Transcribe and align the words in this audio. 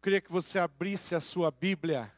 Eu 0.00 0.02
queria 0.02 0.20
que 0.22 0.32
você 0.32 0.58
abrisse 0.58 1.14
a 1.14 1.20
sua 1.20 1.50
Bíblia 1.50 2.10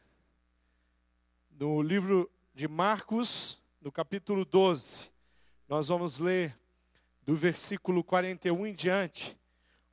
no 1.51 1.81
livro 1.81 2.31
de 2.55 2.65
Marcos, 2.65 3.61
no 3.81 3.91
capítulo 3.91 4.45
12. 4.45 5.11
Nós 5.67 5.89
vamos 5.89 6.17
ler 6.17 6.57
do 7.23 7.35
versículo 7.35 8.01
41 8.01 8.67
em 8.67 8.73
diante, 8.73 9.37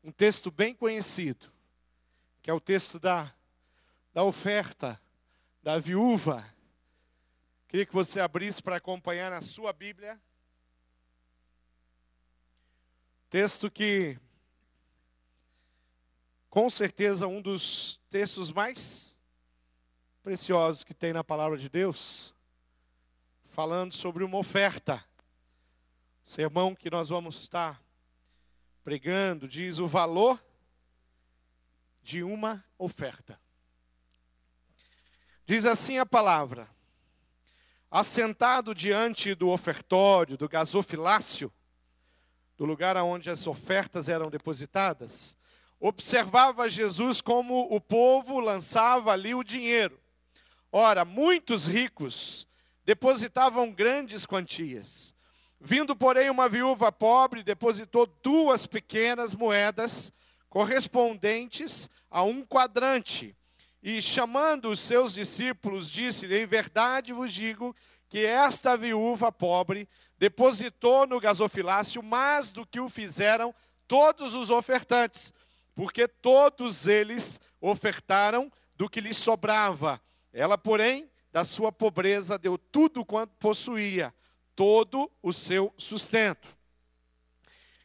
um 0.05 0.13
texto 0.13 0.53
bem 0.53 0.73
conhecido, 0.73 1.51
que 2.41 2.49
é 2.49 2.55
o 2.55 2.61
texto 2.61 2.97
da, 3.01 3.35
da 4.15 4.23
oferta 4.23 5.03
da 5.61 5.77
viúva. 5.77 6.47
Queria 7.67 7.87
que 7.87 7.93
você 7.93 8.21
abrisse 8.21 8.63
para 8.63 8.77
acompanhar 8.77 9.33
na 9.33 9.43
sua 9.43 9.73
Bíblia. 9.73 10.17
Texto 13.29 13.69
que 13.69 14.17
com 16.51 16.69
certeza 16.69 17.29
um 17.29 17.41
dos 17.41 18.01
textos 18.11 18.51
mais 18.51 19.19
preciosos 20.21 20.83
que 20.83 20.93
tem 20.93 21.13
na 21.13 21.23
palavra 21.23 21.57
de 21.57 21.69
Deus, 21.69 22.35
falando 23.51 23.95
sobre 23.95 24.25
uma 24.25 24.37
oferta. 24.37 25.03
O 26.27 26.29
sermão 26.29 26.75
que 26.75 26.91
nós 26.91 27.09
vamos 27.09 27.41
estar 27.41 27.81
pregando 28.83 29.47
diz 29.47 29.79
o 29.79 29.87
valor 29.87 30.45
de 32.03 32.25
uma 32.25 32.65
oferta. 32.77 33.41
Diz 35.47 35.65
assim 35.65 35.99
a 35.99 36.07
palavra: 36.07 36.69
Assentado 37.89 38.75
diante 38.75 39.37
do 39.37 39.49
ofertório, 39.49 40.37
do 40.37 40.49
gasofilácio, 40.49 41.53
do 42.57 42.65
lugar 42.65 42.97
onde 42.97 43.31
as 43.31 43.47
ofertas 43.47 44.09
eram 44.09 44.29
depositadas, 44.29 45.39
observava 45.81 46.69
Jesus 46.69 47.23
como 47.23 47.67
o 47.75 47.81
povo 47.81 48.39
lançava 48.39 49.13
ali 49.13 49.35
o 49.35 49.43
dinheiro. 49.43 49.99
Ora, 50.71 51.05
muitos 51.05 51.65
ricos 51.65 52.47
depositavam 52.85 53.73
grandes 53.73 54.27
quantias. 54.27 55.15
Vindo, 55.59 55.97
porém, 55.97 56.31
uma 56.31 56.49
viúva 56.49 56.93
pobre, 56.93 57.43
depositou 57.43 58.07
duas 58.23 58.67
pequenas 58.67 59.35
moedas 59.35 60.13
correspondentes 60.49 61.89
a 62.11 62.23
um 62.23 62.45
quadrante. 62.45 63.35
E 63.83 64.03
chamando 64.03 64.71
os 64.71 64.81
seus 64.81 65.15
discípulos, 65.15 65.91
disse: 65.91 66.27
Em 66.27 66.47
verdade 66.47 67.13
vos 67.13 67.33
digo 67.33 67.75
que 68.09 68.25
esta 68.27 68.77
viúva 68.77 69.33
pobre 69.33 69.89
depositou 70.19 71.07
no 71.07 71.21
gasofilácio 71.21 72.03
mais 72.03 72.53
do 72.53 72.67
que 72.67 72.81
o 72.81 72.89
fizeram 72.89 73.55
todos 73.89 74.35
os 74.35 74.51
ofertantes 74.51 75.33
porque 75.81 76.07
todos 76.07 76.87
eles 76.87 77.41
ofertaram 77.59 78.53
do 78.77 78.87
que 78.87 79.01
lhes 79.01 79.17
sobrava. 79.17 79.99
Ela, 80.31 80.59
porém, 80.59 81.11
da 81.33 81.43
sua 81.43 81.73
pobreza 81.73 82.39
deu 82.39 82.59
tudo 82.59 83.03
quanto 83.03 83.33
possuía, 83.39 84.15
todo 84.55 85.11
o 85.23 85.33
seu 85.33 85.73
sustento. 85.79 86.55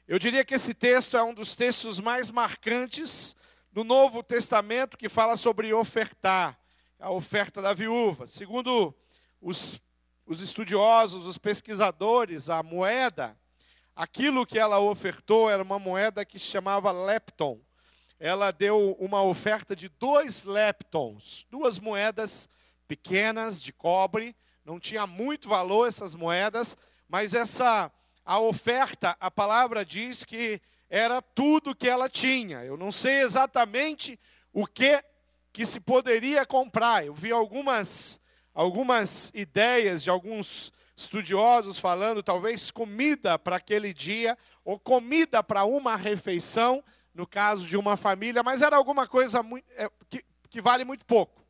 Eu 0.05 0.19
diria 0.19 0.43
que 0.43 0.55
esse 0.55 0.73
texto 0.73 1.15
é 1.15 1.23
um 1.23 1.33
dos 1.33 1.55
textos 1.55 1.97
mais 1.97 2.29
marcantes 2.29 3.33
do 3.71 3.85
Novo 3.85 4.21
Testamento 4.21 4.97
que 4.97 5.07
fala 5.07 5.37
sobre 5.37 5.73
ofertar, 5.73 6.59
a 6.99 7.09
oferta 7.11 7.61
da 7.61 7.73
viúva. 7.73 8.27
Segundo 8.27 8.93
os, 9.39 9.81
os 10.25 10.41
estudiosos, 10.41 11.25
os 11.27 11.37
pesquisadores, 11.37 12.49
a 12.49 12.61
moeda, 12.61 13.39
aquilo 13.95 14.45
que 14.45 14.59
ela 14.59 14.81
ofertou 14.81 15.49
era 15.49 15.63
uma 15.63 15.79
moeda 15.79 16.25
que 16.25 16.37
se 16.37 16.47
chamava 16.47 16.91
lepton 16.91 17.64
ela 18.19 18.51
deu 18.51 18.95
uma 18.99 19.21
oferta 19.21 19.75
de 19.75 19.89
dois 19.89 20.43
leptons, 20.43 21.45
duas 21.49 21.79
moedas 21.79 22.49
pequenas 22.87 23.61
de 23.61 23.73
cobre, 23.73 24.35
não 24.63 24.79
tinha 24.79 25.05
muito 25.05 25.49
valor 25.49 25.87
essas 25.87 26.15
moedas, 26.15 26.75
mas 27.07 27.33
essa 27.33 27.91
a 28.25 28.39
oferta, 28.39 29.15
a 29.19 29.29
palavra 29.29 29.85
diz 29.85 30.23
que 30.23 30.59
era 30.89 31.21
tudo 31.21 31.75
que 31.75 31.87
ela 31.87 32.09
tinha. 32.09 32.63
Eu 32.63 32.75
não 32.75 32.91
sei 32.91 33.21
exatamente 33.21 34.19
o 34.51 34.65
que 34.65 35.03
que 35.53 35.65
se 35.65 35.79
poderia 35.79 36.45
comprar. 36.45 37.05
Eu 37.05 37.13
vi 37.13 37.31
algumas 37.31 38.19
algumas 38.53 39.31
ideias 39.33 40.03
de 40.03 40.09
alguns 40.09 40.71
estudiosos 40.97 41.77
falando 41.77 42.23
talvez 42.23 42.71
comida 42.71 43.37
para 43.37 43.57
aquele 43.57 43.93
dia 43.93 44.37
ou 44.63 44.79
comida 44.79 45.43
para 45.43 45.65
uma 45.65 45.95
refeição 45.95 46.83
no 47.15 47.25
caso 47.25 47.65
de 47.65 47.77
uma 47.77 47.95
família, 47.95 48.43
mas 48.43 48.61
era 48.61 48.75
alguma 48.75 49.07
coisa 49.07 49.41
muito, 49.41 49.65
é, 49.77 49.89
que, 50.09 50.23
que 50.49 50.61
vale 50.61 50.83
muito 50.83 51.05
pouco. 51.05 51.43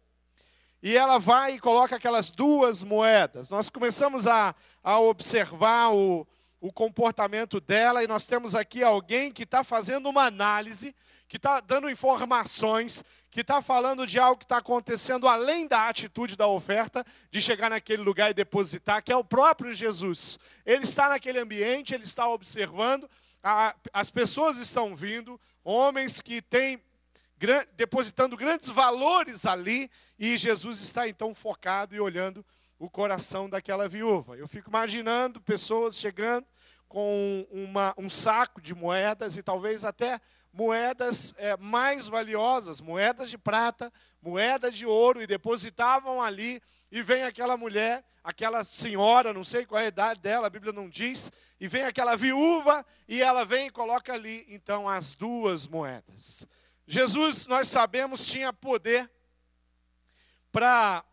E 0.82 0.96
ela 0.96 1.18
vai 1.18 1.56
e 1.56 1.60
coloca 1.60 1.96
aquelas 1.96 2.30
duas 2.30 2.84
moedas. 2.84 3.50
Nós 3.50 3.70
começamos 3.70 4.28
a, 4.28 4.54
a 4.84 5.00
observar 5.00 5.92
o, 5.92 6.28
o 6.62 6.72
comportamento 6.72 7.60
dela, 7.60 8.04
e 8.04 8.08
nós 8.08 8.28
temos 8.28 8.54
aqui 8.54 8.84
alguém 8.84 9.34
que 9.34 9.42
está 9.42 9.64
fazendo 9.64 10.08
uma 10.08 10.26
análise, 10.26 10.96
que 11.28 11.38
está 11.38 11.60
dando 11.60 11.90
informações, 11.90 13.04
que 13.32 13.42
está 13.42 13.62
falando 13.62 14.06
de 14.06 14.20
algo 14.20 14.38
que 14.38 14.46
está 14.46 14.58
acontecendo 14.58 15.28
além 15.28 15.68
da 15.68 15.90
atitude 15.90 16.36
da 16.36 16.48
oferta, 16.48 17.04
de 17.32 17.42
chegar 17.42 17.72
naquele 17.72 18.04
lugar 18.04 18.30
e 18.30 18.36
depositar, 18.36 19.04
que 19.04 19.12
é 19.12 19.16
o 19.18 19.24
próprio 19.24 19.74
Jesus. 19.74 20.38
Ele 20.64 20.84
está 20.84 21.10
naquele 21.10 21.40
ambiente, 21.40 21.96
ele 21.96 22.04
está 22.04 22.30
observando, 22.30 23.10
as 23.94 24.10
pessoas 24.10 24.58
estão 24.58 24.96
vindo, 24.96 25.40
homens 25.64 26.20
que 26.20 26.42
têm 26.42 26.82
depositando 27.78 28.36
grandes 28.36 28.70
valores 28.70 29.46
ali, 29.46 29.92
e 30.18 30.36
Jesus 30.36 30.82
está 30.82 31.08
então 31.08 31.36
focado 31.36 31.94
e 31.94 32.00
olhando 32.00 32.44
o 32.80 32.90
coração 32.90 33.48
daquela 33.48 33.88
viúva. 33.88 34.36
Eu 34.36 34.48
fico 34.48 34.70
imaginando 34.70 35.40
pessoas 35.40 35.96
chegando 35.96 36.48
com 36.88 37.46
uma, 37.52 37.94
um 37.98 38.10
saco 38.10 38.60
de 38.60 38.74
moedas 38.74 39.38
e 39.38 39.44
talvez 39.44 39.84
até 39.84 40.20
moedas 40.52 41.34
é, 41.38 41.56
mais 41.58 42.08
valiosas, 42.08 42.82
moedas 42.82 43.30
de 43.30 43.38
prata, 43.38 43.92
moedas 44.22 44.76
de 44.76 44.86
ouro, 44.86 45.22
e 45.22 45.28
depositavam 45.28 46.22
ali, 46.22 46.62
e 46.98 47.04
vem 47.04 47.24
aquela 47.24 47.56
mulher 47.56 48.04
aquela 48.26 48.64
senhora, 48.64 49.32
não 49.32 49.44
sei 49.44 49.68
qual 49.68 49.80
é 49.80 49.86
a 49.86 49.90
idade 49.90 50.20
dela, 50.20 50.48
a 50.48 50.50
Bíblia 50.50 50.74
não 50.74 50.90
diz, 50.90 51.32
e 51.60 51.68
vem 51.68 51.84
aquela 51.84 52.18
viúva 52.18 52.84
e 53.08 53.22
ela 53.22 53.46
vem 53.46 53.68
e 53.68 53.72
coloca 53.72 54.12
ali 54.12 54.44
então 54.50 54.90
as 54.90 55.14
duas 55.14 55.68
moedas. 55.68 56.48
Jesus, 56.88 57.46
nós 57.46 57.68
sabemos, 57.68 58.26
tinha 58.26 58.52
poder 58.52 59.10
para 60.52 61.06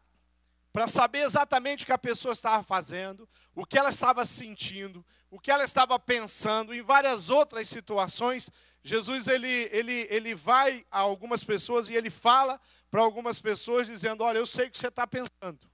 para 0.72 0.88
saber 0.88 1.18
exatamente 1.18 1.84
o 1.84 1.86
que 1.86 1.92
a 1.92 1.98
pessoa 1.98 2.32
estava 2.32 2.62
fazendo, 2.62 3.28
o 3.54 3.66
que 3.66 3.76
ela 3.76 3.90
estava 3.90 4.24
sentindo, 4.24 5.04
o 5.30 5.38
que 5.38 5.50
ela 5.50 5.64
estava 5.64 5.98
pensando, 5.98 6.72
em 6.72 6.80
várias 6.80 7.28
outras 7.28 7.68
situações, 7.68 8.50
Jesus 8.82 9.28
ele, 9.28 9.68
ele, 9.70 10.06
ele 10.08 10.34
vai 10.34 10.86
a 10.90 11.00
algumas 11.00 11.44
pessoas 11.44 11.90
e 11.90 11.94
ele 11.94 12.08
fala 12.08 12.58
para 12.90 13.02
algumas 13.02 13.38
pessoas 13.38 13.86
dizendo: 13.86 14.24
Olha, 14.24 14.38
eu 14.38 14.46
sei 14.46 14.68
o 14.68 14.70
que 14.70 14.78
você 14.78 14.88
está 14.88 15.06
pensando. 15.06 15.71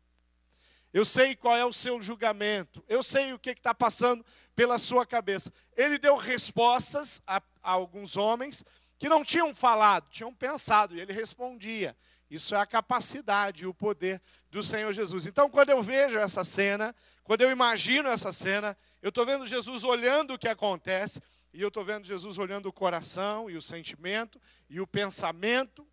Eu 0.93 1.05
sei 1.05 1.37
qual 1.37 1.57
é 1.57 1.65
o 1.65 1.73
seu 1.73 2.01
julgamento. 2.01 2.83
Eu 2.89 3.03
sei 3.03 3.33
o 3.33 3.39
que 3.39 3.51
está 3.51 3.75
passando 3.75 4.25
pela 4.57 4.79
sua 4.79 5.05
cabeça. 5.05 5.53
Ele 5.77 5.99
deu 5.99 6.17
respostas 6.17 7.21
a, 7.27 7.37
a, 7.63 7.73
alguns 7.73 8.17
homens 8.17 8.65
que 8.99 9.09
não 9.09 9.25
tinham 9.25 9.55
falado, 9.55 10.09
tinham 10.11 10.35
pensado, 10.35 10.97
e 10.97 11.01
ele 11.01 11.13
respondia. 11.13 11.97
Isso 12.31 12.55
é 12.55 12.59
a 12.59 12.67
capacidade 12.67 13.63
e 13.63 13.67
o 13.67 13.73
poder 13.73 14.21
do 14.51 14.63
Senhor 14.63 14.93
Jesus. 14.93 15.25
Então, 15.27 15.49
quando 15.49 15.71
eu 15.71 15.83
vejo 15.83 16.19
essa 16.19 16.45
cena, 16.45 16.95
quando 17.23 17.43
eu 17.43 17.51
imagino 17.51 18.09
essa 18.09 18.33
cena, 18.33 18.77
eu 19.01 19.11
estou 19.11 19.25
vendo 19.25 19.47
Jesus 19.47 19.85
olhando 19.85 20.35
o 20.35 20.39
que 20.39 20.49
acontece, 20.49 21.23
e 21.53 21.63
eu 21.63 21.69
estou 21.69 21.85
vendo 21.85 22.07
Jesus 22.07 22.37
olhando 22.39 22.67
o 22.67 22.73
coração 22.73 23.49
e 23.49 23.57
o 23.57 23.63
sentimento 23.63 24.41
e 24.69 24.81
o 24.81 24.87
pensamento, 24.87 25.87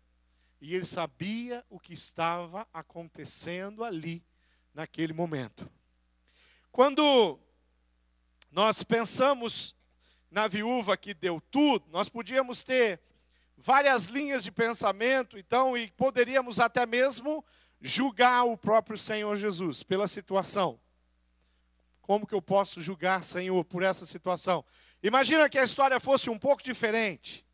e 0.60 0.74
ele 0.74 0.84
sabia 0.84 1.64
o 1.70 1.78
que 1.78 1.92
estava 1.92 2.66
acontecendo 2.72 3.84
ali 3.84 4.22
naquele 4.76 5.14
momento. 5.14 5.68
Quando 6.70 7.40
nós 8.52 8.84
pensamos 8.84 9.74
na 10.30 10.46
viúva 10.46 10.98
que 10.98 11.14
deu 11.14 11.40
tudo, 11.50 11.86
nós 11.90 12.10
podíamos 12.10 12.62
ter 12.62 13.00
várias 13.56 14.04
linhas 14.04 14.44
de 14.44 14.50
pensamento, 14.50 15.38
então, 15.38 15.74
e 15.74 15.90
poderíamos 15.92 16.60
até 16.60 16.84
mesmo 16.84 17.42
julgar 17.80 18.44
o 18.44 18.58
próprio 18.58 18.98
Senhor 18.98 19.34
Jesus 19.36 19.82
pela 19.82 20.06
situação. 20.06 20.78
Como 22.02 22.26
que 22.26 22.34
eu 22.34 22.42
posso 22.42 22.82
julgar, 22.82 23.24
Senhor, 23.24 23.64
por 23.64 23.82
essa 23.82 24.04
situação? 24.04 24.62
Imagina 25.02 25.48
que 25.48 25.58
a 25.58 25.64
história 25.64 25.98
fosse 25.98 26.28
um 26.28 26.38
pouco 26.38 26.62
diferente. 26.62 27.46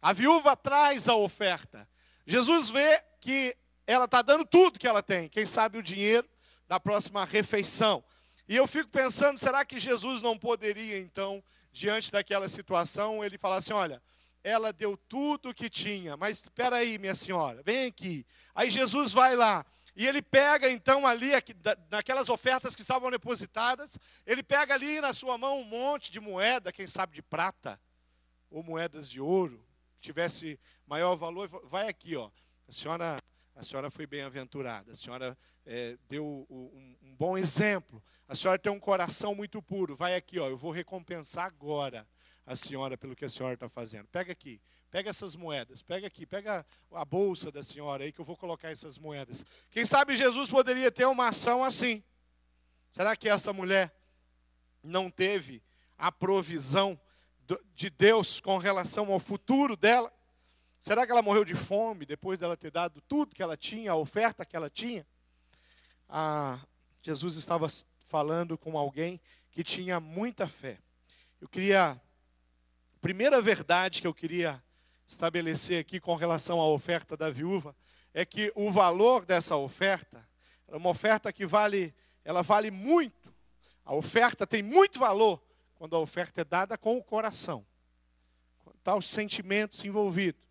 A 0.00 0.12
viúva 0.12 0.56
traz 0.56 1.08
a 1.08 1.16
oferta. 1.16 1.88
Jesus 2.24 2.68
vê 2.68 3.02
que 3.20 3.56
ela 3.88 4.04
está 4.04 4.22
dando 4.22 4.44
tudo 4.44 4.78
que 4.78 4.86
ela 4.86 5.02
tem, 5.02 5.28
quem 5.28 5.44
sabe 5.44 5.76
o 5.76 5.82
dinheiro, 5.82 6.29
da 6.70 6.78
próxima 6.78 7.24
refeição. 7.24 8.04
E 8.48 8.54
eu 8.54 8.64
fico 8.64 8.88
pensando, 8.88 9.36
será 9.36 9.64
que 9.64 9.76
Jesus 9.76 10.22
não 10.22 10.38
poderia, 10.38 11.00
então, 11.00 11.42
diante 11.72 12.12
daquela 12.12 12.48
situação, 12.48 13.24
ele 13.24 13.36
falar 13.36 13.56
assim: 13.56 13.72
olha, 13.72 14.00
ela 14.44 14.72
deu 14.72 14.96
tudo 14.96 15.48
o 15.48 15.54
que 15.54 15.68
tinha. 15.68 16.16
Mas 16.16 16.36
espera 16.36 16.76
aí, 16.76 16.96
minha 16.96 17.16
senhora, 17.16 17.60
vem 17.64 17.88
aqui. 17.88 18.24
Aí 18.54 18.70
Jesus 18.70 19.10
vai 19.10 19.34
lá 19.34 19.66
e 19.96 20.06
ele 20.06 20.22
pega 20.22 20.70
então 20.70 21.04
ali, 21.04 21.30
naquelas 21.90 22.28
ofertas 22.28 22.76
que 22.76 22.82
estavam 22.82 23.10
depositadas, 23.10 23.98
ele 24.24 24.40
pega 24.40 24.72
ali 24.72 25.00
na 25.00 25.12
sua 25.12 25.36
mão 25.36 25.58
um 25.58 25.64
monte 25.64 26.12
de 26.12 26.20
moeda, 26.20 26.72
quem 26.72 26.86
sabe 26.86 27.16
de 27.16 27.22
prata, 27.22 27.80
ou 28.48 28.62
moedas 28.62 29.10
de 29.10 29.20
ouro, 29.20 29.60
que 29.94 30.00
tivesse 30.00 30.56
maior 30.86 31.16
valor. 31.16 31.48
Vai 31.64 31.88
aqui, 31.88 32.14
ó. 32.14 32.30
A 32.68 32.72
senhora, 32.72 33.16
a 33.60 33.62
senhora 33.62 33.90
foi 33.90 34.06
bem-aventurada, 34.06 34.92
a 34.92 34.94
senhora 34.94 35.36
é, 35.66 35.98
deu 36.08 36.46
um, 36.48 36.96
um 37.02 37.14
bom 37.14 37.36
exemplo. 37.36 38.02
A 38.26 38.34
senhora 38.34 38.58
tem 38.58 38.72
um 38.72 38.80
coração 38.80 39.34
muito 39.34 39.60
puro. 39.60 39.94
Vai 39.94 40.16
aqui, 40.16 40.38
ó. 40.38 40.48
Eu 40.48 40.56
vou 40.56 40.72
recompensar 40.72 41.44
agora 41.44 42.08
a 42.46 42.56
senhora 42.56 42.96
pelo 42.96 43.14
que 43.14 43.22
a 43.22 43.28
senhora 43.28 43.52
está 43.52 43.68
fazendo. 43.68 44.08
Pega 44.08 44.32
aqui, 44.32 44.62
pega 44.90 45.10
essas 45.10 45.36
moedas, 45.36 45.82
pega 45.82 46.06
aqui, 46.06 46.24
pega 46.24 46.64
a 46.90 47.04
bolsa 47.04 47.52
da 47.52 47.62
senhora 47.62 48.04
aí 48.04 48.12
que 48.12 48.20
eu 48.22 48.24
vou 48.24 48.34
colocar 48.34 48.70
essas 48.70 48.96
moedas. 48.98 49.44
Quem 49.70 49.84
sabe 49.84 50.16
Jesus 50.16 50.48
poderia 50.48 50.90
ter 50.90 51.04
uma 51.04 51.28
ação 51.28 51.62
assim? 51.62 52.02
Será 52.90 53.14
que 53.14 53.28
essa 53.28 53.52
mulher 53.52 53.94
não 54.82 55.10
teve 55.10 55.62
a 55.98 56.10
provisão 56.10 56.98
de 57.74 57.90
Deus 57.90 58.40
com 58.40 58.56
relação 58.56 59.12
ao 59.12 59.20
futuro 59.20 59.76
dela? 59.76 60.10
Será 60.80 61.04
que 61.04 61.12
ela 61.12 61.20
morreu 61.20 61.44
de 61.44 61.54
fome 61.54 62.06
depois 62.06 62.38
dela 62.38 62.56
ter 62.56 62.70
dado 62.70 63.02
tudo 63.02 63.34
que 63.34 63.42
ela 63.42 63.54
tinha, 63.54 63.92
a 63.92 63.96
oferta 63.96 64.46
que 64.46 64.56
ela 64.56 64.70
tinha? 64.70 65.06
Ah, 66.08 66.58
Jesus 67.02 67.36
estava 67.36 67.68
falando 68.06 68.56
com 68.56 68.78
alguém 68.78 69.20
que 69.50 69.62
tinha 69.62 70.00
muita 70.00 70.48
fé. 70.48 70.78
Eu 71.38 71.46
queria 71.46 72.00
primeira 72.98 73.42
verdade 73.42 74.00
que 74.00 74.06
eu 74.06 74.14
queria 74.14 74.62
estabelecer 75.06 75.80
aqui 75.80 76.00
com 76.00 76.14
relação 76.14 76.58
à 76.58 76.66
oferta 76.66 77.14
da 77.14 77.28
viúva 77.28 77.76
é 78.14 78.24
que 78.24 78.50
o 78.54 78.70
valor 78.72 79.26
dessa 79.26 79.56
oferta 79.56 80.26
é 80.66 80.74
uma 80.74 80.88
oferta 80.88 81.30
que 81.30 81.46
vale, 81.46 81.94
ela 82.24 82.40
vale 82.42 82.70
muito. 82.70 83.30
A 83.84 83.94
oferta 83.94 84.46
tem 84.46 84.62
muito 84.62 84.98
valor 84.98 85.42
quando 85.74 85.94
a 85.94 85.98
oferta 85.98 86.40
é 86.40 86.44
dada 86.44 86.78
com 86.78 86.96
o 86.96 87.04
coração. 87.04 87.66
Quando 88.64 88.76
está 88.76 88.96
os 88.96 89.06
sentimentos 89.06 89.84
envolvidos. 89.84 90.49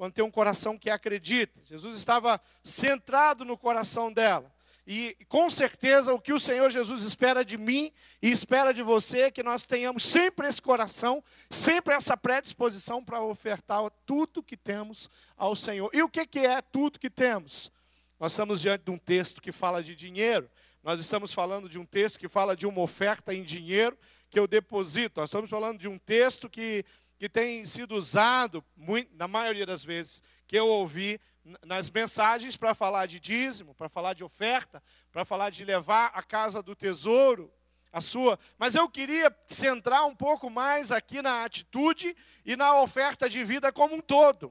Quando 0.00 0.14
tem 0.14 0.24
um 0.24 0.30
coração 0.30 0.78
que 0.78 0.88
acredita. 0.88 1.60
Jesus 1.62 1.98
estava 1.98 2.40
centrado 2.64 3.44
no 3.44 3.54
coração 3.54 4.10
dela. 4.10 4.50
E 4.86 5.14
com 5.28 5.50
certeza 5.50 6.14
o 6.14 6.18
que 6.18 6.32
o 6.32 6.38
Senhor 6.38 6.70
Jesus 6.70 7.02
espera 7.02 7.44
de 7.44 7.58
mim 7.58 7.92
e 8.22 8.30
espera 8.30 8.72
de 8.72 8.82
você 8.82 9.24
é 9.24 9.30
que 9.30 9.42
nós 9.42 9.66
tenhamos 9.66 10.02
sempre 10.02 10.48
esse 10.48 10.62
coração, 10.62 11.22
sempre 11.50 11.94
essa 11.94 12.16
predisposição 12.16 13.04
para 13.04 13.20
ofertar 13.20 13.82
tudo 14.06 14.42
que 14.42 14.56
temos 14.56 15.10
ao 15.36 15.54
Senhor. 15.54 15.90
E 15.92 16.02
o 16.02 16.08
que, 16.08 16.26
que 16.26 16.38
é 16.38 16.62
tudo 16.62 16.98
que 16.98 17.10
temos? 17.10 17.70
Nós 18.18 18.32
estamos 18.32 18.62
diante 18.62 18.84
de 18.86 18.90
um 18.90 18.96
texto 18.96 19.38
que 19.38 19.52
fala 19.52 19.82
de 19.82 19.94
dinheiro, 19.94 20.50
nós 20.82 20.98
estamos 20.98 21.30
falando 21.30 21.68
de 21.68 21.78
um 21.78 21.84
texto 21.84 22.18
que 22.18 22.26
fala 22.26 22.56
de 22.56 22.66
uma 22.66 22.80
oferta 22.80 23.34
em 23.34 23.42
dinheiro 23.42 23.98
que 24.30 24.40
eu 24.40 24.46
deposito, 24.46 25.20
nós 25.20 25.28
estamos 25.28 25.50
falando 25.50 25.78
de 25.78 25.88
um 25.88 25.98
texto 25.98 26.48
que, 26.48 26.86
que 27.20 27.28
tem 27.28 27.66
sido 27.66 27.94
usado, 27.96 28.64
muito, 28.74 29.14
na 29.14 29.28
maioria 29.28 29.66
das 29.66 29.84
vezes 29.84 30.22
que 30.46 30.56
eu 30.56 30.66
ouvi, 30.66 31.20
nas 31.66 31.90
mensagens 31.90 32.56
para 32.56 32.74
falar 32.74 33.04
de 33.04 33.20
dízimo, 33.20 33.74
para 33.74 33.90
falar 33.90 34.14
de 34.14 34.24
oferta, 34.24 34.82
para 35.12 35.22
falar 35.22 35.50
de 35.50 35.62
levar 35.62 36.06
a 36.14 36.22
casa 36.22 36.62
do 36.62 36.74
tesouro, 36.74 37.52
a 37.92 38.00
sua. 38.00 38.38
Mas 38.56 38.74
eu 38.74 38.88
queria 38.88 39.30
centrar 39.48 40.06
um 40.06 40.16
pouco 40.16 40.48
mais 40.48 40.90
aqui 40.90 41.20
na 41.20 41.44
atitude 41.44 42.16
e 42.42 42.56
na 42.56 42.80
oferta 42.80 43.28
de 43.28 43.44
vida 43.44 43.70
como 43.70 43.96
um 43.96 44.00
todo. 44.00 44.50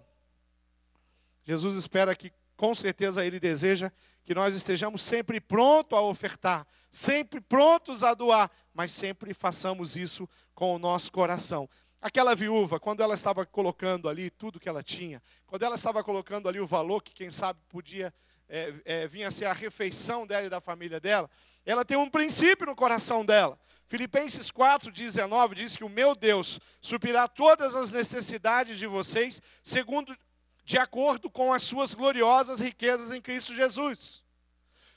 Jesus 1.44 1.74
espera 1.74 2.16
que, 2.16 2.32
com 2.56 2.76
certeza, 2.76 3.26
Ele 3.26 3.40
deseja 3.40 3.92
que 4.24 4.36
nós 4.36 4.54
estejamos 4.54 5.02
sempre 5.02 5.42
prontos 5.42 5.98
a 5.98 6.02
ofertar, 6.04 6.68
sempre 6.92 7.42
prontos 7.42 8.04
a 8.04 8.14
doar, 8.14 8.52
mas 8.76 8.92
sempre 8.92 9.34
façamos 9.34 9.96
isso 9.96 10.30
com 10.54 10.76
o 10.76 10.78
nosso 10.78 11.12
coração. 11.12 11.68
Aquela 12.02 12.34
viúva, 12.34 12.80
quando 12.80 13.02
ela 13.02 13.16
estava 13.16 13.46
colocando 13.46 14.08
ali 14.08 14.30
tudo 14.30 14.60
que 14.60 14.70
ela 14.70 14.82
tinha, 14.82 15.22
quando 15.46 15.64
ela 15.64 15.76
estava 15.76 16.04
colocando 16.04 16.48
ali 16.48 16.60
o 16.60 16.66
valor 16.66 17.04
que, 17.04 17.14
quem 17.14 17.30
sabe, 17.30 17.60
podia 17.68 18.14
é, 18.48 18.74
é, 18.86 19.08
vir 19.08 19.26
a 19.26 19.32
ser 19.32 19.46
a 19.46 19.54
refeição 19.54 20.26
dela 20.26 20.48
e 20.48 20.50
da 20.50 20.62
família 20.62 21.00
dela, 21.00 21.30
ela 21.66 21.84
tem 21.84 21.98
um 21.98 22.10
princípio 22.10 22.66
no 22.66 22.76
coração 22.76 23.26
dela. 23.26 23.60
Filipenses 23.86 24.52
4,19 24.52 25.54
diz 25.56 25.76
que 25.76 25.84
o 25.84 25.90
meu 25.90 26.16
Deus 26.16 26.60
suprirá 26.82 27.28
todas 27.28 27.76
as 27.76 27.92
necessidades 27.92 28.78
de 28.78 28.88
vocês, 28.88 29.42
segundo, 29.62 30.16
de 30.64 30.78
acordo 30.78 31.30
com 31.30 31.52
as 31.52 31.64
suas 31.64 31.94
gloriosas 31.94 32.60
riquezas 32.60 33.12
em 33.12 33.20
Cristo 33.20 33.54
Jesus. 33.54 34.24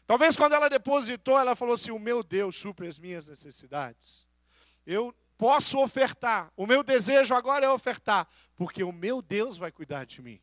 Talvez 0.07 0.37
quando 0.37 0.53
ela 0.53 0.69
depositou, 0.69 1.39
ela 1.39 1.57
falou 1.57 1.75
assim: 1.75 1.91
O 1.91 1.99
meu 1.99 2.23
Deus 2.23 2.55
supre 2.57 2.87
as 2.87 2.99
minhas 2.99 3.27
necessidades. 3.27 4.29
Eu 4.87 5.15
posso 5.43 5.81
ofertar. 5.81 6.53
O 6.57 6.69
meu 6.69 6.85
desejo 6.85 7.35
agora 7.35 7.67
é 7.67 7.69
ofertar, 7.69 8.29
porque 8.55 8.85
o 8.85 8.93
meu 8.93 9.21
Deus 9.21 9.57
vai 9.57 9.73
cuidar 9.73 10.07
de 10.07 10.23
mim. 10.23 10.41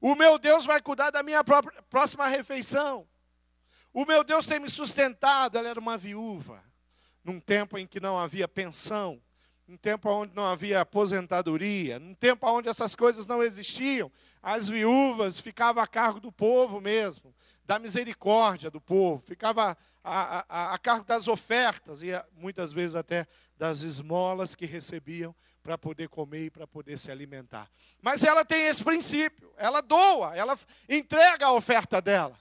O 0.00 0.14
meu 0.14 0.38
Deus 0.38 0.64
vai 0.64 0.80
cuidar 0.80 1.10
da 1.10 1.22
minha 1.22 1.44
própria, 1.44 1.82
próxima 1.82 2.26
refeição. 2.26 3.06
O 3.92 4.06
meu 4.06 4.24
Deus 4.24 4.46
tem 4.46 4.58
me 4.58 4.70
sustentado. 4.70 5.58
Ela 5.58 5.68
era 5.68 5.78
uma 5.78 5.98
viúva, 5.98 6.64
num 7.22 7.38
tempo 7.38 7.76
em 7.76 7.86
que 7.86 8.00
não 8.00 8.18
havia 8.18 8.48
pensão, 8.48 9.20
num 9.68 9.76
tempo 9.76 10.08
onde 10.08 10.34
não 10.34 10.46
havia 10.46 10.80
aposentadoria, 10.80 11.98
num 11.98 12.14
tempo 12.14 12.48
onde 12.48 12.70
essas 12.70 12.94
coisas 12.94 13.26
não 13.26 13.42
existiam. 13.42 14.10
As 14.42 14.66
viúvas 14.66 15.38
ficavam 15.38 15.82
a 15.82 15.86
cargo 15.86 16.20
do 16.20 16.32
povo 16.32 16.80
mesmo, 16.80 17.34
da 17.66 17.78
misericórdia 17.78 18.70
do 18.70 18.80
povo, 18.80 19.20
ficava 19.20 19.76
a, 20.02 20.44
a, 20.48 20.74
a 20.74 20.78
cargo 20.78 21.04
das 21.04 21.28
ofertas 21.28 22.00
e 22.00 22.12
muitas 22.34 22.72
vezes 22.72 22.94
até 22.96 23.26
das 23.58 23.82
esmolas 23.82 24.54
que 24.54 24.66
recebiam 24.66 25.34
para 25.62 25.76
poder 25.76 26.08
comer 26.08 26.46
e 26.46 26.50
para 26.50 26.66
poder 26.66 26.98
se 26.98 27.10
alimentar. 27.10 27.70
Mas 28.00 28.22
ela 28.22 28.44
tem 28.44 28.66
esse 28.66 28.84
princípio, 28.84 29.52
ela 29.56 29.80
doa, 29.80 30.36
ela 30.36 30.58
entrega 30.88 31.46
a 31.46 31.52
oferta 31.52 32.00
dela. 32.00 32.38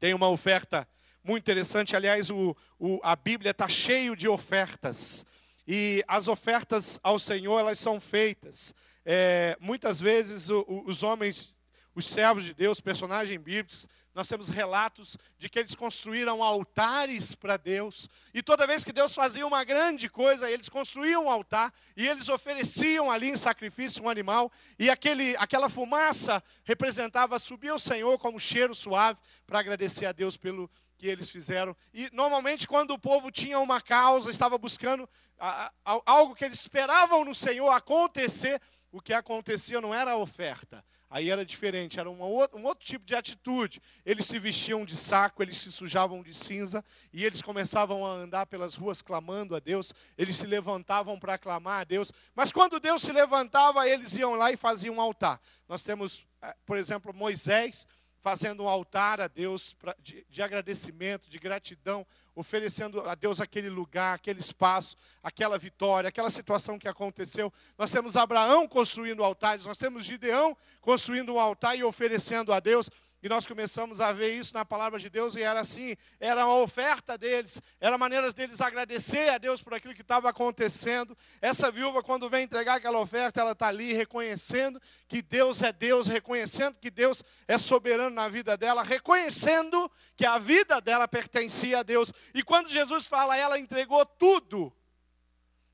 Tem 0.00 0.12
uma 0.14 0.28
oferta 0.28 0.88
muito 1.22 1.42
interessante, 1.42 1.96
aliás, 1.96 2.28
o, 2.30 2.56
o, 2.78 3.00
a 3.02 3.16
Bíblia 3.16 3.52
está 3.52 3.66
cheio 3.68 4.14
de 4.14 4.28
ofertas. 4.28 5.24
E 5.66 6.04
as 6.06 6.28
ofertas 6.28 7.00
ao 7.02 7.18
Senhor, 7.18 7.58
elas 7.58 7.78
são 7.78 7.98
feitas. 8.00 8.74
É, 9.04 9.56
muitas 9.60 10.00
vezes 10.00 10.50
o, 10.50 10.64
os 10.86 11.02
homens, 11.02 11.54
os 11.94 12.06
servos 12.06 12.44
de 12.44 12.52
Deus, 12.52 12.80
personagens 12.80 13.40
bíblicos, 13.40 13.86
nós 14.14 14.28
temos 14.28 14.48
relatos 14.48 15.16
de 15.38 15.48
que 15.48 15.58
eles 15.58 15.74
construíram 15.74 16.42
altares 16.42 17.34
para 17.34 17.56
Deus, 17.56 18.08
e 18.32 18.42
toda 18.42 18.66
vez 18.66 18.84
que 18.84 18.92
Deus 18.92 19.14
fazia 19.14 19.46
uma 19.46 19.64
grande 19.64 20.08
coisa, 20.08 20.50
eles 20.50 20.68
construíam 20.68 21.24
um 21.24 21.30
altar 21.30 21.72
e 21.96 22.06
eles 22.06 22.28
ofereciam 22.28 23.10
ali 23.10 23.30
em 23.30 23.36
sacrifício 23.36 24.04
um 24.04 24.08
animal, 24.08 24.52
e 24.78 24.88
aquele, 24.88 25.36
aquela 25.36 25.68
fumaça 25.68 26.42
representava 26.64 27.38
subir 27.38 27.70
ao 27.70 27.78
Senhor 27.78 28.18
como 28.18 28.38
cheiro 28.38 28.74
suave 28.74 29.18
para 29.46 29.58
agradecer 29.58 30.06
a 30.06 30.12
Deus 30.12 30.36
pelo 30.36 30.70
que 30.96 31.08
eles 31.08 31.28
fizeram. 31.28 31.76
E 31.92 32.08
normalmente, 32.12 32.68
quando 32.68 32.92
o 32.92 32.98
povo 32.98 33.30
tinha 33.30 33.58
uma 33.58 33.80
causa, 33.80 34.30
estava 34.30 34.56
buscando 34.56 35.08
a, 35.38 35.72
a, 35.84 36.00
algo 36.06 36.34
que 36.34 36.44
eles 36.44 36.60
esperavam 36.60 37.24
no 37.24 37.34
Senhor 37.34 37.68
acontecer, 37.70 38.60
o 38.92 39.00
que 39.00 39.12
acontecia 39.12 39.80
não 39.80 39.92
era 39.92 40.12
a 40.12 40.16
oferta, 40.16 40.84
Aí 41.10 41.30
era 41.30 41.44
diferente, 41.44 42.00
era 42.00 42.10
um 42.10 42.20
outro, 42.20 42.58
tipo 42.84 43.04
de 43.04 43.14
atitude. 43.14 43.80
Eles 44.04 44.26
se 44.26 44.38
vestiam 44.38 44.84
de 44.84 44.96
saco, 44.96 45.42
eles 45.42 45.58
se 45.58 45.70
sujavam 45.70 46.22
de 46.22 46.34
cinza 46.34 46.84
e 47.12 47.24
eles 47.24 47.40
começavam 47.40 48.04
a 48.04 48.10
andar 48.10 48.46
pelas 48.46 48.74
ruas 48.74 49.00
clamando 49.00 49.54
a 49.54 49.60
Deus. 49.60 49.92
Eles 50.18 50.36
se 50.36 50.46
levantavam 50.46 51.18
para 51.18 51.38
clamar 51.38 51.80
a 51.80 51.84
Deus. 51.84 52.10
Mas 52.34 52.50
quando 52.50 52.80
Deus 52.80 53.02
se 53.02 53.12
levantava, 53.12 53.88
eles 53.88 54.14
iam 54.14 54.34
lá 54.34 54.50
e 54.50 54.56
faziam 54.56 54.96
um 54.96 55.00
altar. 55.00 55.40
Nós 55.68 55.82
temos, 55.82 56.26
eh, 56.42 56.54
por 56.66 56.76
exemplo, 56.76 57.14
Moisés 57.14 57.86
fazendo 58.24 58.62
um 58.62 58.68
altar 58.68 59.20
a 59.20 59.28
Deus 59.28 59.76
de, 60.00 60.24
de 60.30 60.40
agradecimento, 60.40 61.28
de 61.28 61.38
gratidão, 61.38 62.06
oferecendo 62.34 63.02
a 63.02 63.14
Deus 63.14 63.38
aquele 63.38 63.68
lugar, 63.68 64.14
aquele 64.14 64.40
espaço, 64.40 64.96
aquela 65.22 65.58
vitória, 65.58 66.08
aquela 66.08 66.30
situação 66.30 66.78
que 66.78 66.88
aconteceu. 66.88 67.52
Nós 67.76 67.92
temos 67.92 68.16
Abraão 68.16 68.66
construindo 68.66 69.22
altares, 69.22 69.66
nós 69.66 69.76
temos 69.76 70.06
Gideão 70.06 70.56
construindo 70.80 71.34
um 71.34 71.38
altar 71.38 71.76
e 71.76 71.84
oferecendo 71.84 72.50
a 72.50 72.60
Deus. 72.60 72.88
E 73.24 73.28
nós 73.28 73.46
começamos 73.46 74.02
a 74.02 74.12
ver 74.12 74.36
isso 74.38 74.52
na 74.52 74.66
palavra 74.66 74.98
de 74.98 75.08
Deus, 75.08 75.34
e 75.34 75.40
era 75.40 75.60
assim: 75.60 75.96
era 76.20 76.44
uma 76.44 76.56
oferta 76.56 77.16
deles, 77.16 77.58
era 77.80 77.96
maneira 77.96 78.30
deles 78.30 78.60
agradecer 78.60 79.30
a 79.30 79.38
Deus 79.38 79.62
por 79.62 79.72
aquilo 79.72 79.94
que 79.94 80.02
estava 80.02 80.28
acontecendo. 80.28 81.16
Essa 81.40 81.72
viúva, 81.72 82.02
quando 82.02 82.28
vem 82.28 82.44
entregar 82.44 82.74
aquela 82.74 82.98
oferta, 82.98 83.40
ela 83.40 83.52
está 83.52 83.68
ali 83.68 83.94
reconhecendo 83.94 84.78
que 85.08 85.22
Deus 85.22 85.62
é 85.62 85.72
Deus, 85.72 86.06
reconhecendo 86.06 86.78
que 86.78 86.90
Deus 86.90 87.22
é 87.48 87.56
soberano 87.56 88.14
na 88.14 88.28
vida 88.28 88.58
dela, 88.58 88.82
reconhecendo 88.82 89.90
que 90.14 90.26
a 90.26 90.36
vida 90.36 90.78
dela 90.78 91.08
pertencia 91.08 91.78
a 91.78 91.82
Deus. 91.82 92.12
E 92.34 92.42
quando 92.42 92.68
Jesus 92.68 93.06
fala, 93.06 93.38
ela 93.38 93.58
entregou 93.58 94.04
tudo, 94.04 94.70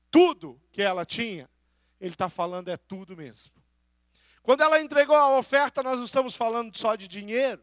tudo 0.09 0.57
que 0.71 0.81
ela 0.81 1.05
tinha. 1.05 1.49
ele 1.99 2.13
está 2.13 2.29
falando 2.29 2.69
é 2.69 2.77
tudo 2.77 3.17
mesmo. 3.17 3.60
Quando 4.43 4.61
ela 4.61 4.81
entregou 4.81 5.15
a 5.15 5.37
oferta, 5.37 5.83
nós 5.83 5.97
não 5.97 6.05
estamos 6.05 6.35
falando 6.35 6.75
só 6.75 6.95
de 6.95 7.07
dinheiro, 7.07 7.61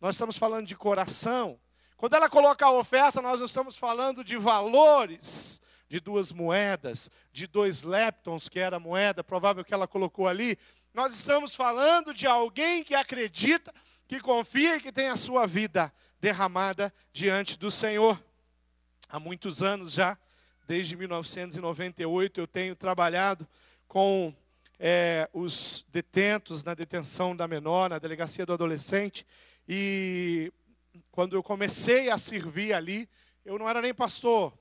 nós 0.00 0.14
estamos 0.14 0.36
falando 0.36 0.66
de 0.66 0.74
coração. 0.74 1.60
Quando 1.96 2.14
ela 2.14 2.28
coloca 2.28 2.64
a 2.64 2.70
oferta, 2.70 3.20
nós 3.20 3.38
não 3.38 3.46
estamos 3.46 3.76
falando 3.76 4.24
de 4.24 4.36
valores, 4.36 5.60
de 5.88 6.00
duas 6.00 6.32
moedas, 6.32 7.10
de 7.32 7.46
dois 7.46 7.82
leptons, 7.82 8.48
que 8.48 8.58
era 8.58 8.76
a 8.76 8.80
moeda 8.80 9.22
provável 9.22 9.64
que 9.64 9.72
ela 9.72 9.86
colocou 9.86 10.26
ali. 10.26 10.58
Nós 10.92 11.14
estamos 11.14 11.54
falando 11.54 12.12
de 12.12 12.26
alguém 12.26 12.82
que 12.82 12.94
acredita, 12.94 13.72
que 14.06 14.20
confia 14.20 14.76
e 14.76 14.80
que 14.80 14.92
tem 14.92 15.08
a 15.08 15.16
sua 15.16 15.46
vida 15.46 15.92
derramada 16.20 16.92
diante 17.12 17.58
do 17.58 17.70
Senhor. 17.70 18.22
Há 19.08 19.20
muitos 19.20 19.62
anos 19.62 19.92
já, 19.92 20.18
desde 20.66 20.96
1998, 20.96 22.40
eu 22.40 22.46
tenho 22.46 22.74
trabalhado 22.74 23.46
com 23.86 24.34
é, 24.78 25.28
os 25.32 25.84
detentos 25.88 26.62
na 26.62 26.74
detenção 26.74 27.34
da 27.34 27.48
menor, 27.48 27.90
na 27.90 27.98
delegacia 27.98 28.44
do 28.44 28.52
adolescente. 28.52 29.26
E 29.68 30.52
quando 31.10 31.36
eu 31.36 31.42
comecei 31.42 32.10
a 32.10 32.18
servir 32.18 32.72
ali, 32.72 33.08
eu 33.44 33.58
não 33.58 33.68
era 33.68 33.80
nem 33.80 33.94
pastor. 33.94 34.52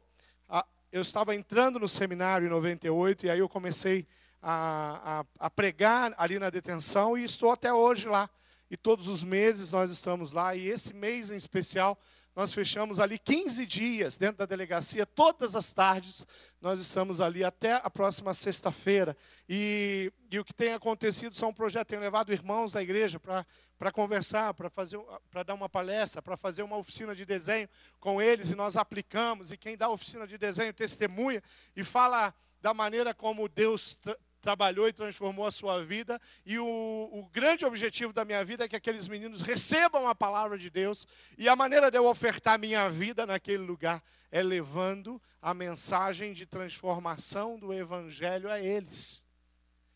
Eu 0.92 1.02
estava 1.02 1.36
entrando 1.36 1.78
no 1.78 1.90
seminário 1.90 2.48
em 2.48 2.50
98 2.50 3.26
e 3.26 3.30
aí 3.30 3.40
eu 3.40 3.50
comecei 3.50 4.08
a, 4.42 5.20
a, 5.20 5.48
a 5.48 5.50
pregar 5.50 6.14
ali 6.18 6.40
na 6.40 6.50
detenção 6.50 7.18
e 7.18 7.26
estou 7.26 7.52
até 7.52 7.74
hoje 7.74 8.08
lá. 8.08 8.30
E 8.72 8.78
todos 8.78 9.10
os 9.10 9.22
meses 9.22 9.74
nós 9.74 9.92
estamos 9.92 10.32
lá. 10.32 10.56
E 10.56 10.68
esse 10.68 10.94
mês 10.94 11.32
em 11.32 11.36
especial 11.36 12.00
nós 12.36 12.52
fechamos 12.52 13.00
ali 13.00 13.18
15 13.18 13.66
dias 13.66 14.18
dentro 14.18 14.38
da 14.38 14.46
delegacia, 14.46 15.06
todas 15.06 15.56
as 15.56 15.72
tardes, 15.72 16.28
nós 16.60 16.82
estamos 16.82 17.22
ali 17.22 17.46
até 17.46 17.74
a 17.74 17.90
próxima 17.90 18.34
sexta-feira. 18.34 19.16
E, 19.48 20.12
e, 20.30 20.38
o 20.38 20.44
que 20.44 20.54
tem 20.54 20.74
acontecido 20.74 21.34
são 21.34 21.50
um 21.50 21.54
projeto, 21.54 21.98
levado 21.98 22.34
irmãos 22.34 22.74
da 22.74 22.84
igreja 22.84 23.20
para 23.20 23.92
conversar, 23.94 24.54
para 24.54 24.70
fazer 24.70 25.00
para 25.32 25.44
dar 25.44 25.54
uma 25.54 25.70
palestra, 25.70 26.22
para 26.22 26.36
fazer 26.36 26.64
uma 26.64 26.78
oficina 26.78 27.16
de 27.16 27.26
desenho 27.26 27.70
com 28.02 28.22
eles, 28.22 28.50
e 28.50 28.56
nós 28.56 28.76
aplicamos, 28.76 29.52
e 29.52 29.58
quem 29.58 29.78
dá 29.78 29.90
oficina 29.90 30.28
de 30.28 30.38
desenho 30.38 30.74
testemunha 30.74 31.42
e 31.74 31.86
fala 31.86 32.34
da 32.62 32.74
maneira 32.74 33.14
como 33.14 33.48
Deus 33.48 33.98
trabalhou 34.46 34.88
e 34.88 34.94
transformou 34.94 35.48
a 35.48 35.50
sua 35.50 35.84
vida. 35.84 36.22
E 36.46 36.60
o, 36.60 36.66
o, 37.12 37.28
grande 37.34 37.66
objetivo 37.66 38.14
da 38.14 38.24
minha 38.24 38.46
vida 38.46 38.64
é 38.64 38.68
que 38.68 38.76
aqueles 38.76 39.08
meninos 39.08 39.42
recebam 39.42 40.08
a 40.08 40.14
palavra 40.14 40.56
de 40.56 40.70
Deus. 40.70 41.08
E 41.36 41.50
a 41.50 41.56
maneira 41.56 41.90
de 41.90 41.98
eu 41.98 42.06
ofertar 42.06 42.60
minha 42.60 42.88
vida 42.88 43.26
naquele 43.26 43.64
lugar 43.64 44.04
é 44.32 44.44
levando 44.44 45.20
a 45.42 45.52
mensagem 45.52 46.32
de 46.32 46.46
transformação 46.46 47.58
do 47.58 47.74
Evangelho 47.74 48.48
a 48.48 48.60
eles. 48.60 49.26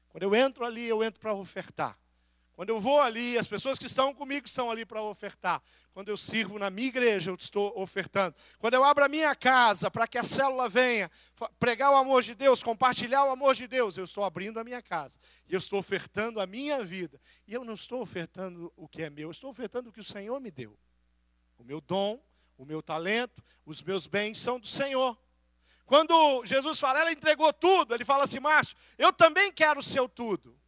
Quando 0.09 0.23
eu 0.23 0.33
entro 0.33 0.65
ali, 0.65 0.83
eu 0.87 1.03
entro 1.03 1.19
para 1.19 1.35
ofertar. 1.35 1.95
Quando 2.59 2.71
eu 2.71 2.79
vou 2.81 2.99
ali, 2.99 3.37
as 3.37 3.47
pessoas 3.47 3.79
que 3.79 3.85
estão 3.85 4.13
comigo 4.13 4.45
estão 4.45 4.69
ali 4.69 4.85
para 4.85 5.01
ofertar. 5.01 5.63
Quando 5.93 6.09
eu 6.09 6.17
sirvo 6.17 6.59
na 6.59 6.69
minha 6.69 6.89
igreja, 6.89 7.31
eu 7.31 7.35
estou 7.35 7.71
ofertando. 7.79 8.35
Quando 8.57 8.73
eu 8.73 8.83
abro 8.83 9.05
a 9.05 9.07
minha 9.07 9.33
casa 9.33 9.89
para 9.89 10.05
que 10.05 10.17
a 10.17 10.25
célula 10.25 10.67
venha 10.67 11.09
pregar 11.57 11.89
o 11.89 11.95
amor 11.95 12.21
de 12.21 12.35
Deus, 12.35 12.61
compartilhar 12.61 13.23
o 13.23 13.29
amor 13.29 13.55
de 13.55 13.65
Deus, 13.65 13.95
eu 13.95 14.03
estou 14.03 14.25
abrindo 14.25 14.59
a 14.59 14.65
minha 14.65 14.81
casa. 14.81 15.17
E 15.47 15.53
eu 15.53 15.57
estou 15.57 15.79
ofertando 15.79 16.41
a 16.41 16.45
minha 16.45 16.83
vida. 16.83 17.17
E 17.47 17.53
eu 17.53 17.63
não 17.63 17.75
estou 17.75 18.01
ofertando 18.01 18.73
o 18.75 18.89
que 18.89 19.03
é 19.03 19.09
meu, 19.09 19.29
eu 19.29 19.31
estou 19.31 19.49
ofertando 19.49 19.89
o 19.89 19.93
que 19.93 20.01
o 20.01 20.03
Senhor 20.03 20.37
me 20.41 20.51
deu. 20.51 20.77
O 21.57 21.63
meu 21.63 21.79
dom, 21.79 22.21
o 22.57 22.65
meu 22.65 22.81
talento, 22.81 23.41
os 23.65 23.81
meus 23.81 24.05
bens 24.05 24.37
são 24.37 24.59
do 24.59 24.67
Senhor. 24.67 25.17
Quando 25.85 26.43
Jesus 26.43 26.77
fala, 26.77 26.99
ela 26.99 27.11
entregou 27.13 27.53
tudo, 27.53 27.95
ele 27.95 28.03
fala 28.03 28.25
assim, 28.25 28.41
Márcio, 28.41 28.75
eu 28.97 29.13
também 29.13 29.49
quero 29.49 29.79
o 29.79 29.83
seu 29.83 30.09
tudo. 30.09 30.59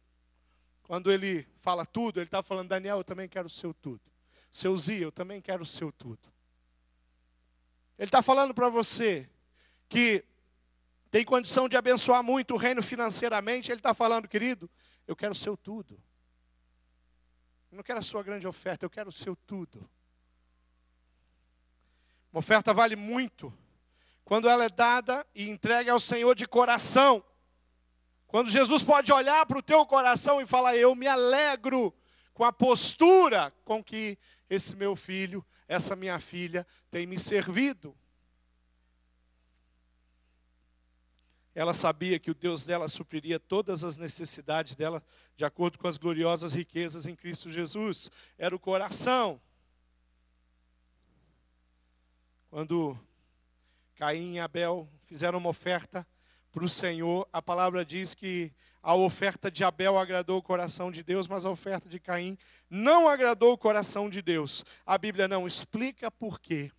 Quando 0.92 1.10
ele 1.10 1.48
fala 1.56 1.86
tudo, 1.86 2.18
ele 2.18 2.26
está 2.26 2.42
falando, 2.42 2.68
Daniel, 2.68 2.98
eu 2.98 3.02
também 3.02 3.26
quero 3.26 3.46
o 3.46 3.50
seu 3.50 3.72
tudo. 3.72 4.02
Seu 4.50 4.76
Zia, 4.76 5.00
eu 5.00 5.10
também 5.10 5.40
quero 5.40 5.62
o 5.62 5.66
seu 5.66 5.90
tudo. 5.90 6.30
Ele 7.98 8.08
está 8.08 8.20
falando 8.20 8.52
para 8.52 8.68
você 8.68 9.26
que 9.88 10.22
tem 11.10 11.24
condição 11.24 11.66
de 11.66 11.78
abençoar 11.78 12.22
muito 12.22 12.52
o 12.52 12.58
reino 12.58 12.82
financeiramente. 12.82 13.72
Ele 13.72 13.78
está 13.78 13.94
falando, 13.94 14.28
querido, 14.28 14.68
eu 15.08 15.16
quero 15.16 15.32
o 15.32 15.34
seu 15.34 15.56
tudo. 15.56 15.98
Eu 17.70 17.76
não 17.76 17.82
quero 17.82 17.98
a 17.98 18.02
sua 18.02 18.22
grande 18.22 18.46
oferta, 18.46 18.84
eu 18.84 18.90
quero 18.90 19.08
o 19.08 19.12
seu 19.12 19.34
tudo. 19.34 19.88
Uma 22.30 22.40
oferta 22.40 22.74
vale 22.74 22.96
muito 22.96 23.50
quando 24.26 24.46
ela 24.46 24.64
é 24.64 24.68
dada 24.68 25.26
e 25.34 25.48
entregue 25.48 25.88
ao 25.88 25.98
Senhor 25.98 26.34
de 26.34 26.46
coração. 26.46 27.24
Quando 28.32 28.50
Jesus 28.50 28.82
pode 28.82 29.12
olhar 29.12 29.44
para 29.44 29.58
o 29.58 29.62
teu 29.62 29.84
coração 29.84 30.40
e 30.40 30.46
falar: 30.46 30.74
Eu 30.74 30.94
me 30.94 31.06
alegro 31.06 31.94
com 32.32 32.44
a 32.44 32.50
postura 32.50 33.52
com 33.62 33.84
que 33.84 34.18
esse 34.48 34.74
meu 34.74 34.96
filho, 34.96 35.44
essa 35.68 35.94
minha 35.94 36.18
filha 36.18 36.66
tem 36.90 37.06
me 37.06 37.18
servido. 37.18 37.94
Ela 41.54 41.74
sabia 41.74 42.18
que 42.18 42.30
o 42.30 42.34
Deus 42.34 42.64
dela 42.64 42.88
supriria 42.88 43.38
todas 43.38 43.84
as 43.84 43.98
necessidades 43.98 44.74
dela 44.74 45.04
de 45.36 45.44
acordo 45.44 45.78
com 45.78 45.86
as 45.86 45.98
gloriosas 45.98 46.54
riquezas 46.54 47.04
em 47.04 47.14
Cristo 47.14 47.50
Jesus. 47.50 48.10
Era 48.38 48.56
o 48.56 48.58
coração. 48.58 49.38
Quando 52.48 52.98
Caim 53.94 54.36
e 54.36 54.40
Abel 54.40 54.88
fizeram 55.04 55.38
uma 55.38 55.50
oferta, 55.50 56.06
para 56.52 56.64
o 56.64 56.68
Senhor. 56.68 57.26
A 57.32 57.40
palavra 57.40 57.84
diz 57.84 58.14
que 58.14 58.52
a 58.82 58.94
oferta 58.94 59.50
de 59.50 59.64
Abel 59.64 59.98
agradou 59.98 60.38
o 60.38 60.42
coração 60.42 60.90
de 60.90 61.02
Deus, 61.02 61.26
mas 61.26 61.44
a 61.44 61.50
oferta 61.50 61.88
de 61.88 61.98
Caim 61.98 62.36
não 62.68 63.08
agradou 63.08 63.52
o 63.52 63.58
coração 63.58 64.10
de 64.10 64.20
Deus. 64.20 64.64
A 64.84 64.98
Bíblia 64.98 65.26
não 65.26 65.46
explica 65.46 66.10
por 66.10 66.38
quê. 66.38 66.70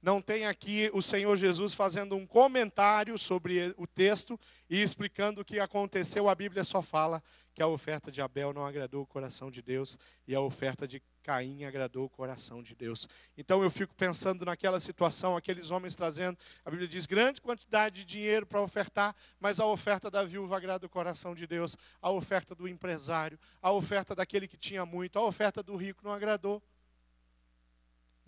Não 0.00 0.22
tem 0.22 0.46
aqui 0.46 0.88
o 0.94 1.02
Senhor 1.02 1.36
Jesus 1.36 1.74
fazendo 1.74 2.14
um 2.14 2.24
comentário 2.24 3.18
sobre 3.18 3.74
o 3.76 3.84
texto 3.84 4.38
e 4.70 4.80
explicando 4.80 5.40
o 5.40 5.44
que 5.44 5.58
aconteceu. 5.58 6.28
A 6.28 6.34
Bíblia 6.36 6.62
só 6.62 6.80
fala 6.80 7.20
que 7.52 7.60
a 7.60 7.66
oferta 7.66 8.08
de 8.08 8.22
Abel 8.22 8.52
não 8.52 8.64
agradou 8.64 9.02
o 9.02 9.06
coração 9.06 9.50
de 9.50 9.60
Deus 9.60 9.98
e 10.24 10.36
a 10.36 10.40
oferta 10.40 10.86
de 10.86 11.02
Caim 11.24 11.64
agradou 11.64 12.04
o 12.04 12.08
coração 12.08 12.62
de 12.62 12.76
Deus. 12.76 13.08
Então 13.36 13.60
eu 13.60 13.68
fico 13.68 13.92
pensando 13.96 14.44
naquela 14.44 14.78
situação, 14.78 15.36
aqueles 15.36 15.72
homens 15.72 15.96
trazendo, 15.96 16.38
a 16.64 16.70
Bíblia 16.70 16.86
diz, 16.86 17.04
grande 17.04 17.40
quantidade 17.40 17.96
de 17.96 18.04
dinheiro 18.04 18.46
para 18.46 18.62
ofertar, 18.62 19.16
mas 19.40 19.58
a 19.58 19.66
oferta 19.66 20.08
da 20.08 20.22
viúva 20.22 20.56
agrada 20.56 20.86
o 20.86 20.88
coração 20.88 21.34
de 21.34 21.44
Deus, 21.44 21.76
a 22.00 22.08
oferta 22.08 22.54
do 22.54 22.68
empresário, 22.68 23.36
a 23.60 23.72
oferta 23.72 24.14
daquele 24.14 24.46
que 24.46 24.56
tinha 24.56 24.86
muito, 24.86 25.18
a 25.18 25.24
oferta 25.24 25.60
do 25.60 25.74
rico 25.74 26.04
não 26.04 26.12
agradou. 26.12 26.62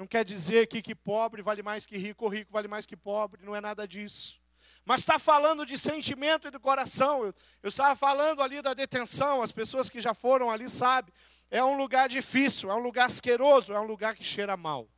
Não 0.00 0.07
quer 0.07 0.25
dizer 0.25 0.66
que, 0.66 0.80
que 0.80 0.95
pobre 0.95 1.42
vale 1.42 1.62
mais 1.62 1.85
que 1.85 1.95
rico, 1.99 2.25
ou 2.25 2.30
rico 2.30 2.50
vale 2.50 2.66
mais 2.66 2.87
que 2.87 2.97
pobre, 2.97 3.45
não 3.45 3.54
é 3.54 3.61
nada 3.61 3.87
disso. 3.87 4.40
Mas 4.83 5.02
está 5.02 5.19
falando 5.19 5.66
de 5.66 5.76
sentimento 5.76 6.49
e 6.49 6.50
do 6.50 6.59
coração. 6.59 7.23
Eu, 7.23 7.35
eu 7.62 7.69
estava 7.69 7.95
falando 7.95 8.40
ali 8.40 8.62
da 8.62 8.73
detenção, 8.73 9.42
as 9.42 9.52
pessoas 9.52 9.90
que 9.90 10.00
já 10.00 10.14
foram 10.14 10.50
ali 10.50 10.71
sabem. 10.71 11.12
É 11.50 11.62
um 11.62 11.76
lugar 11.76 12.09
difícil, 12.09 12.71
é 12.71 12.75
um 12.75 12.78
lugar 12.78 13.09
asqueroso, 13.09 13.75
é 13.75 13.78
um 13.78 13.85
lugar 13.85 14.16
que 14.16 14.25
cheira 14.25 14.57
mal. 14.57 14.88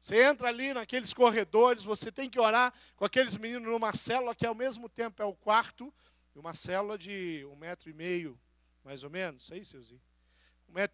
Você 0.00 0.22
entra 0.22 0.46
ali 0.46 0.72
naqueles 0.72 1.12
corredores, 1.12 1.82
você 1.82 2.12
tem 2.12 2.30
que 2.30 2.38
orar 2.38 2.72
com 2.94 3.04
aqueles 3.04 3.36
meninos 3.36 3.68
numa 3.68 3.92
célula 3.92 4.32
que 4.32 4.46
ao 4.46 4.54
mesmo 4.54 4.88
tempo 4.88 5.20
é 5.20 5.24
o 5.24 5.34
quarto, 5.34 5.92
uma 6.36 6.54
célula 6.54 6.96
de 6.96 7.44
um 7.50 7.56
metro 7.56 7.90
e 7.90 7.92
meio, 7.92 8.40
mais 8.84 9.02
ou 9.02 9.10
menos, 9.10 9.42
isso 9.42 9.54
aí, 9.54 9.64
seuzinho 9.64 10.00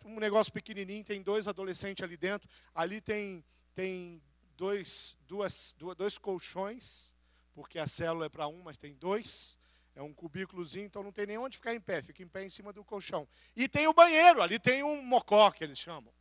um 0.04 0.20
negócio 0.20 0.52
pequenininho, 0.52 1.04
tem 1.04 1.22
dois 1.22 1.48
adolescentes 1.48 2.04
ali 2.04 2.16
dentro. 2.16 2.48
Ali 2.74 3.00
tem, 3.00 3.44
tem 3.74 4.22
dois, 4.56 5.16
duas, 5.26 5.74
dois 5.96 6.18
colchões, 6.18 7.12
porque 7.54 7.78
a 7.78 7.86
célula 7.86 8.26
é 8.26 8.28
para 8.28 8.46
um, 8.46 8.62
mas 8.62 8.76
tem 8.76 8.94
dois. 8.94 9.58
É 9.94 10.00
um 10.00 10.12
cubículozinho, 10.14 10.86
então 10.86 11.02
não 11.02 11.12
tem 11.12 11.26
nem 11.26 11.36
onde 11.36 11.58
ficar 11.58 11.74
em 11.74 11.80
pé, 11.80 12.00
fica 12.00 12.22
em 12.22 12.28
pé 12.28 12.44
em 12.44 12.50
cima 12.50 12.72
do 12.72 12.82
colchão. 12.82 13.28
E 13.54 13.68
tem 13.68 13.86
o 13.86 13.92
banheiro, 13.92 14.40
ali 14.40 14.58
tem 14.58 14.82
um 14.82 15.02
mocó 15.02 15.50
que 15.50 15.62
eles 15.62 15.78
chamam. 15.78 16.12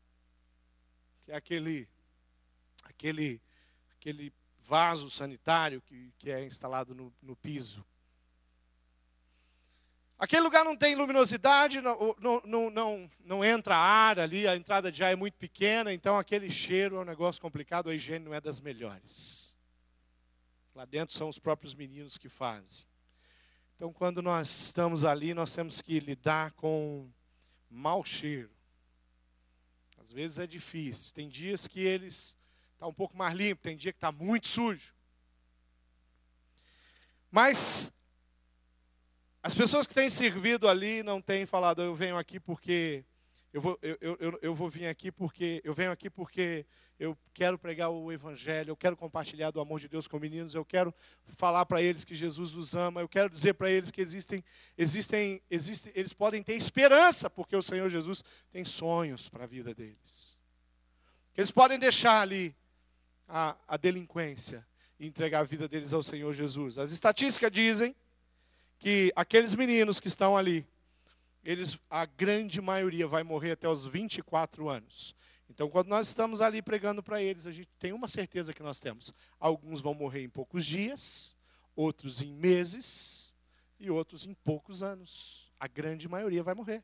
Que 1.23 1.31
é 1.31 1.35
aquele, 1.35 1.87
aquele, 2.83 3.41
aquele 3.93 4.33
vaso 4.59 5.09
sanitário 5.09 5.81
que, 5.81 6.13
que 6.17 6.29
é 6.29 6.43
instalado 6.43 6.93
no, 6.93 7.13
no 7.21 7.35
piso. 7.35 7.85
Aquele 10.21 10.43
lugar 10.43 10.63
não 10.63 10.77
tem 10.77 10.93
luminosidade, 10.93 11.81
não, 11.81 12.15
não, 12.19 12.69
não, 12.69 13.09
não, 13.25 13.43
entra 13.43 13.75
ar 13.75 14.19
ali, 14.19 14.47
a 14.47 14.55
entrada 14.55 14.91
de 14.91 15.03
ar 15.03 15.11
é 15.11 15.15
muito 15.15 15.33
pequena, 15.33 15.91
então 15.91 16.15
aquele 16.15 16.47
cheiro 16.47 16.97
é 16.97 16.99
um 16.99 17.03
negócio 17.03 17.41
complicado, 17.41 17.89
a 17.89 17.95
higiene 17.95 18.25
não 18.25 18.33
é 18.35 18.39
das 18.39 18.59
melhores. 18.59 19.57
Lá 20.75 20.85
dentro 20.85 21.15
são 21.15 21.27
os 21.27 21.39
próprios 21.39 21.73
meninos 21.73 22.19
que 22.19 22.29
fazem. 22.29 22.85
Então, 23.75 23.91
quando 23.91 24.21
nós 24.21 24.65
estamos 24.65 25.03
ali, 25.03 25.33
nós 25.33 25.55
temos 25.55 25.81
que 25.81 25.99
lidar 25.99 26.51
com 26.51 27.09
mau 27.67 28.05
cheiro. 28.05 28.51
Às 29.97 30.11
vezes 30.11 30.37
é 30.37 30.45
difícil. 30.45 31.15
Tem 31.15 31.27
dias 31.27 31.67
que 31.67 31.79
eles 31.79 32.37
estão 32.73 32.81
tá 32.81 32.87
um 32.87 32.93
pouco 32.93 33.17
mais 33.17 33.35
limpo, 33.35 33.63
tem 33.63 33.75
dia 33.75 33.91
que 33.91 33.97
está 33.97 34.11
muito 34.11 34.47
sujo. 34.47 34.93
Mas 37.31 37.91
as 39.43 39.53
pessoas 39.55 39.87
que 39.87 39.93
têm 39.93 40.09
servido 40.09 40.67
ali 40.67 41.01
não 41.01 41.21
têm 41.21 41.45
falado, 41.45 41.81
eu 41.81 41.95
venho 41.95 42.17
aqui 42.17 42.39
porque 42.39 43.03
eu 43.51 43.59
vou, 43.59 43.77
eu, 43.81 43.97
eu, 44.19 44.39
eu 44.41 44.55
vou 44.55 44.69
vir 44.69 44.87
aqui 44.87 45.11
porque 45.11 45.61
eu 45.63 45.73
venho 45.73 45.91
aqui 45.91 46.09
porque 46.09 46.65
eu 46.99 47.17
quero 47.33 47.57
pregar 47.57 47.89
o 47.89 48.11
evangelho, 48.11 48.69
eu 48.69 48.77
quero 48.77 48.95
compartilhar 48.95 49.49
do 49.49 49.59
amor 49.59 49.79
de 49.79 49.89
Deus 49.89 50.07
com 50.07 50.19
meninos, 50.19 50.53
eu 50.53 50.63
quero 50.63 50.93
falar 51.35 51.65
para 51.65 51.81
eles 51.81 52.05
que 52.05 52.13
Jesus 52.13 52.53
os 52.55 52.75
ama, 52.75 53.01
eu 53.01 53.09
quero 53.09 53.29
dizer 53.29 53.55
para 53.55 53.69
eles 53.69 53.89
que 53.89 53.99
existem, 53.99 54.43
existem, 54.77 55.41
existem, 55.49 55.91
eles 55.95 56.13
podem 56.13 56.43
ter 56.43 56.53
esperança 56.53 57.29
porque 57.29 57.55
o 57.55 57.61
Senhor 57.61 57.89
Jesus 57.89 58.23
tem 58.51 58.63
sonhos 58.63 59.27
para 59.27 59.45
a 59.45 59.47
vida 59.47 59.73
deles. 59.73 60.37
Eles 61.35 61.49
podem 61.49 61.79
deixar 61.79 62.21
ali 62.21 62.55
a, 63.27 63.57
a 63.67 63.75
delinquência 63.75 64.65
e 64.99 65.07
entregar 65.07 65.39
a 65.39 65.43
vida 65.43 65.67
deles 65.67 65.91
ao 65.91 66.03
Senhor 66.03 66.31
Jesus. 66.31 66.77
As 66.77 66.91
estatísticas 66.91 67.51
dizem 67.51 67.95
que 68.81 69.13
aqueles 69.15 69.53
meninos 69.53 69.99
que 69.99 70.07
estão 70.07 70.35
ali, 70.35 70.67
eles, 71.43 71.77
a 71.87 72.03
grande 72.03 72.59
maioria 72.59 73.07
vai 73.07 73.21
morrer 73.21 73.51
até 73.51 73.69
os 73.69 73.85
24 73.85 74.67
anos. 74.69 75.15
Então, 75.47 75.69
quando 75.69 75.87
nós 75.87 76.07
estamos 76.07 76.41
ali 76.41 76.63
pregando 76.63 77.03
para 77.03 77.21
eles, 77.21 77.45
a 77.45 77.51
gente 77.51 77.69
tem 77.77 77.93
uma 77.93 78.07
certeza 78.07 78.55
que 78.55 78.63
nós 78.63 78.79
temos. 78.79 79.13
Alguns 79.39 79.81
vão 79.81 79.93
morrer 79.93 80.23
em 80.23 80.29
poucos 80.29 80.65
dias, 80.65 81.35
outros 81.75 82.23
em 82.23 82.33
meses 82.33 83.35
e 83.79 83.91
outros 83.91 84.25
em 84.25 84.33
poucos 84.33 84.81
anos. 84.81 85.51
A 85.59 85.67
grande 85.67 86.09
maioria 86.09 86.41
vai 86.41 86.55
morrer. 86.55 86.83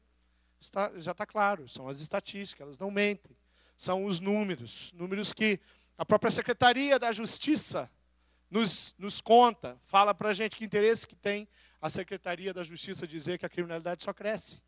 Está, 0.59 0.91
já 0.99 1.13
está 1.13 1.25
claro, 1.25 1.67
são 1.67 1.89
as 1.89 1.99
estatísticas, 1.99 2.61
elas 2.61 2.77
não 2.77 2.91
mentem. 2.91 3.35
São 3.75 4.05
os 4.05 4.19
números, 4.19 4.93
números 4.93 5.33
que 5.33 5.59
a 5.97 6.05
própria 6.05 6.29
Secretaria 6.29 6.99
da 6.99 7.11
Justiça 7.11 7.89
nos, 8.51 8.93
nos 8.99 9.19
conta, 9.19 9.79
fala 9.81 10.13
para 10.13 10.29
a 10.29 10.33
gente 10.33 10.55
que 10.55 10.65
interesse 10.65 11.07
que 11.07 11.15
tem 11.15 11.47
a 11.81 11.89
Secretaria 11.89 12.53
da 12.53 12.63
Justiça 12.63 13.07
dizer 13.07 13.37
que 13.37 13.45
a 13.45 13.49
criminalidade 13.49 14.03
só 14.03 14.13
cresce. 14.13 14.61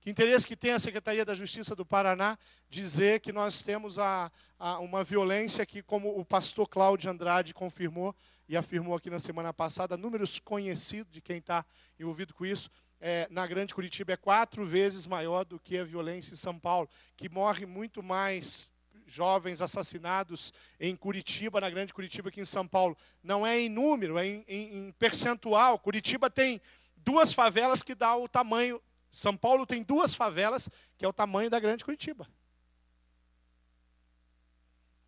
Que 0.00 0.10
interesse 0.10 0.46
que 0.46 0.54
tem 0.54 0.70
a 0.70 0.78
Secretaria 0.78 1.24
da 1.24 1.34
Justiça 1.34 1.74
do 1.74 1.84
Paraná 1.84 2.38
dizer 2.68 3.20
que 3.20 3.32
nós 3.32 3.62
temos 3.62 3.98
a, 3.98 4.30
a, 4.58 4.78
uma 4.78 5.02
violência 5.02 5.66
que, 5.66 5.82
como 5.82 6.16
o 6.16 6.24
pastor 6.24 6.68
Cláudio 6.68 7.10
Andrade 7.10 7.52
confirmou 7.52 8.14
e 8.48 8.56
afirmou 8.56 8.94
aqui 8.94 9.10
na 9.10 9.18
semana 9.18 9.52
passada, 9.52 9.96
números 9.96 10.38
conhecidos 10.38 11.12
de 11.12 11.20
quem 11.20 11.38
está 11.38 11.66
envolvido 11.98 12.32
com 12.32 12.46
isso, 12.46 12.70
é, 13.00 13.26
na 13.30 13.46
Grande 13.46 13.74
Curitiba 13.74 14.12
é 14.12 14.16
quatro 14.16 14.64
vezes 14.64 15.06
maior 15.06 15.44
do 15.44 15.58
que 15.58 15.76
a 15.76 15.84
violência 15.84 16.34
em 16.34 16.36
São 16.36 16.58
Paulo, 16.58 16.88
que 17.16 17.28
morre 17.28 17.66
muito 17.66 18.02
mais 18.02 18.70
jovens 19.06 19.62
assassinados 19.62 20.52
em 20.78 20.94
Curitiba, 20.96 21.60
na 21.60 21.70
Grande 21.70 21.94
Curitiba, 21.94 22.28
aqui 22.28 22.40
em 22.40 22.44
São 22.44 22.66
Paulo. 22.66 22.96
Não 23.22 23.46
é 23.46 23.58
em 23.58 23.68
número, 23.68 24.18
é 24.18 24.26
em, 24.26 24.44
em, 24.48 24.76
em 24.88 24.92
percentual. 24.92 25.78
Curitiba 25.78 26.28
tem 26.28 26.60
duas 26.96 27.32
favelas 27.32 27.82
que 27.82 27.94
dá 27.94 28.16
o 28.16 28.28
tamanho. 28.28 28.82
São 29.10 29.36
Paulo 29.36 29.64
tem 29.64 29.82
duas 29.82 30.14
favelas 30.14 30.68
que 30.98 31.04
é 31.04 31.08
o 31.08 31.12
tamanho 31.12 31.48
da 31.48 31.60
Grande 31.60 31.84
Curitiba. 31.84 32.28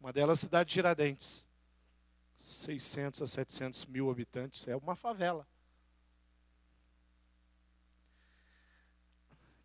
Uma 0.00 0.12
delas, 0.12 0.40
cidade 0.40 0.68
de 0.68 0.74
Tiradentes. 0.74 1.46
600 2.38 3.20
a 3.20 3.26
700 3.26 3.86
mil 3.86 4.08
habitantes, 4.08 4.66
é 4.68 4.76
uma 4.76 4.94
favela. 4.94 5.46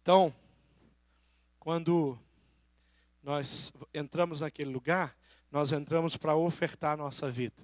Então, 0.01 0.35
quando 1.59 2.19
nós 3.23 3.71
entramos 3.93 4.41
naquele 4.41 4.69
lugar, 4.69 5.15
nós 5.49 5.71
entramos 5.71 6.17
para 6.17 6.35
ofertar 6.35 6.93
a 6.93 6.97
nossa 6.97 7.31
vida. 7.31 7.63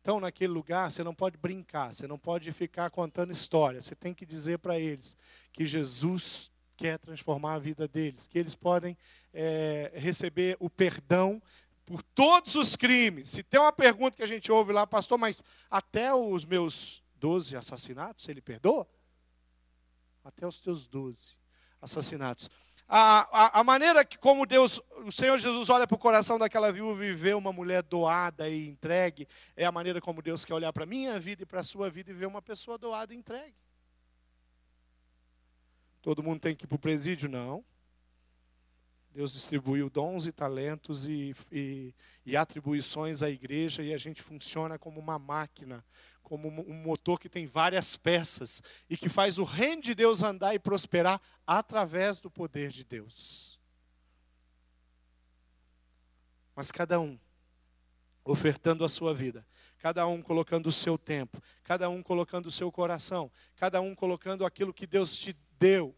Então, 0.00 0.20
naquele 0.20 0.52
lugar, 0.52 0.90
você 0.90 1.04
não 1.04 1.14
pode 1.14 1.36
brincar, 1.36 1.94
você 1.94 2.06
não 2.06 2.18
pode 2.18 2.50
ficar 2.52 2.90
contando 2.90 3.32
história. 3.32 3.80
Você 3.80 3.94
tem 3.94 4.12
que 4.12 4.26
dizer 4.26 4.58
para 4.58 4.78
eles 4.78 5.16
que 5.52 5.64
Jesus 5.64 6.50
quer 6.76 6.98
transformar 6.98 7.54
a 7.54 7.58
vida 7.58 7.86
deles, 7.86 8.26
que 8.26 8.38
eles 8.38 8.54
podem 8.54 8.96
é, 9.32 9.92
receber 9.94 10.56
o 10.60 10.68
perdão 10.68 11.40
por 11.86 12.02
todos 12.02 12.54
os 12.54 12.76
crimes. 12.76 13.30
Se 13.30 13.42
tem 13.42 13.60
uma 13.60 13.72
pergunta 13.72 14.16
que 14.16 14.22
a 14.22 14.26
gente 14.26 14.50
ouve 14.50 14.72
lá, 14.72 14.86
pastor, 14.86 15.18
mas 15.18 15.42
até 15.70 16.12
os 16.14 16.44
meus 16.44 17.02
12 17.16 17.56
assassinatos, 17.56 18.28
ele 18.28 18.40
perdoa? 18.40 18.86
Até 20.22 20.46
os 20.46 20.60
teus 20.60 20.86
12 20.86 21.36
assassinatos 21.80 22.48
a, 22.88 23.60
a, 23.60 23.64
maneira 23.64 24.04
que 24.04 24.18
como 24.18 24.44
Deus, 24.44 24.80
o 25.04 25.10
Senhor 25.10 25.38
Jesus 25.38 25.70
olha 25.70 25.86
para 25.86 25.94
o 25.94 25.98
coração 25.98 26.38
daquela 26.38 26.70
viúva 26.70 27.04
e 27.04 27.14
vê 27.14 27.32
uma 27.34 27.52
mulher 27.52 27.82
doada 27.82 28.48
e 28.48 28.68
entregue, 28.68 29.26
é 29.56 29.64
a 29.64 29.72
maneira 29.72 30.00
como 30.00 30.22
Deus 30.22 30.44
quer 30.44 30.54
olhar 30.54 30.72
para 30.72 30.84
a 30.84 30.86
minha 30.86 31.18
vida 31.18 31.42
e 31.42 31.46
para 31.46 31.60
a 31.60 31.64
sua 31.64 31.88
vida 31.90 32.10
e 32.10 32.14
ver 32.14 32.26
uma 32.26 32.42
pessoa 32.42 32.76
doada 32.76 33.14
e 33.14 33.16
entregue. 33.16 33.56
Todo 36.02 36.22
mundo 36.22 36.40
tem 36.40 36.54
que 36.54 36.64
ir 36.64 36.68
para 36.68 36.76
o 36.76 36.78
presídio? 36.78 37.28
Não. 37.28 37.64
Deus 39.14 39.32
distribuiu 39.32 39.88
dons 39.88 40.26
e 40.26 40.32
talentos 40.32 41.06
e, 41.06 41.34
e, 41.50 41.94
e 42.26 42.36
atribuições 42.36 43.22
à 43.22 43.30
igreja 43.30 43.80
e 43.80 43.94
a 43.94 43.96
gente 43.96 44.20
funciona 44.20 44.76
como 44.76 44.98
uma 44.98 45.20
máquina 45.20 45.84
como 46.24 46.48
um 46.48 46.74
motor 46.74 47.20
que 47.20 47.28
tem 47.28 47.46
várias 47.46 47.96
peças 47.96 48.62
e 48.88 48.96
que 48.96 49.08
faz 49.08 49.38
o 49.38 49.44
reino 49.44 49.82
de 49.82 49.94
Deus 49.94 50.22
andar 50.22 50.54
e 50.54 50.58
prosperar 50.58 51.20
através 51.46 52.18
do 52.18 52.30
poder 52.30 52.72
de 52.72 52.82
Deus. 52.82 53.60
Mas 56.56 56.72
cada 56.72 56.98
um 56.98 57.18
ofertando 58.24 58.84
a 58.84 58.88
sua 58.88 59.12
vida, 59.14 59.46
cada 59.78 60.06
um 60.06 60.22
colocando 60.22 60.68
o 60.68 60.72
seu 60.72 60.96
tempo, 60.96 61.40
cada 61.62 61.90
um 61.90 62.02
colocando 62.02 62.46
o 62.46 62.50
seu 62.50 62.72
coração, 62.72 63.30
cada 63.54 63.82
um 63.82 63.94
colocando 63.94 64.46
aquilo 64.46 64.72
que 64.72 64.86
Deus 64.86 65.14
te 65.16 65.36
deu, 65.58 65.94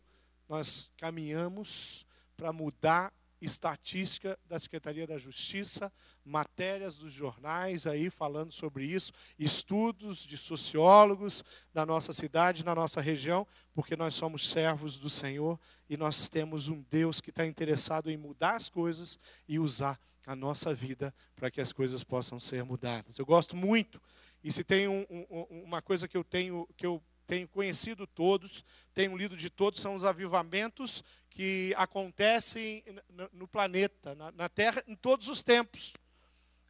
nós 0.48 0.90
caminhamos 0.96 2.04
para 2.36 2.52
mudar 2.52 3.12
estatística 3.40 4.38
da 4.46 4.58
Secretaria 4.58 5.06
da 5.06 5.18
Justiça, 5.18 5.92
matérias 6.24 6.96
dos 6.96 7.12
jornais 7.12 7.86
aí 7.86 8.10
falando 8.10 8.52
sobre 8.52 8.84
isso, 8.84 9.12
estudos 9.38 10.18
de 10.18 10.36
sociólogos 10.36 11.44
da 11.72 11.84
nossa 11.84 12.12
cidade, 12.12 12.64
na 12.64 12.74
nossa 12.74 13.00
região, 13.00 13.46
porque 13.74 13.96
nós 13.96 14.14
somos 14.14 14.48
servos 14.48 14.98
do 14.98 15.10
Senhor 15.10 15.58
e 15.88 15.96
nós 15.96 16.28
temos 16.28 16.68
um 16.68 16.82
Deus 16.90 17.20
que 17.20 17.30
está 17.30 17.46
interessado 17.46 18.10
em 18.10 18.16
mudar 18.16 18.56
as 18.56 18.68
coisas 18.68 19.18
e 19.46 19.58
usar 19.58 20.00
a 20.26 20.34
nossa 20.34 20.74
vida 20.74 21.14
para 21.36 21.50
que 21.50 21.60
as 21.60 21.72
coisas 21.72 22.02
possam 22.02 22.40
ser 22.40 22.64
mudadas. 22.64 23.18
Eu 23.18 23.26
gosto 23.26 23.54
muito, 23.54 24.00
e 24.42 24.50
se 24.50 24.64
tem 24.64 24.88
um, 24.88 25.06
um, 25.10 25.62
uma 25.64 25.80
coisa 25.80 26.08
que 26.08 26.16
eu 26.16 26.24
tenho 26.24 26.68
que 26.76 26.86
eu 26.86 27.02
tenho 27.26 27.48
conhecido 27.48 28.06
todos, 28.06 28.64
tenho 28.94 29.16
lido 29.16 29.36
de 29.36 29.50
todos, 29.50 29.80
são 29.80 29.94
os 29.94 30.04
avivamentos 30.04 31.02
que 31.28 31.74
acontecem 31.76 32.82
no 33.32 33.46
planeta, 33.46 34.14
na 34.34 34.48
Terra, 34.48 34.82
em 34.86 34.94
todos 34.94 35.28
os 35.28 35.42
tempos. 35.42 35.94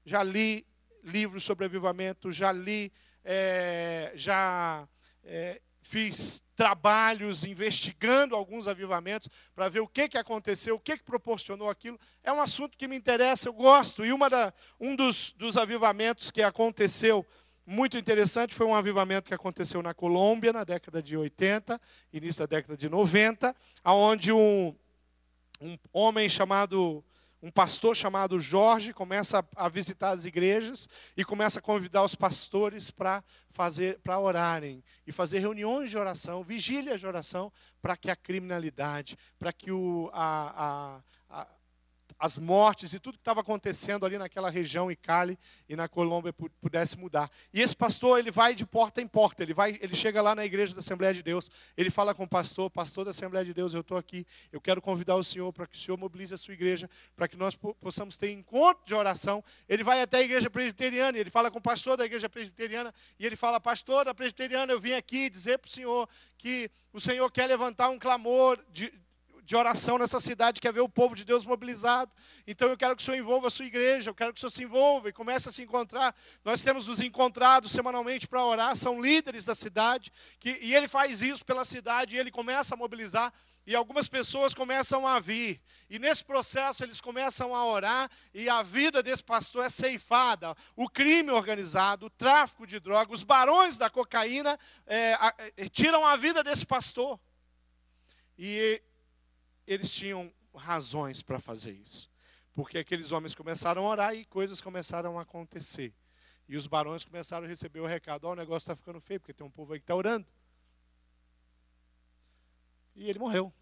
Já 0.05 0.23
li 0.23 0.67
livros 1.05 1.45
sobre 1.45 1.67
avivamento, 1.67 2.33
já 2.33 2.51
li, 2.51 2.93
é, 3.25 4.13
já 4.15 4.89
é, 5.23 5.61
fiz 5.83 6.43
trabalhos 6.57 7.45
investigando 7.45 8.35
alguns 8.35 8.67
avivamentos 8.67 9.29
para 9.55 9.69
ver 9.69 9.81
o 9.81 9.87
que, 9.87 10.09
que 10.09 10.19
aconteceu, 10.19 10.75
o 10.75 10.81
que, 10.81 10.97
que 10.97 11.05
proporcionou 11.05 11.69
aquilo. 11.69 12.01
É 12.25 12.33
um 12.33 12.41
assunto 12.41 12.77
que 12.77 12.89
me 12.89 12.97
interessa, 12.97 13.49
eu 13.49 13.53
gosto. 13.53 14.05
E 14.05 14.13
uma 14.13 14.29
da, 14.29 14.53
um 14.81 14.97
dos, 14.97 15.33
dos 15.33 15.57
avivamentos 15.57 16.31
que 16.31 16.43
aconteceu 16.43 17.25
muito 17.67 17.99
interessante 17.99 18.55
foi 18.55 18.67
um 18.67 18.75
avivamento 18.75 19.27
que 19.27 19.35
aconteceu 19.35 19.83
na 19.83 19.93
Colômbia 19.93 20.53
na 20.53 20.63
década 20.63 21.03
de 21.03 21.17
80, 21.17 21.81
início 22.13 22.41
da 22.41 22.57
década 22.57 22.77
de 22.77 22.89
90, 22.89 23.55
aonde 23.83 24.33
um, 24.33 24.73
um 25.61 25.77
homem 25.93 26.29
chamado 26.29 27.05
um 27.43 27.51
pastor 27.51 27.95
chamado 27.95 28.41
Jorge 28.41 28.93
começa 28.93 29.45
a, 29.55 29.69
visitar 29.69 30.11
as 30.11 30.25
igrejas 30.25 30.89
e 31.17 31.25
começa 31.25 31.59
a 31.59 31.63
convidar 31.63 32.03
os 32.03 32.15
pastores 32.15 32.91
para 32.91 33.23
fazer 33.51 33.99
para 34.01 34.19
orarem 34.19 34.83
e 35.07 35.13
fazer 35.13 35.41
reuniões 35.41 35.91
de 35.91 35.99
oração, 35.99 36.43
vigílias 36.43 37.01
de 37.01 37.07
oração 37.07 37.53
para 37.83 37.97
que 37.97 38.11
a 38.11 38.17
criminalidade, 38.17 39.19
para 39.39 39.53
que 39.53 39.71
o, 39.71 40.11
a, 40.13 40.97
a, 40.97 40.97
a 40.97 41.01
as 42.19 42.39
mortes 42.39 42.93
e 42.93 42.99
tudo 42.99 43.15
que 43.15 43.21
estava 43.21 43.41
acontecendo 43.41 44.07
ali 44.07 44.19
naquela 44.19 44.51
região 44.51 44.91
e 44.91 44.97
Cali 44.97 45.39
e 45.69 45.77
na 45.77 45.89
Colômbia 45.89 46.33
pudesse 46.33 46.97
mudar. 46.97 47.31
E 47.53 47.61
esse 47.61 47.77
pastor, 47.77 48.19
ele 48.19 48.31
vai 48.31 48.55
de 48.55 48.65
porta 48.65 49.01
em 49.01 49.07
porta, 49.07 49.43
ele 49.43 49.53
vai, 49.53 49.79
ele 49.83 49.95
chega 49.95 50.23
lá 50.23 50.35
na 50.35 50.45
igreja 50.45 50.75
da 50.75 50.81
Assembleia 50.81 51.13
de 51.13 51.23
Deus, 51.23 51.51
ele 51.77 51.91
fala 51.91 52.15
com 52.15 52.25
o 52.25 52.29
pastor, 52.29 52.71
pastor 52.71 53.05
da 53.05 53.11
Assembleia 53.11 53.45
de 53.45 53.53
Deus, 53.53 53.75
eu 53.75 53.81
estou 53.81 53.99
aqui, 53.99 54.27
eu 54.51 54.61
quero 54.61 54.81
convidar 54.81 55.17
o 55.17 55.25
senhor 55.25 55.53
para 55.53 55.67
que 55.67 55.77
o 55.77 55.81
senhor 55.81 55.97
mobilize 55.99 56.33
a 56.33 56.39
sua 56.39 56.55
igreja, 56.55 56.89
para 57.15 57.29
que 57.29 57.37
nós 57.37 57.55
possamos 57.55 58.17
ter 58.17 58.31
encontro 58.31 58.85
de 58.87 58.95
oração. 58.95 59.45
Ele 59.69 59.85
vai 59.85 60.01
até 60.01 60.19
a 60.19 60.23
igreja 60.23 60.49
presbiteriana, 60.49 61.19
ele 61.19 61.31
fala 61.31 61.51
com 61.51 61.59
o 61.59 61.63
pastor 61.63 61.97
da 61.97 62.05
igreja 62.05 62.29
presbiteriana 62.29 62.95
e 63.19 63.27
ele 63.27 63.37
fala, 63.37 63.61
pastor 63.61 64.05
da 64.05 64.15
presbiteriana, 64.15 64.73
eu 64.73 64.81
vim 64.81 64.93
aqui 64.93 65.29
dizer 65.29 65.59
para 65.59 65.69
o 65.69 65.71
senhor 65.71 66.09
que 66.39 66.71
o 66.93 67.01
senhor 67.01 67.31
quer 67.31 67.47
levantar 67.47 67.89
um 67.91 67.99
clamor 67.99 68.59
de, 68.71 68.93
de 69.47 69.55
oração 69.55 69.97
nessa 69.97 70.19
cidade, 70.19 70.61
quer 70.61 70.73
ver 70.73 70.81
o 70.81 70.89
povo 70.89 71.15
de 71.15 71.25
Deus 71.25 71.45
mobilizado. 71.45 72.11
Então 72.47 72.69
eu 72.69 72.77
quero 72.77 72.97
que 72.97 73.03
o 73.03 73.05
Senhor 73.05 73.17
envolva 73.17 73.47
a 73.47 73.51
sua 73.51 73.65
igreja, 73.65 74.11
eu 74.11 74.15
quero 74.15 74.33
que 74.35 74.39
o 74.39 74.41
Senhor 74.41 74.51
se 74.51 74.65
envolva 74.65 75.09
e 75.09 75.13
comece 75.13 75.49
a 75.49 75.53
se 75.53 75.63
encontrar. 75.63 76.15
Nós 76.45 76.63
temos 76.63 76.89
nos 76.89 77.01
encontrado 77.01 77.69
semanalmente 77.69 78.27
para 78.27 78.45
orar, 78.45 78.75
são 78.75 79.01
líderes 79.01 79.45
da 79.45 79.55
cidade, 79.55 80.13
que, 80.41 80.59
e 80.61 80.75
ele 80.75 80.89
faz 80.89 81.23
isso 81.23 81.45
pela 81.45 81.65
cidade, 81.65 82.17
e 82.17 82.19
ele 82.19 82.33
começa 82.33 82.75
a 82.75 82.77
mobilizar 82.77 83.33
e 83.65 83.75
algumas 83.75 84.09
pessoas 84.09 84.53
começam 84.53 85.07
a 85.07 85.21
vir. 85.21 85.61
E 85.89 85.99
nesse 85.99 86.25
processo 86.25 86.85
eles 86.85 87.01
começam 87.01 87.55
a 87.55 87.67
orar 87.67 88.11
e 88.35 88.49
a 88.49 88.63
vida 88.63 89.03
desse 89.03 89.23
pastor 89.23 89.65
é 89.65 89.69
ceifada. 89.69 90.57
O 90.75 90.89
crime 90.89 91.31
organizado, 91.31 92.07
o 92.07 92.11
tráfico 92.11 92.67
de 92.67 92.81
drogas, 92.81 93.19
os 93.19 93.25
barões 93.25 93.79
da 93.79 93.89
cocaína 93.89 94.59
é, 94.87 95.17
é, 95.57 95.69
tiram 95.69 96.05
a 96.05 96.17
vida 96.17 96.43
desse 96.43 96.67
pastor. 96.67 97.19
E 98.39 98.83
eles 99.67 99.91
tinham 99.91 100.33
razões 100.55 101.23
para 101.23 101.39
fazer 101.39 101.73
isso. 101.73 102.11
Porque 102.55 102.79
aqueles 102.79 103.13
homens 103.13 103.35
começaram 103.35 103.87
a 103.87 103.91
orar 103.91 104.15
e 104.15 104.25
coisas 104.25 104.61
começaram 104.61 105.19
a 105.19 105.23
acontecer. 105.23 105.95
E 106.49 106.57
os 106.57 106.67
barões 106.67 107.05
começaram 107.05 107.45
a 107.45 107.49
receber 107.49 107.81
o 107.81 107.87
recado: 107.87 108.25
Ó, 108.25 108.31
oh, 108.31 108.33
o 108.33 108.37
negócio 108.37 108.65
está 108.65 108.77
ficando 108.77 109.01
feio, 109.01 109.21
porque 109.21 109.35
tem 109.35 109.47
um 109.47 109.51
povo 109.51 109.73
aí 109.73 109.79
que 109.79 109.85
está 109.85 109.95
orando. 109.95 110.27
E 112.95 113.11
ele 113.11 113.19
morreu, 113.19 113.53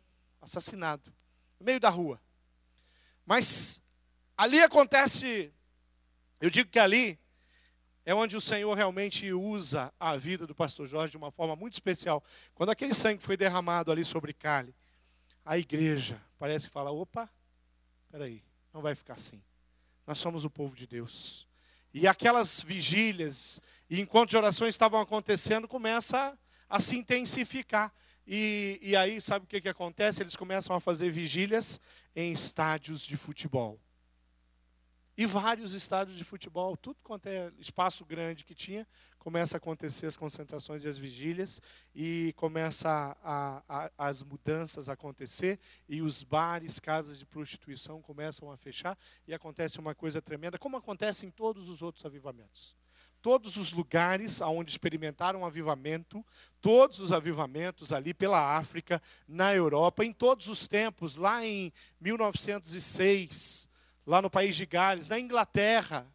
assassinado, 0.41 1.13
no 1.59 1.67
meio 1.67 1.81
da 1.81 1.89
rua. 1.89 2.21
Mas 3.27 3.83
ali 4.37 4.61
acontece, 4.61 5.53
eu 6.41 6.51
digo 6.51 6.71
que 6.71 6.79
ali 6.79 7.19
é 8.05 8.15
onde 8.15 8.37
o 8.37 8.41
Senhor 8.41 8.73
realmente 8.75 9.33
usa 9.33 9.93
a 9.99 10.17
vida 10.17 10.47
do 10.47 10.55
pastor 10.55 10.87
Jorge 10.87 11.13
de 11.13 11.17
uma 11.17 11.33
forma 11.33 11.57
muito 11.57 11.73
especial. 11.73 12.23
Quando 12.55 12.71
aquele 12.71 12.95
sangue 12.95 13.23
foi 13.23 13.37
derramado 13.37 13.91
ali 13.91 14.05
sobre 14.05 14.33
Cali, 14.33 14.75
a 15.45 15.59
igreja 15.59 16.21
parece 16.39 16.69
que 16.69 16.73
fala: 16.73 16.91
opa, 16.91 17.29
peraí, 18.11 18.43
não 18.73 18.81
vai 18.81 18.95
ficar 18.95 19.15
assim. 19.15 19.43
Nós 20.07 20.19
somos 20.19 20.45
o 20.45 20.51
povo 20.51 20.75
de 20.75 20.87
Deus. 20.87 21.47
E 21.93 22.09
aquelas 22.09 22.61
vigílias 22.61 23.61
enquanto 23.91 24.35
orações 24.35 24.75
estavam 24.75 25.01
acontecendo, 25.01 25.69
começa 25.69 26.37
a, 26.69 26.77
a 26.77 26.81
se 26.81 26.97
intensificar. 26.97 27.93
E, 28.27 28.79
e 28.83 28.97
aí, 28.97 29.21
sabe 29.21 29.45
o 29.45 29.49
que, 29.49 29.61
que 29.61 29.69
acontece? 29.69 30.23
Eles 30.23 30.37
começam 30.37 30.75
a 30.75 30.81
fazer 30.81 31.11
vigílias 31.11 31.81
em 32.17 32.33
estádios 32.33 33.03
de 33.05 33.17
futebol. 33.17 33.79
E 35.17 35.27
vários 35.27 35.75
estádios 35.75 36.17
de 36.17 36.25
futebol, 36.25 36.77
tudo 36.77 36.97
quanto 37.05 37.27
é 37.27 37.53
espaço 37.59 38.05
grande 38.05 38.45
que 38.45 38.55
tinha, 38.55 38.87
começa 39.25 39.57
a 39.57 39.59
acontecer 39.59 40.05
as 40.05 40.19
concentrações 40.19 40.85
e 40.85 40.89
as 40.89 40.99
vigílias, 40.99 41.59
e 41.95 42.35
começa 42.37 43.17
a, 43.25 43.63
a, 43.67 43.91
as 43.97 44.23
mudanças 44.23 44.87
a 44.87 44.93
acontecer, 44.93 45.59
e 45.89 46.03
os 46.03 46.23
bares, 46.23 46.79
casas 46.79 47.19
de 47.19 47.25
prostituição 47.25 48.03
começam 48.03 48.53
a 48.53 48.57
fechar, 48.59 48.99
e 49.27 49.33
acontece 49.33 49.81
uma 49.81 49.95
coisa 49.95 50.21
tremenda, 50.21 50.59
como 50.59 50.77
acontece 50.77 51.25
em 51.25 51.31
todos 51.31 51.71
os 51.71 51.81
outros 51.81 52.05
avivamentos 52.05 52.77
todos 53.23 53.57
os 53.57 53.73
lugares 53.73 54.43
onde 54.43 54.71
experimentaram 54.71 55.47
avivamento, 55.47 56.23
todos 56.61 57.01
os 57.01 57.11
avivamentos 57.11 57.91
ali 57.91 58.13
pela 58.13 58.59
África, 58.59 59.01
na 59.27 59.55
Europa, 59.55 60.05
em 60.05 60.13
todos 60.13 60.47
os 60.47 60.69
tempos, 60.69 61.17
lá 61.17 61.43
em 61.43 61.73
1906, 61.99 63.67
lá 64.07 64.21
no 64.21 64.29
país 64.29 64.55
de 64.55 64.67
Gales, 64.67 65.09
na 65.09 65.19
Inglaterra. 65.19 66.07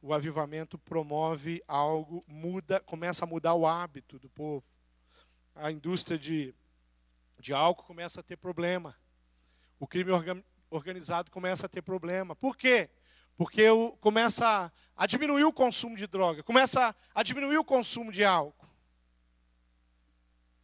O 0.00 0.14
avivamento 0.14 0.78
promove 0.78 1.62
algo, 1.66 2.24
muda, 2.26 2.80
começa 2.80 3.24
a 3.24 3.28
mudar 3.28 3.54
o 3.54 3.66
hábito 3.66 4.18
do 4.18 4.28
povo. 4.28 4.64
A 5.54 5.72
indústria 5.72 6.18
de, 6.18 6.54
de 7.38 7.52
álcool 7.52 7.84
começa 7.84 8.20
a 8.20 8.22
ter 8.22 8.36
problema. 8.36 8.96
O 9.78 9.86
crime 9.86 10.12
organizado 10.70 11.30
começa 11.30 11.66
a 11.66 11.68
ter 11.68 11.82
problema. 11.82 12.36
Por 12.36 12.56
quê? 12.56 12.88
Porque 13.36 13.64
começa 14.00 14.72
a 14.96 15.06
diminuir 15.06 15.44
o 15.44 15.52
consumo 15.52 15.96
de 15.96 16.06
droga, 16.06 16.42
começa 16.42 16.94
a 17.14 17.22
diminuir 17.22 17.58
o 17.58 17.64
consumo 17.64 18.12
de 18.12 18.24
álcool. 18.24 18.68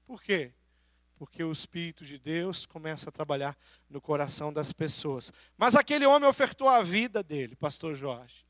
Por 0.05 0.23
quê? 0.23 0.53
Porque 1.16 1.42
o 1.42 1.53
Espírito 1.53 2.05
de 2.05 2.18
Deus 2.18 2.66
começa 2.66 3.09
a 3.09 3.12
trabalhar 3.12 3.57
no 3.88 4.01
coração 4.01 4.53
das 4.53 4.73
pessoas. 4.73 5.33
Mas 5.57 5.75
aquele 5.75 6.05
homem 6.05 6.29
ofertou 6.29 6.68
a 6.68 6.83
vida 6.83 7.23
dele, 7.23 7.57
pastor 7.57 7.94
Jorge. 7.94 8.44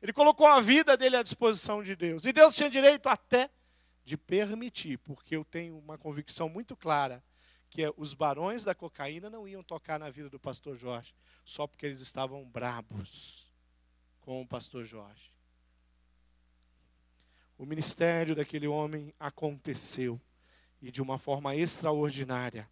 Ele 0.00 0.12
colocou 0.12 0.46
a 0.46 0.60
vida 0.60 0.96
dele 0.96 1.16
à 1.16 1.22
disposição 1.22 1.82
de 1.82 1.96
Deus. 1.96 2.24
E 2.24 2.32
Deus 2.32 2.54
tinha 2.54 2.70
direito 2.70 3.08
até 3.08 3.50
de 4.04 4.16
permitir, 4.16 4.98
porque 4.98 5.36
eu 5.36 5.44
tenho 5.44 5.76
uma 5.76 5.98
convicção 5.98 6.48
muito 6.48 6.76
clara 6.76 7.22
que 7.68 7.82
os 7.96 8.14
barões 8.14 8.64
da 8.64 8.74
cocaína 8.74 9.28
não 9.28 9.46
iam 9.46 9.62
tocar 9.62 9.98
na 9.98 10.08
vida 10.08 10.30
do 10.30 10.40
pastor 10.40 10.76
Jorge 10.76 11.14
só 11.44 11.66
porque 11.66 11.84
eles 11.84 12.00
estavam 12.00 12.44
brabos 12.44 13.46
com 14.20 14.40
o 14.40 14.46
pastor 14.46 14.84
Jorge. 14.84 15.32
O 17.58 17.66
ministério 17.66 18.36
daquele 18.36 18.68
homem 18.68 19.12
aconteceu 19.18 20.20
e 20.80 20.92
de 20.92 21.02
uma 21.02 21.18
forma 21.18 21.56
extraordinária. 21.56 22.68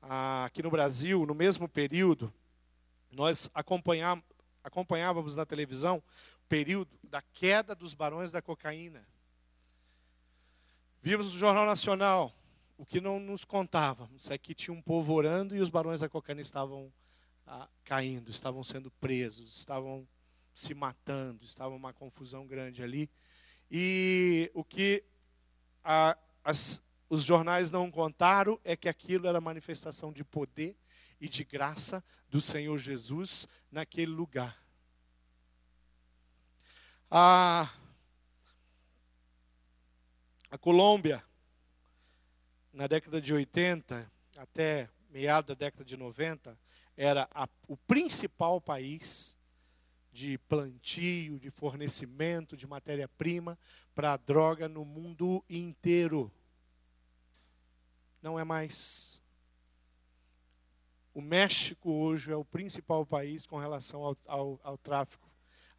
Aqui 0.00 0.62
no 0.62 0.70
Brasil, 0.70 1.26
no 1.26 1.34
mesmo 1.34 1.68
período, 1.68 2.32
nós 3.10 3.50
acompanhávamos 4.62 5.34
na 5.34 5.44
televisão 5.44 6.02
período 6.50 6.98
da 7.04 7.22
queda 7.22 7.76
dos 7.76 7.94
barões 7.94 8.32
da 8.32 8.42
cocaína. 8.42 9.06
Vimos 11.00 11.26
no 11.26 11.38
Jornal 11.38 11.64
Nacional 11.64 12.34
o 12.76 12.84
que 12.84 13.00
não 13.00 13.20
nos 13.20 13.44
contávamos 13.44 14.28
é 14.30 14.36
que 14.36 14.52
tinha 14.52 14.74
um 14.74 14.82
povo 14.82 15.12
orando 15.12 15.54
e 15.54 15.60
os 15.60 15.70
barões 15.70 16.00
da 16.00 16.08
cocaína 16.08 16.40
estavam 16.40 16.92
caindo, 17.84 18.30
estavam 18.30 18.64
sendo 18.64 18.90
presos, 18.90 19.56
estavam 19.56 20.06
se 20.52 20.74
matando, 20.74 21.44
estava 21.44 21.74
uma 21.74 21.92
confusão 21.92 22.46
grande 22.46 22.82
ali. 22.82 23.08
E 23.70 24.50
o 24.52 24.64
que 24.64 25.04
a, 25.84 26.18
as, 26.42 26.82
os 27.08 27.22
jornais 27.22 27.70
não 27.70 27.90
contaram 27.90 28.58
é 28.64 28.74
que 28.76 28.88
aquilo 28.88 29.28
era 29.28 29.40
manifestação 29.40 30.12
de 30.12 30.24
poder 30.24 30.76
e 31.20 31.28
de 31.28 31.44
graça 31.44 32.02
do 32.28 32.40
Senhor 32.40 32.76
Jesus 32.78 33.46
naquele 33.70 34.10
lugar. 34.10 34.59
A, 37.12 37.68
a 40.48 40.56
Colômbia, 40.56 41.24
na 42.72 42.86
década 42.86 43.20
de 43.20 43.34
80 43.34 44.08
até 44.36 44.88
meado 45.10 45.46
da 45.46 45.54
década 45.54 45.84
de 45.84 45.96
90, 45.96 46.56
era 46.96 47.28
a, 47.34 47.48
o 47.66 47.76
principal 47.76 48.60
país 48.60 49.36
de 50.12 50.38
plantio, 50.38 51.40
de 51.40 51.50
fornecimento 51.50 52.56
de 52.56 52.64
matéria-prima 52.64 53.58
para 53.92 54.12
a 54.12 54.16
droga 54.16 54.68
no 54.68 54.84
mundo 54.84 55.44
inteiro. 55.50 56.32
Não 58.22 58.38
é 58.38 58.44
mais. 58.44 59.20
O 61.12 61.20
México 61.20 61.90
hoje 61.90 62.30
é 62.30 62.36
o 62.36 62.44
principal 62.44 63.04
país 63.04 63.46
com 63.46 63.58
relação 63.58 64.04
ao, 64.04 64.16
ao, 64.26 64.60
ao 64.62 64.78
tráfico, 64.78 65.29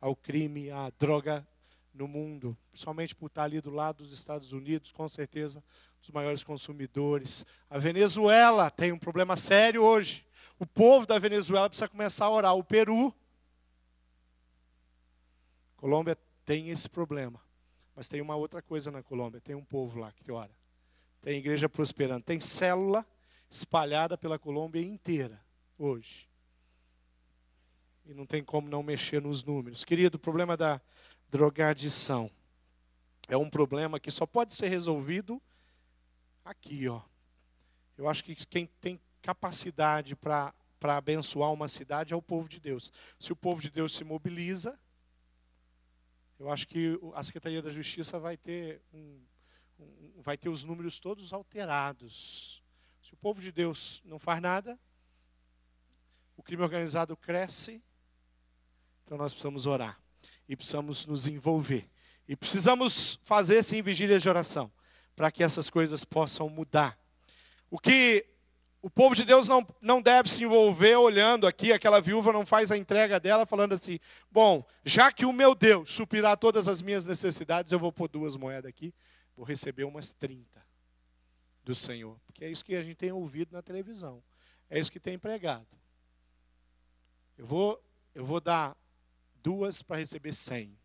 ao 0.02 0.16
crime, 0.16 0.70
à 0.70 0.92
droga 1.00 1.48
no 1.94 2.08
mundo, 2.08 2.58
principalmente 2.72 3.16
por 3.16 3.28
estar 3.28 3.44
ali 3.44 3.62
do 3.62 3.70
lado 3.70 4.04
dos 4.04 4.12
Estados 4.12 4.52
Unidos, 4.52 4.92
com 4.92 5.08
certeza, 5.08 5.64
os 6.02 6.10
maiores 6.10 6.44
consumidores. 6.44 7.46
A 7.70 7.78
Venezuela 7.78 8.70
tem 8.70 8.92
um 8.92 9.00
problema 9.00 9.38
sério 9.38 9.84
hoje 9.84 10.26
o 10.62 10.66
povo 10.68 11.08
da 11.08 11.18
Venezuela 11.18 11.68
precisa 11.68 11.90
começar 11.90 12.26
a 12.26 12.30
orar. 12.30 12.56
O 12.56 12.64
Peru, 12.64 13.12
Colômbia 15.76 16.16
tem 16.46 16.70
esse 16.70 16.88
problema. 16.88 17.42
Mas 17.96 18.08
tem 18.08 18.22
uma 18.22 18.36
outra 18.36 18.62
coisa 18.62 18.92
na 18.92 19.02
Colômbia: 19.02 19.42
tem 19.42 19.56
um 19.56 19.66
povo 19.66 20.00
lá 20.00 20.12
que 20.12 20.32
ora. 20.32 20.52
Tem 21.20 21.40
igreja 21.40 21.68
prosperando. 21.68 22.24
Tem 22.24 22.40
célula 22.40 23.04
espalhada 23.50 24.16
pela 24.16 24.38
Colômbia 24.38 24.84
inteira 24.84 25.44
hoje. 25.80 26.30
E 28.06 28.14
não 28.14 28.26
tem 28.26 28.44
como 28.44 28.68
não 28.68 28.82
mexer 28.82 29.22
nos 29.22 29.44
números. 29.44 29.86
Querido, 29.86 30.18
o 30.18 30.20
problema 30.20 30.58
da 30.58 30.82
drogadição 31.30 32.30
é 33.28 33.38
um 33.38 33.50
problema 33.50 34.00
que 34.00 34.12
só 34.12 34.26
pode 34.26 34.54
ser 34.54 34.68
resolvido 34.68 35.42
aqui, 36.44 36.88
ó. 36.88 37.02
Eu 37.98 38.10
acho 38.10 38.24
que 38.24 38.36
quem 38.48 38.66
tem 38.82 39.00
capacidade 39.22 40.16
para 40.16 40.54
abençoar 40.82 41.54
uma 41.54 41.68
cidade 41.68 42.14
é 42.14 42.18
o 42.18 42.22
povo 42.22 42.50
de 42.50 42.60
Deus. 42.60 42.92
Se 43.20 43.32
o 43.32 43.36
povo 43.36 43.62
de 43.62 43.70
Deus 43.70 43.94
se 43.94 44.04
mobiliza, 44.04 44.78
eu 46.40 46.50
acho 46.50 46.68
que 46.68 47.00
a 47.14 47.22
Secretaria 47.22 47.62
da 47.62 47.70
Justiça 47.70 48.20
vai 48.20 48.36
ter, 48.36 48.82
um, 48.92 49.22
um, 49.80 50.22
vai 50.22 50.36
ter 50.36 50.50
os 50.50 50.64
números 50.64 51.00
todos 51.00 51.32
alterados. 51.32 52.64
Se 53.02 53.14
o 53.14 53.18
povo 53.18 53.40
de 53.40 53.52
Deus 53.52 54.02
não 54.04 54.18
faz 54.18 54.42
nada, 54.42 54.80
o 56.36 56.42
crime 56.42 56.64
organizado 56.64 57.16
cresce, 57.16 57.84
então 59.12 59.18
nós 59.18 59.34
precisamos 59.34 59.66
orar 59.66 60.00
e 60.48 60.56
precisamos 60.56 61.06
nos 61.06 61.28
envolver. 61.28 61.86
E 62.30 62.34
precisamos 62.34 63.20
fazer 63.24 63.62
sim 63.62 63.82
vigílias 63.82 64.22
de 64.22 64.30
oração 64.30 64.72
para 65.18 65.30
que 65.30 65.44
essas 65.44 65.70
coisas 65.70 66.06
possam 66.06 66.48
mudar. 66.48 66.98
O 67.70 67.78
que 67.78 68.26
o 68.82 68.90
povo 68.90 69.14
de 69.14 69.26
Deus 69.26 69.50
não, 69.50 69.68
não 69.82 70.02
deve 70.02 70.30
se 70.30 70.42
envolver 70.42 70.96
olhando 70.96 71.46
aqui, 71.46 71.74
aquela 71.74 72.00
viúva 72.00 72.32
não 72.32 72.46
faz 72.46 72.72
a 72.72 72.78
entrega 72.78 73.20
dela, 73.20 73.46
falando 73.46 73.74
assim: 73.74 74.00
bom, 74.32 74.66
já 74.86 75.12
que 75.12 75.26
o 75.26 75.34
meu 75.34 75.54
Deus 75.54 75.92
suprirá 75.92 76.38
todas 76.38 76.70
as 76.70 76.82
minhas 76.82 77.06
necessidades, 77.06 77.70
eu 77.74 77.80
vou 77.80 77.92
pôr 77.92 78.08
duas 78.08 78.38
moedas 78.38 78.70
aqui, 78.70 78.94
vou 79.36 79.46
receber 79.46 79.84
umas 79.84 80.14
30 80.14 80.66
do 81.66 81.76
Senhor. 81.76 82.18
Porque 82.26 82.46
é 82.46 82.50
isso 82.50 82.64
que 82.64 82.78
a 82.78 82.82
gente 82.82 82.96
tem 82.96 83.12
ouvido 83.12 83.52
na 83.52 83.62
televisão, 83.62 84.24
é 84.70 84.80
isso 84.80 84.90
que 84.90 85.02
tem 85.02 85.20
pregado. 85.20 85.68
Eu 87.38 87.46
vou, 87.46 87.84
eu 88.16 88.24
vou 88.24 88.40
dar 88.40 88.74
duas 89.42 89.82
para 89.82 89.98
receber 89.98 90.34
100. 90.34 90.78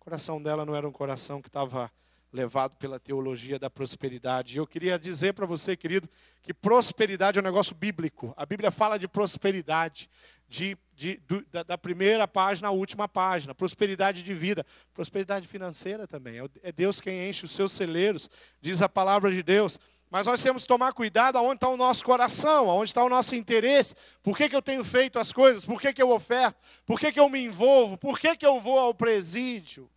O 0.00 0.04
coração 0.04 0.42
dela 0.42 0.64
não 0.64 0.74
era 0.74 0.88
um 0.88 0.92
coração 0.92 1.42
que 1.42 1.48
estava 1.48 1.90
levado 2.32 2.76
pela 2.76 3.00
teologia 3.00 3.58
da 3.58 3.68
prosperidade. 3.68 4.56
Eu 4.56 4.66
queria 4.66 4.98
dizer 4.98 5.34
para 5.34 5.46
você, 5.46 5.76
querido, 5.76 6.08
que 6.42 6.54
prosperidade 6.54 7.38
é 7.38 7.40
um 7.40 7.44
negócio 7.44 7.74
bíblico. 7.74 8.32
A 8.36 8.46
Bíblia 8.46 8.70
fala 8.70 8.98
de 8.98 9.08
prosperidade, 9.08 10.08
de, 10.48 10.76
de, 10.94 11.16
do, 11.26 11.44
da, 11.46 11.62
da, 11.62 11.78
primeira 11.78 12.26
página 12.28 12.68
à 12.68 12.70
última 12.70 13.08
página. 13.08 13.54
Prosperidade 13.54 14.22
de 14.22 14.34
vida, 14.34 14.64
prosperidade 14.94 15.46
financeira 15.46 16.06
também. 16.06 16.38
É, 16.38 16.48
é 16.62 16.72
Deus 16.72 17.00
quem 17.00 17.28
enche 17.28 17.44
os 17.44 17.50
seus 17.50 17.72
celeiros, 17.72 18.30
diz 18.60 18.80
a 18.80 18.88
palavra 18.88 19.30
de 19.30 19.42
Deus. 19.42 19.78
Mas 20.10 20.26
nós 20.26 20.42
temos 20.42 20.62
que 20.62 20.68
tomar 20.68 20.92
cuidado 20.92 21.38
aonde 21.38 21.54
está 21.54 21.68
o 21.68 21.76
nosso 21.76 22.04
coração, 22.04 22.68
aonde 22.68 22.90
está 22.90 23.04
o 23.04 23.08
nosso 23.08 23.36
interesse. 23.36 23.94
Por 24.24 24.36
que, 24.36 24.48
que 24.48 24.56
eu 24.56 24.60
tenho 24.60 24.84
feito 24.84 25.20
as 25.20 25.32
coisas? 25.32 25.64
Por 25.64 25.80
que, 25.80 25.92
que 25.92 26.02
eu 26.02 26.10
oferto? 26.10 26.58
Por 26.84 26.98
que, 26.98 27.12
que 27.12 27.20
eu 27.20 27.28
me 27.28 27.38
envolvo? 27.38 27.96
Por 27.96 28.18
que, 28.18 28.36
que 28.36 28.44
eu 28.44 28.58
vou 28.58 28.76
ao 28.76 28.92
presídio? 28.92 29.88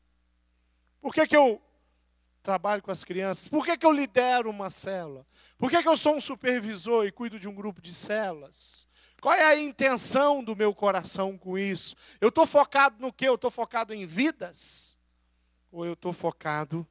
Por 1.02 1.12
que, 1.12 1.26
que 1.26 1.36
eu 1.36 1.60
trabalho 2.44 2.84
com 2.84 2.92
as 2.92 3.04
crianças? 3.04 3.48
Por 3.48 3.66
que, 3.66 3.76
que 3.76 3.86
eu 3.86 3.92
lidero 3.92 4.52
uma 4.52 4.70
célula? 4.70 5.26
Por 5.58 5.72
que, 5.72 5.82
que 5.82 5.90
eu 5.90 5.98
sou 5.98 6.16
um 6.16 6.22
supervisor 6.22 7.06
e 7.08 7.12
cuido 7.12 7.40
de 7.40 7.48
um 7.48 7.56
grupo 7.56 7.82
de 7.82 7.92
células? 7.92 8.88
Qual 9.20 9.34
é 9.34 9.46
a 9.46 9.58
intenção 9.58 10.44
do 10.44 10.56
meu 10.56 10.76
coração 10.76 11.38
com 11.40 11.58
isso? 11.58 11.96
Eu 12.22 12.30
estou 12.30 12.46
focado 12.46 12.98
no 13.00 13.12
quê? 13.12 13.28
Eu 13.28 13.36
estou 13.36 13.50
focado 13.50 13.96
em 13.96 14.06
vidas? 14.06 14.96
Ou 15.72 15.86
eu 15.86 15.94
estou 15.94 16.14
focado 16.14 16.86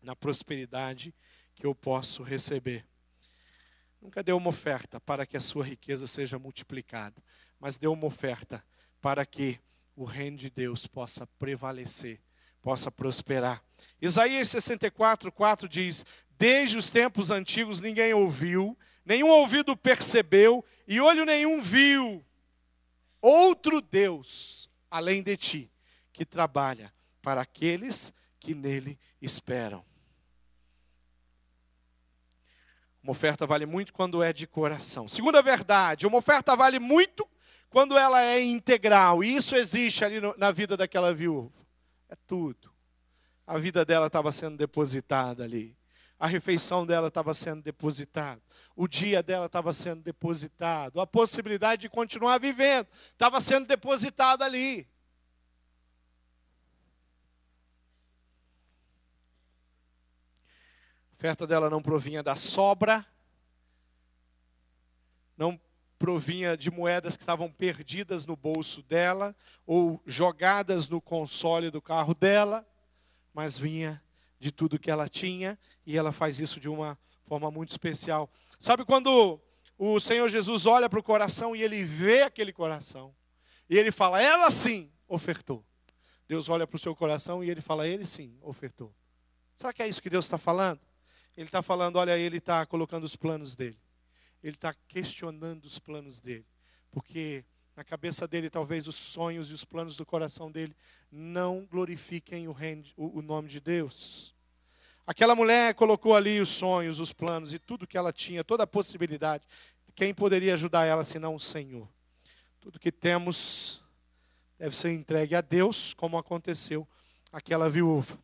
na 0.00 0.14
prosperidade 0.14 1.12
que 1.56 1.66
eu 1.66 1.74
posso 1.74 2.22
receber? 2.22 2.86
Nunca 4.00 4.22
dê 4.22 4.30
uma 4.32 4.50
oferta 4.50 5.00
para 5.00 5.26
que 5.26 5.36
a 5.36 5.40
sua 5.40 5.64
riqueza 5.64 6.06
seja 6.06 6.38
multiplicada, 6.38 7.20
mas 7.58 7.76
dê 7.76 7.88
uma 7.88 8.06
oferta 8.06 8.64
para 9.00 9.26
que 9.26 9.58
o 9.96 10.04
reino 10.04 10.36
de 10.36 10.48
Deus 10.48 10.86
possa 10.86 11.26
prevalecer 11.38 12.20
possa 12.66 12.90
prosperar. 12.90 13.62
Isaías 14.02 14.48
64, 14.48 15.30
4 15.30 15.68
diz: 15.68 16.04
Desde 16.36 16.76
os 16.76 16.90
tempos 16.90 17.30
antigos 17.30 17.80
ninguém 17.80 18.12
ouviu, 18.12 18.76
nenhum 19.04 19.28
ouvido 19.28 19.76
percebeu, 19.76 20.64
e 20.84 21.00
olho 21.00 21.24
nenhum 21.24 21.62
viu 21.62 22.24
outro 23.22 23.80
Deus 23.80 24.68
além 24.90 25.22
de 25.22 25.36
ti, 25.36 25.70
que 26.12 26.24
trabalha 26.24 26.92
para 27.22 27.40
aqueles 27.40 28.12
que 28.40 28.52
nele 28.52 28.98
esperam. 29.22 29.84
Uma 33.06 33.12
oferta 33.12 33.46
vale 33.46 33.64
muito 33.64 33.92
quando 33.92 34.20
é 34.20 34.32
de 34.32 34.48
coração. 34.48 35.06
Segunda 35.06 35.40
verdade, 35.40 36.08
uma 36.08 36.18
oferta 36.18 36.56
vale 36.56 36.80
muito 36.80 37.24
quando 37.70 37.96
ela 37.96 38.20
é 38.20 38.42
integral. 38.42 39.22
E 39.22 39.32
isso 39.32 39.54
existe 39.54 40.04
ali 40.04 40.20
no, 40.20 40.34
na 40.36 40.50
vida 40.50 40.76
daquela 40.76 41.14
viúva. 41.14 41.52
É 42.08 42.16
tudo. 42.26 42.68
A 43.46 43.58
vida 43.58 43.84
dela 43.84 44.08
estava 44.08 44.32
sendo 44.32 44.56
depositada 44.56 45.44
ali. 45.44 45.78
A 46.18 46.26
refeição 46.26 46.84
dela 46.84 47.06
estava 47.06 47.32
sendo 47.32 47.62
depositada. 47.62 48.42
O 48.74 48.88
dia 48.88 49.22
dela 49.22 49.46
estava 49.46 49.72
sendo 49.72 50.02
depositado. 50.02 51.00
A 51.00 51.06
possibilidade 51.06 51.82
de 51.82 51.88
continuar 51.88 52.40
vivendo 52.40 52.88
estava 53.12 53.38
sendo 53.38 53.68
depositada 53.68 54.44
ali. 54.44 54.84
Oferta 61.18 61.46
dela 61.46 61.70
não 61.70 61.80
provinha 61.80 62.22
da 62.22 62.36
sobra, 62.36 63.04
não 65.34 65.58
provinha 65.98 66.54
de 66.58 66.70
moedas 66.70 67.16
que 67.16 67.22
estavam 67.22 67.50
perdidas 67.50 68.26
no 68.26 68.36
bolso 68.36 68.82
dela 68.82 69.34
ou 69.66 69.98
jogadas 70.04 70.90
no 70.90 71.00
console 71.00 71.70
do 71.70 71.80
carro 71.80 72.14
dela, 72.14 72.68
mas 73.32 73.58
vinha 73.58 74.02
de 74.38 74.52
tudo 74.52 74.78
que 74.78 74.90
ela 74.90 75.08
tinha 75.08 75.58
e 75.86 75.96
ela 75.96 76.12
faz 76.12 76.38
isso 76.38 76.60
de 76.60 76.68
uma 76.68 76.98
forma 77.24 77.50
muito 77.50 77.70
especial. 77.70 78.30
Sabe 78.60 78.84
quando 78.84 79.40
o 79.78 79.98
Senhor 79.98 80.28
Jesus 80.28 80.66
olha 80.66 80.86
para 80.86 81.00
o 81.00 81.02
coração 81.02 81.56
e 81.56 81.62
ele 81.62 81.82
vê 81.82 82.24
aquele 82.24 82.52
coração 82.52 83.14
e 83.70 83.78
ele 83.78 83.90
fala, 83.90 84.20
ela 84.20 84.50
sim 84.50 84.92
ofertou. 85.08 85.64
Deus 86.28 86.50
olha 86.50 86.66
para 86.66 86.76
o 86.76 86.80
seu 86.80 86.94
coração 86.94 87.42
e 87.42 87.48
ele 87.48 87.62
fala, 87.62 87.88
ele 87.88 88.04
sim 88.04 88.36
ofertou. 88.42 88.94
Será 89.54 89.72
que 89.72 89.82
é 89.82 89.88
isso 89.88 90.02
que 90.02 90.10
Deus 90.10 90.26
está 90.26 90.36
falando? 90.36 90.78
Ele 91.36 91.46
está 91.46 91.62
falando, 91.62 91.96
olha, 91.96 92.16
ele 92.18 92.38
está 92.38 92.64
colocando 92.64 93.04
os 93.04 93.14
planos 93.14 93.54
dele 93.54 93.78
ele 94.42 94.54
está 94.54 94.74
questionando 94.88 95.64
os 95.64 95.78
planos 95.78 96.20
dele. 96.20 96.46
Porque 96.90 97.44
na 97.74 97.84
cabeça 97.84 98.26
dele, 98.26 98.48
talvez 98.48 98.86
os 98.86 98.94
sonhos 98.94 99.50
e 99.50 99.54
os 99.54 99.64
planos 99.64 99.96
do 99.96 100.06
coração 100.06 100.50
dele 100.50 100.74
não 101.10 101.66
glorifiquem 101.66 102.48
o, 102.48 102.52
reino, 102.52 102.84
o, 102.96 103.18
o 103.18 103.22
nome 103.22 103.48
de 103.48 103.60
Deus. 103.60 104.34
Aquela 105.06 105.34
mulher 105.34 105.74
colocou 105.74 106.14
ali 106.14 106.40
os 106.40 106.48
sonhos, 106.48 107.00
os 107.00 107.12
planos 107.12 107.52
e 107.52 107.58
tudo 107.58 107.86
que 107.86 107.98
ela 107.98 108.12
tinha, 108.12 108.42
toda 108.42 108.62
a 108.62 108.66
possibilidade. 108.66 109.44
Quem 109.94 110.14
poderia 110.14 110.54
ajudar 110.54 110.84
ela 110.84 111.04
senão 111.04 111.34
o 111.34 111.40
Senhor? 111.40 111.88
Tudo 112.60 112.78
que 112.78 112.92
temos 112.92 113.82
deve 114.58 114.76
ser 114.76 114.92
entregue 114.92 115.34
a 115.34 115.40
Deus, 115.40 115.92
como 115.94 116.18
aconteceu 116.18 116.88
aquela 117.32 117.68
viúva. 117.68 118.18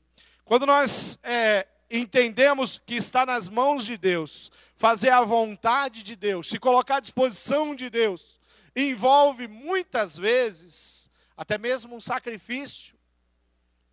Quando 0.45 0.67
nós 0.67 1.19
é, 1.23 1.67
entendemos 1.93 2.81
que 2.87 2.95
está 2.95 3.27
nas 3.27 3.49
mãos 3.49 3.85
de 3.85 3.99
Deus, 3.99 4.51
fazer 4.75 5.11
a 5.11 5.21
vontade 5.21 6.03
de 6.03 6.17
Deus, 6.17 6.49
se 6.49 6.59
colocar 6.59 6.97
à 6.97 7.01
disposição 7.01 7.75
de 7.75 7.91
Deus, 7.91 8.41
envolve 8.75 9.47
muitas 9.47 10.17
vezes 10.17 11.11
até 11.37 11.59
mesmo 11.59 11.95
um 11.95 12.01
sacrifício. 12.01 12.97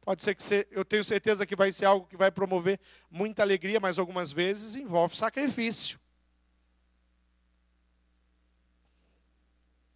Pode 0.02 0.24
ser 0.24 0.34
que 0.34 0.68
eu 0.72 0.86
tenho 0.86 1.04
certeza 1.04 1.46
que 1.46 1.56
vai 1.56 1.72
ser 1.72 1.86
algo 1.86 2.08
que 2.08 2.16
vai 2.16 2.32
promover 2.32 2.80
muita 3.12 3.44
alegria, 3.44 3.80
mas 3.80 4.00
algumas 4.00 4.32
vezes 4.32 4.76
envolve 4.76 5.16
sacrifício. 5.16 6.00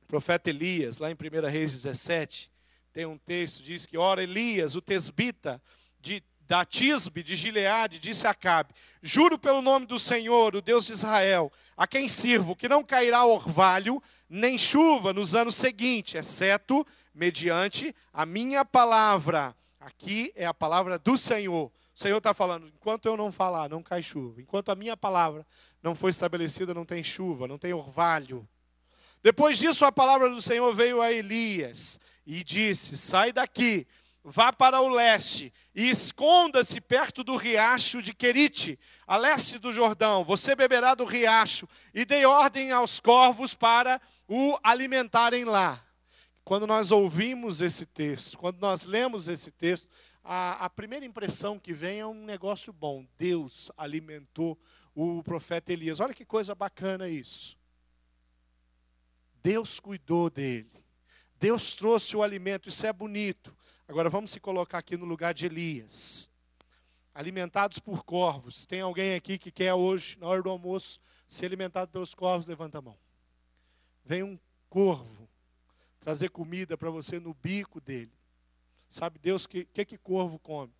O 0.01 0.05
profeta 0.05 0.49
Elias, 0.49 0.97
lá 0.99 1.09
em 1.09 1.15
1 1.15 1.49
Reis 1.49 1.71
17, 1.71 2.51
tem 2.91 3.05
um 3.05 3.17
texto, 3.17 3.63
diz 3.63 3.85
que, 3.85 3.97
ora, 3.97 4.21
Elias, 4.21 4.75
o 4.75 4.81
tesbita, 4.81 5.59
de 5.99 6.21
da 6.53 6.63
Tisbe 6.63 7.23
de 7.23 7.35
Gileade, 7.35 7.97
disse 7.97 8.27
a 8.27 8.29
Acabe: 8.29 8.75
Juro 9.01 9.39
pelo 9.39 9.59
nome 9.59 9.87
do 9.87 9.97
Senhor, 9.97 10.55
o 10.55 10.61
Deus 10.61 10.85
de 10.85 10.91
Israel, 10.91 11.51
a 11.75 11.87
quem 11.87 12.07
sirvo, 12.07 12.55
que 12.55 12.69
não 12.69 12.83
cairá 12.83 13.25
orvalho 13.25 13.99
nem 14.29 14.55
chuva 14.55 15.11
nos 15.11 15.33
anos 15.33 15.55
seguintes, 15.55 16.13
exceto 16.13 16.85
mediante 17.11 17.95
a 18.13 18.23
minha 18.23 18.63
palavra. 18.63 19.55
Aqui 19.79 20.31
é 20.35 20.45
a 20.45 20.53
palavra 20.53 20.99
do 20.99 21.17
Senhor. 21.17 21.71
O 21.71 21.99
Senhor 21.99 22.17
está 22.17 22.35
falando: 22.35 22.67
enquanto 22.67 23.07
eu 23.07 23.17
não 23.17 23.31
falar, 23.31 23.67
não 23.67 23.81
cai 23.81 24.03
chuva. 24.03 24.39
Enquanto 24.39 24.69
a 24.69 24.75
minha 24.75 24.95
palavra 24.95 25.43
não 25.81 25.95
foi 25.95 26.11
estabelecida, 26.11 26.71
não 26.71 26.85
tem 26.85 27.03
chuva, 27.03 27.47
não 27.47 27.57
tem 27.57 27.73
orvalho. 27.73 28.47
Depois 29.23 29.57
disso, 29.57 29.85
a 29.85 29.91
palavra 29.91 30.29
do 30.29 30.39
Senhor 30.39 30.71
veio 30.75 31.01
a 31.01 31.11
Elias 31.11 31.99
e 32.27 32.43
disse: 32.43 32.95
Sai 32.95 33.31
daqui 33.31 33.87
vá 34.23 34.53
para 34.53 34.79
o 34.79 34.87
leste 34.87 35.53
e 35.75 35.89
esconda-se 35.89 36.79
perto 36.79 37.23
do 37.23 37.35
riacho 37.35 38.01
de 38.01 38.13
Querite, 38.13 38.79
a 39.05 39.17
leste 39.17 39.59
do 39.59 39.73
Jordão. 39.73 40.23
Você 40.23 40.55
beberá 40.55 40.95
do 40.95 41.03
riacho 41.03 41.67
e 41.93 42.05
dei 42.05 42.25
ordem 42.25 42.71
aos 42.71 42.99
corvos 42.99 43.53
para 43.53 44.01
o 44.27 44.57
alimentarem 44.63 45.43
lá. 45.43 45.83
Quando 46.43 46.65
nós 46.65 46.91
ouvimos 46.91 47.61
esse 47.61 47.85
texto, 47.85 48.37
quando 48.37 48.59
nós 48.59 48.83
lemos 48.85 49.27
esse 49.27 49.51
texto, 49.51 49.87
a, 50.23 50.65
a 50.65 50.69
primeira 50.69 51.05
impressão 51.05 51.59
que 51.59 51.73
vem 51.73 51.99
é 51.99 52.05
um 52.05 52.25
negócio 52.25 52.71
bom. 52.71 53.05
Deus 53.17 53.71
alimentou 53.77 54.57
o 54.95 55.21
profeta 55.23 55.73
Elias. 55.73 55.99
Olha 55.99 56.13
que 56.13 56.25
coisa 56.25 56.55
bacana 56.55 57.09
isso. 57.09 57.57
Deus 59.41 59.79
cuidou 59.79 60.29
dele. 60.29 60.71
Deus 61.39 61.75
trouxe 61.75 62.15
o 62.15 62.23
alimento, 62.23 62.69
isso 62.69 62.85
é 62.85 62.93
bonito. 62.93 63.53
Agora 63.87 64.09
vamos 64.09 64.31
se 64.31 64.39
colocar 64.39 64.77
aqui 64.77 64.95
no 64.95 65.05
lugar 65.05 65.33
de 65.33 65.45
Elias. 65.45 66.29
Alimentados 67.13 67.79
por 67.79 68.03
corvos. 68.03 68.65
Tem 68.65 68.81
alguém 68.81 69.13
aqui 69.13 69.37
que 69.37 69.51
quer 69.51 69.73
hoje, 69.73 70.17
na 70.17 70.27
hora 70.27 70.41
do 70.41 70.49
almoço, 70.49 70.99
ser 71.27 71.47
alimentado 71.47 71.91
pelos 71.91 72.15
corvos? 72.15 72.47
Levanta 72.47 72.77
a 72.77 72.81
mão. 72.81 72.97
Vem 74.05 74.23
um 74.23 74.39
corvo 74.69 75.29
trazer 75.99 76.29
comida 76.29 76.77
para 76.77 76.89
você 76.89 77.19
no 77.19 77.33
bico 77.33 77.81
dele. 77.81 78.11
Sabe 78.87 79.19
Deus 79.19 79.45
que 79.45 79.65
que, 79.65 79.85
que 79.85 79.97
corvo 79.97 80.39
come? 80.39 80.73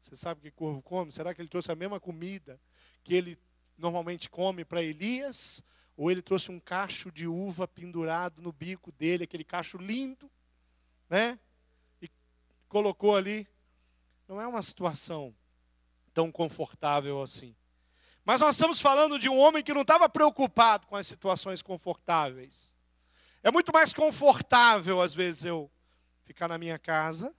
Você 0.00 0.14
sabe 0.14 0.40
que 0.40 0.50
corvo 0.50 0.82
come? 0.82 1.12
Será 1.12 1.34
que 1.34 1.40
ele 1.40 1.48
trouxe 1.48 1.72
a 1.72 1.76
mesma 1.76 1.98
comida 1.98 2.60
que 3.02 3.14
ele 3.14 3.38
normalmente 3.76 4.28
come 4.28 4.64
para 4.64 4.82
Elias, 4.82 5.62
ou 5.96 6.10
ele 6.10 6.22
trouxe 6.22 6.50
um 6.50 6.60
cacho 6.60 7.10
de 7.10 7.26
uva 7.26 7.66
pendurado 7.66 8.42
no 8.42 8.52
bico 8.52 8.92
dele, 8.92 9.24
aquele 9.24 9.44
cacho 9.44 9.78
lindo, 9.78 10.30
né? 11.08 11.38
Colocou 12.70 13.16
ali. 13.16 13.46
Não 14.26 14.40
é 14.40 14.46
uma 14.46 14.62
situação 14.62 15.34
tão 16.14 16.30
confortável 16.30 17.20
assim. 17.20 17.54
Mas 18.24 18.40
nós 18.40 18.54
estamos 18.54 18.80
falando 18.80 19.18
de 19.18 19.28
um 19.28 19.36
homem 19.36 19.62
que 19.62 19.74
não 19.74 19.82
estava 19.82 20.08
preocupado 20.08 20.86
com 20.86 20.94
as 20.94 21.06
situações 21.06 21.60
confortáveis. 21.62 22.76
É 23.42 23.50
muito 23.50 23.72
mais 23.72 23.92
confortável, 23.92 25.02
às 25.02 25.12
vezes, 25.12 25.44
eu 25.44 25.68
ficar 26.22 26.46
na 26.46 26.56
minha 26.56 26.78
casa 26.78 27.34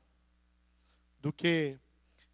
do 1.17 1.31
que 1.31 1.79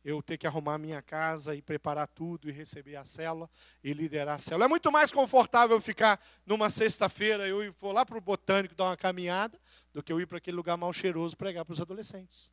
eu 0.04 0.24
ter 0.24 0.38
que 0.40 0.48
arrumar 0.48 0.80
minha 0.80 1.02
casa 1.04 1.54
e 1.54 1.62
preparar 1.62 2.08
tudo 2.08 2.50
e 2.50 2.52
receber 2.52 2.96
a 2.96 3.06
célula 3.06 3.48
e 3.84 3.94
liderar 3.94 4.38
a 4.38 4.40
célula. 4.40 4.66
É 4.66 4.68
muito 4.68 4.92
mais 4.92 5.12
confortável 5.12 5.80
ficar 5.80 6.20
numa 6.46 6.70
sexta-feira, 6.70 7.48
eu 7.48 7.72
vou 7.74 7.92
lá 7.92 8.04
para 8.04 8.18
o 8.18 8.22
botânico 8.22 8.74
dar 8.74 8.86
uma 8.86 8.98
caminhada, 8.98 9.60
do 9.94 10.02
que 10.02 10.12
eu 10.12 10.20
ir 10.20 10.26
para 10.26 10.40
aquele 10.40 10.58
lugar 10.58 10.78
mal 10.78 10.92
cheiroso 10.92 11.38
pregar 11.38 11.64
para 11.64 11.74
os 11.74 11.82
adolescentes. 11.82 12.52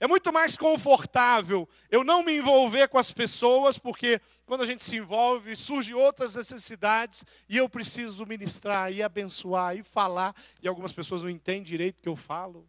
É 0.00 0.06
muito 0.06 0.32
mais 0.32 0.56
confortável 0.56 1.68
eu 1.90 2.04
não 2.04 2.22
me 2.22 2.36
envolver 2.36 2.88
com 2.88 2.98
as 2.98 3.10
pessoas, 3.10 3.76
porque 3.76 4.20
quando 4.46 4.62
a 4.62 4.66
gente 4.66 4.84
se 4.84 4.96
envolve, 4.96 5.56
surgem 5.56 5.94
outras 5.94 6.36
necessidades 6.36 7.24
e 7.48 7.56
eu 7.56 7.68
preciso 7.68 8.24
ministrar 8.24 8.92
e 8.92 9.02
abençoar 9.02 9.76
e 9.76 9.82
falar, 9.82 10.34
e 10.62 10.68
algumas 10.68 10.92
pessoas 10.92 11.22
não 11.22 11.28
entendem 11.28 11.64
direito 11.64 11.98
o 11.98 12.02
que 12.02 12.08
eu 12.08 12.14
falo. 12.14 12.68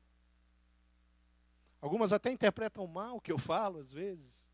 Algumas 1.80 2.12
até 2.12 2.32
interpretam 2.32 2.86
mal 2.88 3.18
o 3.18 3.22
que 3.22 3.32
eu 3.32 3.38
falo, 3.38 3.80
às 3.80 3.92
vezes. 3.92 4.50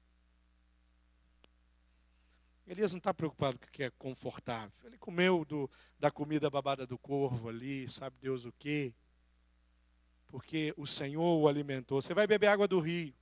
Elias 2.68 2.92
não 2.92 2.98
está 2.98 3.14
preocupado 3.14 3.58
com 3.58 3.66
o 3.66 3.72
que 3.72 3.84
é 3.84 3.90
confortável. 3.92 4.74
Ele 4.84 4.98
comeu 4.98 5.46
do, 5.46 5.70
da 5.98 6.12
comida 6.12 6.50
babada 6.50 6.86
do 6.86 6.98
corvo 6.98 7.48
ali, 7.48 7.88
sabe 7.88 8.18
Deus 8.20 8.44
o 8.44 8.52
quê 8.52 8.94
porque 10.28 10.74
o 10.78 10.86
Senhor 10.86 11.40
o 11.40 11.48
alimentou. 11.48 12.02
Você 12.02 12.14
vai 12.14 12.28
beber 12.28 12.48
água 12.48 12.68
do 12.68 12.80
rio. 12.80 13.14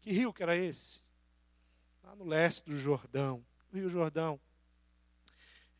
Que 0.00 0.12
rio 0.12 0.32
que 0.32 0.42
era 0.42 0.56
esse? 0.56 1.02
Lá 2.02 2.14
no 2.16 2.24
leste 2.24 2.64
do 2.64 2.76
Jordão, 2.76 3.44
o 3.72 3.76
Rio 3.76 3.88
Jordão. 3.88 4.40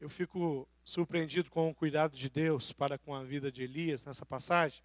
Eu 0.00 0.08
fico 0.08 0.68
surpreendido 0.84 1.50
com 1.50 1.70
o 1.70 1.74
cuidado 1.74 2.16
de 2.16 2.28
Deus 2.28 2.72
para 2.72 2.98
com 2.98 3.14
a 3.14 3.22
vida 3.22 3.50
de 3.50 3.62
Elias 3.62 4.04
nessa 4.04 4.26
passagem. 4.26 4.82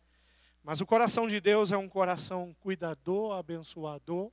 Mas 0.63 0.81
o 0.81 0.85
coração 0.85 1.27
de 1.27 1.39
Deus 1.39 1.71
é 1.71 1.77
um 1.77 1.87
coração 1.87 2.55
cuidador, 2.59 3.37
abençoador, 3.37 4.31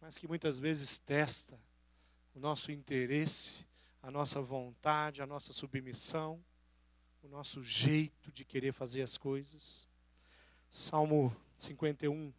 mas 0.00 0.16
que 0.16 0.26
muitas 0.26 0.58
vezes 0.58 0.98
testa 0.98 1.60
o 2.34 2.40
nosso 2.40 2.72
interesse, 2.72 3.66
a 4.02 4.10
nossa 4.10 4.40
vontade, 4.40 5.22
a 5.22 5.26
nossa 5.26 5.52
submissão 5.52 6.42
o 7.26 7.28
nosso 7.28 7.60
jeito 7.60 8.30
de 8.30 8.44
querer 8.44 8.72
fazer 8.72 9.02
as 9.02 9.18
coisas. 9.18 9.88
Salmo 10.68 11.36
51, 11.58 12.32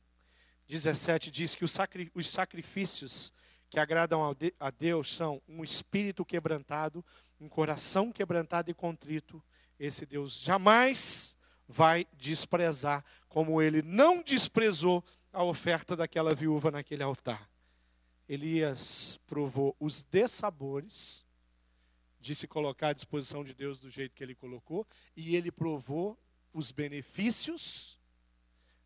17 0.65 1.29
diz 1.29 1.55
que 1.55 1.65
os 1.65 2.27
sacrifícios 2.29 3.33
que 3.69 3.81
agradam 3.81 4.21
a 4.57 4.71
Deus 4.71 5.13
são 5.13 5.41
um 5.45 5.61
espírito 5.61 6.23
quebrantado, 6.23 7.03
um 7.37 7.49
coração 7.49 8.13
quebrantado 8.13 8.71
e 8.71 8.73
contrito. 8.73 9.43
Esse 9.77 10.05
Deus 10.05 10.39
jamais 10.39 11.37
vai 11.67 12.07
desprezar, 12.13 13.03
como 13.27 13.61
ele 13.61 13.81
não 13.81 14.23
desprezou 14.23 15.03
a 15.33 15.43
oferta 15.43 15.97
daquela 15.97 16.33
viúva 16.33 16.71
naquele 16.71 17.03
altar. 17.03 17.49
Elias 18.27 19.19
provou 19.27 19.75
os 19.81 20.01
dessabores 20.03 21.25
de 22.27 22.35
se 22.35 22.45
colocar 22.45 22.89
à 22.89 22.93
disposição 22.93 23.41
de 23.41 23.53
Deus 23.53 23.79
do 23.79 23.89
jeito 23.89 24.13
que 24.13 24.21
ele 24.21 24.35
colocou, 24.35 24.85
e 25.15 25.33
ele 25.37 25.49
provou 25.49 26.19
os 26.53 26.71
benefícios 26.71 27.97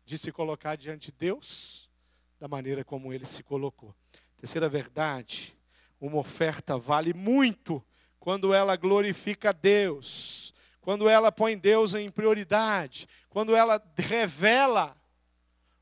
de 0.04 0.16
se 0.16 0.30
colocar 0.30 0.76
diante 0.76 1.06
de 1.06 1.18
Deus 1.18 1.90
da 2.38 2.46
maneira 2.46 2.84
como 2.84 3.12
ele 3.12 3.26
se 3.26 3.42
colocou. 3.42 3.92
Terceira 4.36 4.68
verdade, 4.68 5.56
uma 6.00 6.18
oferta 6.18 6.78
vale 6.78 7.12
muito 7.12 7.84
quando 8.20 8.54
ela 8.54 8.76
glorifica 8.76 9.52
Deus, 9.52 10.54
quando 10.80 11.08
ela 11.08 11.32
põe 11.32 11.58
Deus 11.58 11.94
em 11.94 12.08
prioridade, 12.08 13.08
quando 13.28 13.56
ela 13.56 13.82
revela 13.96 14.96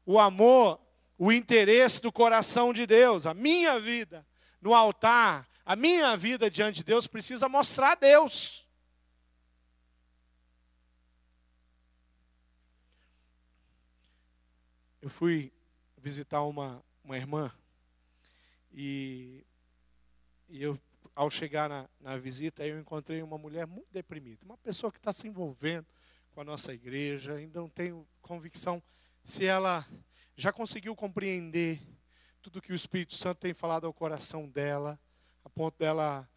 o 0.06 0.18
amor, 0.18 0.80
o 1.18 1.30
interesse 1.30 2.00
do 2.00 2.10
coração 2.10 2.72
de 2.72 2.86
Deus. 2.86 3.26
A 3.26 3.34
minha 3.34 3.78
vida 3.78 4.26
no 4.62 4.74
altar 4.74 5.46
a 5.70 5.76
minha 5.76 6.16
vida 6.16 6.50
diante 6.50 6.78
de 6.78 6.82
Deus 6.82 7.06
precisa 7.06 7.48
mostrar 7.48 7.92
a 7.92 7.94
Deus. 7.94 8.68
Eu 15.00 15.08
fui 15.08 15.52
visitar 15.96 16.42
uma, 16.42 16.84
uma 17.04 17.16
irmã 17.16 17.52
e, 18.72 19.46
e 20.48 20.60
eu, 20.60 20.76
ao 21.14 21.30
chegar 21.30 21.68
na, 21.68 21.88
na 22.00 22.16
visita, 22.16 22.66
eu 22.66 22.80
encontrei 22.80 23.22
uma 23.22 23.38
mulher 23.38 23.64
muito 23.64 23.92
deprimida, 23.92 24.44
uma 24.44 24.58
pessoa 24.58 24.90
que 24.90 24.98
está 24.98 25.12
se 25.12 25.28
envolvendo 25.28 25.86
com 26.32 26.40
a 26.40 26.44
nossa 26.44 26.74
igreja, 26.74 27.34
ainda 27.34 27.60
não 27.60 27.68
tenho 27.68 28.04
convicção 28.20 28.82
se 29.22 29.44
ela 29.44 29.86
já 30.34 30.52
conseguiu 30.52 30.96
compreender 30.96 31.80
tudo 32.42 32.60
que 32.60 32.72
o 32.72 32.74
Espírito 32.74 33.14
Santo 33.14 33.38
tem 33.38 33.54
falado 33.54 33.86
ao 33.86 33.94
coração 33.94 34.48
dela 34.48 34.98
a 35.44 35.48
ponto 35.48 35.78
dela 35.78 36.28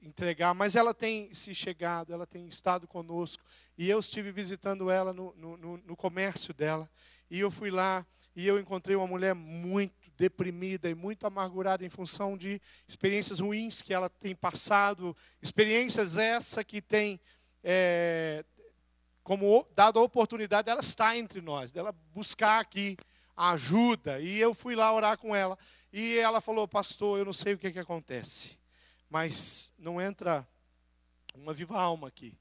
entregar, 0.00 0.54
mas 0.54 0.76
ela 0.76 0.94
tem 0.94 1.32
se 1.34 1.54
chegado, 1.54 2.12
ela 2.12 2.26
tem 2.26 2.46
estado 2.46 2.86
conosco, 2.86 3.42
e 3.76 3.88
eu 3.90 3.98
estive 3.98 4.30
visitando 4.30 4.90
ela 4.90 5.12
no, 5.12 5.34
no, 5.36 5.76
no 5.78 5.96
comércio 5.96 6.54
dela, 6.54 6.88
e 7.30 7.40
eu 7.40 7.50
fui 7.50 7.70
lá 7.70 8.06
e 8.34 8.46
eu 8.46 8.60
encontrei 8.60 8.94
uma 8.94 9.06
mulher 9.06 9.34
muito 9.34 9.94
deprimida 10.16 10.90
e 10.90 10.94
muito 10.94 11.26
amargurada 11.26 11.84
em 11.84 11.88
função 11.88 12.36
de 12.36 12.60
experiências 12.86 13.40
ruins 13.40 13.80
que 13.80 13.94
ela 13.94 14.10
tem 14.10 14.34
passado, 14.34 15.16
experiências 15.40 16.18
essa 16.18 16.62
que 16.62 16.82
tem 16.82 17.18
é, 17.64 18.44
como 19.22 19.66
dado 19.74 19.98
a 19.98 20.02
oportunidade 20.02 20.66
dela 20.66 20.80
estar 20.80 21.16
entre 21.16 21.40
nós, 21.40 21.72
dela 21.72 21.92
buscar 22.12 22.60
aqui 22.60 22.96
ajuda. 23.36 24.20
E 24.20 24.38
eu 24.38 24.54
fui 24.54 24.74
lá 24.74 24.92
orar 24.92 25.18
com 25.18 25.34
ela. 25.34 25.58
E 25.92 26.18
ela 26.18 26.40
falou, 26.40 26.66
pastor, 26.66 27.18
eu 27.18 27.24
não 27.24 27.32
sei 27.32 27.54
o 27.54 27.58
que, 27.58 27.72
que 27.72 27.78
acontece, 27.78 28.58
mas 29.08 29.72
não 29.78 30.00
entra 30.00 30.46
uma 31.34 31.54
viva 31.54 31.78
alma 31.78 32.08
aqui 32.08 32.36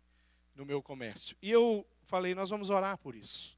no 0.56 0.66
meu 0.66 0.82
comércio. 0.82 1.38
E 1.42 1.52
eu 1.52 1.86
falei, 2.04 2.34
nós 2.34 2.50
vamos 2.50 2.70
orar 2.70 2.98
por 2.98 3.16
isso. 3.16 3.58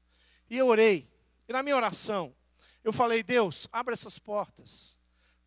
E 0.50 0.56
eu 0.56 0.66
orei. 0.66 1.08
E 1.48 1.52
na 1.52 1.62
minha 1.62 1.76
oração, 1.76 2.34
eu 2.84 2.92
falei, 2.92 3.22
Deus, 3.22 3.68
abra 3.72 3.94
essas 3.94 4.18
portas. 4.18 4.96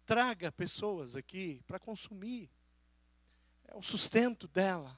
Traga 0.06 0.52
pessoas 0.52 1.16
aqui 1.16 1.62
para 1.68 1.80
consumir. 1.80 2.50
É 3.68 3.76
o 3.76 3.82
sustento 3.82 4.48
dela. 4.48 4.98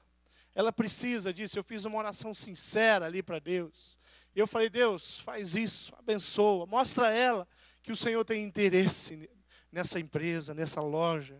Ela 0.55 0.71
precisa 0.71 1.33
disso. 1.33 1.57
Eu 1.57 1.63
fiz 1.63 1.85
uma 1.85 1.97
oração 1.97 2.33
sincera 2.33 3.05
ali 3.05 3.21
para 3.21 3.39
Deus. 3.39 3.97
E 4.35 4.39
eu 4.39 4.47
falei, 4.47 4.69
Deus, 4.69 5.19
faz 5.19 5.55
isso, 5.55 5.93
abençoa, 5.95 6.65
mostra 6.65 7.09
a 7.09 7.13
ela 7.13 7.47
que 7.83 7.91
o 7.91 7.95
Senhor 7.95 8.23
tem 8.23 8.43
interesse 8.43 9.29
nessa 9.71 9.99
empresa, 9.99 10.53
nessa 10.53 10.81
loja. 10.81 11.39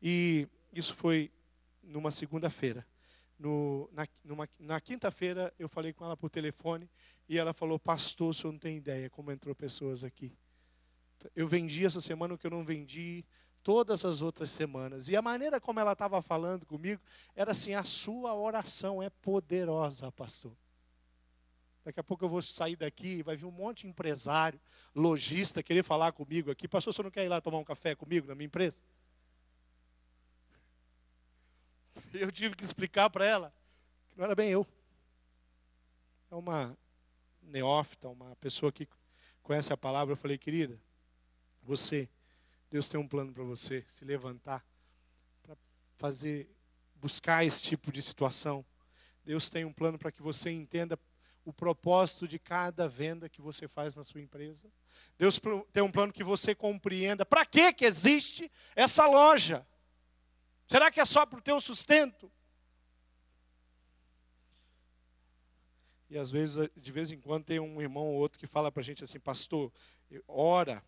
E 0.00 0.46
isso 0.72 0.94
foi 0.94 1.32
numa 1.82 2.10
segunda-feira. 2.10 2.86
Na, 3.90 4.06
na 4.58 4.80
quinta-feira 4.80 5.52
eu 5.58 5.68
falei 5.68 5.92
com 5.92 6.04
ela 6.04 6.16
por 6.16 6.30
telefone 6.30 6.88
e 7.28 7.38
ela 7.38 7.52
falou: 7.52 7.78
Pastor, 7.78 8.28
o 8.28 8.34
senhor 8.34 8.52
não 8.52 8.58
tem 8.58 8.76
ideia 8.76 9.10
como 9.10 9.32
entrou 9.32 9.54
pessoas 9.54 10.04
aqui. 10.04 10.36
Eu 11.34 11.48
vendi 11.48 11.84
essa 11.84 12.00
semana 12.00 12.34
o 12.34 12.38
que 12.38 12.46
eu 12.46 12.50
não 12.50 12.64
vendi 12.64 13.24
todas 13.62 14.04
as 14.04 14.22
outras 14.22 14.50
semanas. 14.50 15.08
E 15.08 15.16
a 15.16 15.22
maneira 15.22 15.60
como 15.60 15.80
ela 15.80 15.92
estava 15.92 16.22
falando 16.22 16.66
comigo 16.66 17.00
era 17.34 17.50
assim: 17.50 17.74
a 17.74 17.82
sua 17.82 18.34
oração 18.34 19.02
é 19.02 19.10
poderosa, 19.10 20.12
pastor. 20.12 20.56
Daqui 21.84 21.98
a 21.98 22.04
pouco 22.04 22.24
eu 22.24 22.28
vou 22.28 22.40
sair 22.40 22.76
daqui 22.76 23.22
vai 23.22 23.36
vir 23.36 23.44
um 23.44 23.50
monte 23.50 23.82
de 23.82 23.88
empresário, 23.88 24.60
lojista, 24.94 25.62
querer 25.62 25.82
falar 25.82 26.12
comigo 26.12 26.50
aqui. 26.50 26.68
Pastor, 26.68 26.94
você 26.94 27.02
não 27.02 27.10
quer 27.10 27.24
ir 27.24 27.28
lá 27.28 27.40
tomar 27.40 27.58
um 27.58 27.64
café 27.64 27.94
comigo 27.94 28.28
na 28.28 28.34
minha 28.34 28.46
empresa? 28.46 28.80
Eu 32.12 32.30
tive 32.30 32.54
que 32.54 32.64
explicar 32.64 33.10
para 33.10 33.24
ela 33.24 33.52
que 34.08 34.18
não 34.18 34.24
era 34.24 34.34
bem 34.34 34.50
eu. 34.50 34.66
É 36.30 36.34
uma 36.34 36.76
neófita, 37.42 38.08
uma 38.08 38.36
pessoa 38.36 38.70
que 38.70 38.86
conhece 39.42 39.72
a 39.72 39.76
palavra. 39.76 40.12
Eu 40.12 40.16
falei, 40.16 40.36
querida, 40.36 40.78
você, 41.62 42.08
Deus 42.70 42.88
tem 42.88 43.00
um 43.00 43.08
plano 43.08 43.32
para 43.32 43.42
você 43.42 43.84
se 43.88 44.04
levantar, 44.04 44.64
para 45.42 45.56
fazer, 45.96 46.48
buscar 46.94 47.44
esse 47.44 47.62
tipo 47.62 47.90
de 47.90 48.02
situação. 48.02 48.64
Deus 49.24 49.48
tem 49.48 49.64
um 49.64 49.72
plano 49.72 49.98
para 49.98 50.12
que 50.12 50.20
você 50.20 50.50
entenda 50.50 50.98
o 51.44 51.52
propósito 51.52 52.28
de 52.28 52.38
cada 52.38 52.88
venda 52.88 53.28
que 53.28 53.40
você 53.40 53.66
faz 53.66 53.96
na 53.96 54.04
sua 54.04 54.20
empresa? 54.20 54.70
Deus 55.18 55.40
tem 55.72 55.82
um 55.82 55.90
plano 55.90 56.12
que 56.12 56.24
você 56.24 56.54
compreenda. 56.54 57.24
Para 57.26 57.44
que 57.44 57.72
que 57.72 57.84
existe 57.84 58.50
essa 58.76 59.06
loja? 59.06 59.66
Será 60.68 60.90
que 60.90 61.00
é 61.00 61.04
só 61.04 61.26
para 61.26 61.38
o 61.38 61.42
teu 61.42 61.60
sustento? 61.60 62.30
E 66.08 66.18
às 66.18 66.30
vezes, 66.30 66.68
de 66.76 66.92
vez 66.92 67.10
em 67.10 67.18
quando, 67.18 67.44
tem 67.44 67.58
um 67.58 67.80
irmão 67.80 68.06
ou 68.06 68.14
outro 68.14 68.38
que 68.38 68.46
fala 68.46 68.70
para 68.70 68.82
a 68.82 68.84
gente 68.84 69.02
assim, 69.02 69.18
pastor, 69.18 69.72
ora, 70.28 70.84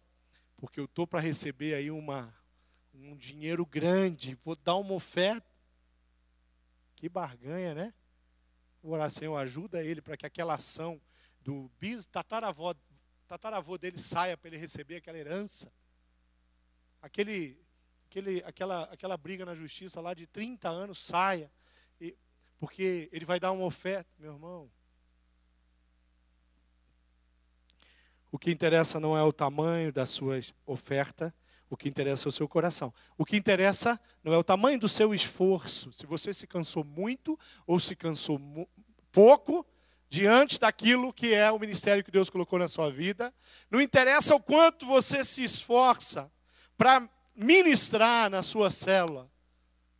porque 0.56 0.78
eu 0.78 0.84
estou 0.84 1.06
para 1.06 1.18
receber 1.18 1.74
aí 1.74 1.90
uma, 1.90 2.34
um 2.92 3.16
dinheiro 3.16 3.64
grande, 3.64 4.38
vou 4.44 4.54
dar 4.54 4.76
uma 4.76 4.92
oferta. 4.92 5.50
Que 6.94 7.08
barganha, 7.08 7.74
né? 7.74 7.94
Orar, 8.86 9.10
Senhor, 9.10 9.34
ajuda 9.38 9.82
ele 9.82 10.02
para 10.02 10.14
que 10.14 10.26
aquela 10.26 10.54
ação 10.54 11.00
do 11.40 11.70
bis, 11.80 12.06
tataravó, 12.06 12.74
tataravô 13.26 13.78
dele 13.78 13.98
saia 13.98 14.36
para 14.36 14.48
ele 14.48 14.58
receber 14.58 14.96
aquela 14.96 15.16
herança. 15.16 15.72
Aquele, 17.00 17.58
aquele, 18.06 18.42
aquela, 18.44 18.82
aquela 18.84 19.16
briga 19.16 19.46
na 19.46 19.54
justiça 19.54 20.02
lá 20.02 20.12
de 20.12 20.26
30 20.26 20.68
anos 20.68 20.98
saia. 20.98 21.50
E, 21.98 22.14
porque 22.58 23.08
ele 23.10 23.24
vai 23.24 23.40
dar 23.40 23.52
uma 23.52 23.64
oferta, 23.64 24.10
meu 24.18 24.34
irmão. 24.34 24.70
O 28.30 28.38
que 28.38 28.50
interessa 28.50 29.00
não 29.00 29.16
é 29.16 29.22
o 29.22 29.32
tamanho 29.32 29.92
da 29.92 30.04
sua 30.04 30.40
oferta, 30.66 31.34
o 31.74 31.76
que 31.76 31.88
interessa 31.88 32.28
é 32.28 32.30
o 32.30 32.32
seu 32.32 32.48
coração. 32.48 32.94
O 33.18 33.24
que 33.24 33.36
interessa 33.36 34.00
não 34.22 34.32
é 34.32 34.38
o 34.38 34.44
tamanho 34.44 34.78
do 34.78 34.88
seu 34.88 35.12
esforço, 35.12 35.92
se 35.92 36.06
você 36.06 36.32
se 36.32 36.46
cansou 36.46 36.84
muito 36.84 37.38
ou 37.66 37.80
se 37.80 37.96
cansou 37.96 38.40
pouco 39.10 39.66
diante 40.08 40.58
daquilo 40.58 41.12
que 41.12 41.34
é 41.34 41.50
o 41.50 41.58
ministério 41.58 42.04
que 42.04 42.10
Deus 42.10 42.30
colocou 42.30 42.58
na 42.58 42.68
sua 42.68 42.90
vida. 42.90 43.34
Não 43.68 43.80
interessa 43.80 44.36
o 44.36 44.40
quanto 44.40 44.86
você 44.86 45.24
se 45.24 45.42
esforça 45.42 46.30
para 46.78 47.08
ministrar 47.34 48.30
na 48.30 48.42
sua 48.42 48.70
célula, 48.70 49.28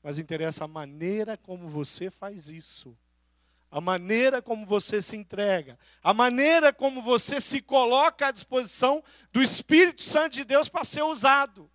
mas 0.01 0.19
interessa 0.19 0.65
a 0.65 0.69
maneira 0.69 1.37
como 1.37 1.69
você 1.69 2.09
faz 2.09 2.49
isso 2.49 2.97
a 3.75 3.81
maneira 3.81 4.41
como 4.41 4.65
você 4.65 5.03
se 5.03 5.17
entrega, 5.17 5.77
a 6.01 6.15
maneira 6.15 6.73
como 6.73 7.03
você 7.03 7.41
se 7.41 7.61
coloca 7.61 8.29
à 8.29 8.31
disposição 8.31 9.03
do 9.33 9.43
Espírito 9.43 10.01
Santo 10.01 10.35
de 10.35 10.45
Deus 10.45 10.69
para 10.69 10.85
ser 10.85 11.03
usado. 11.03 11.69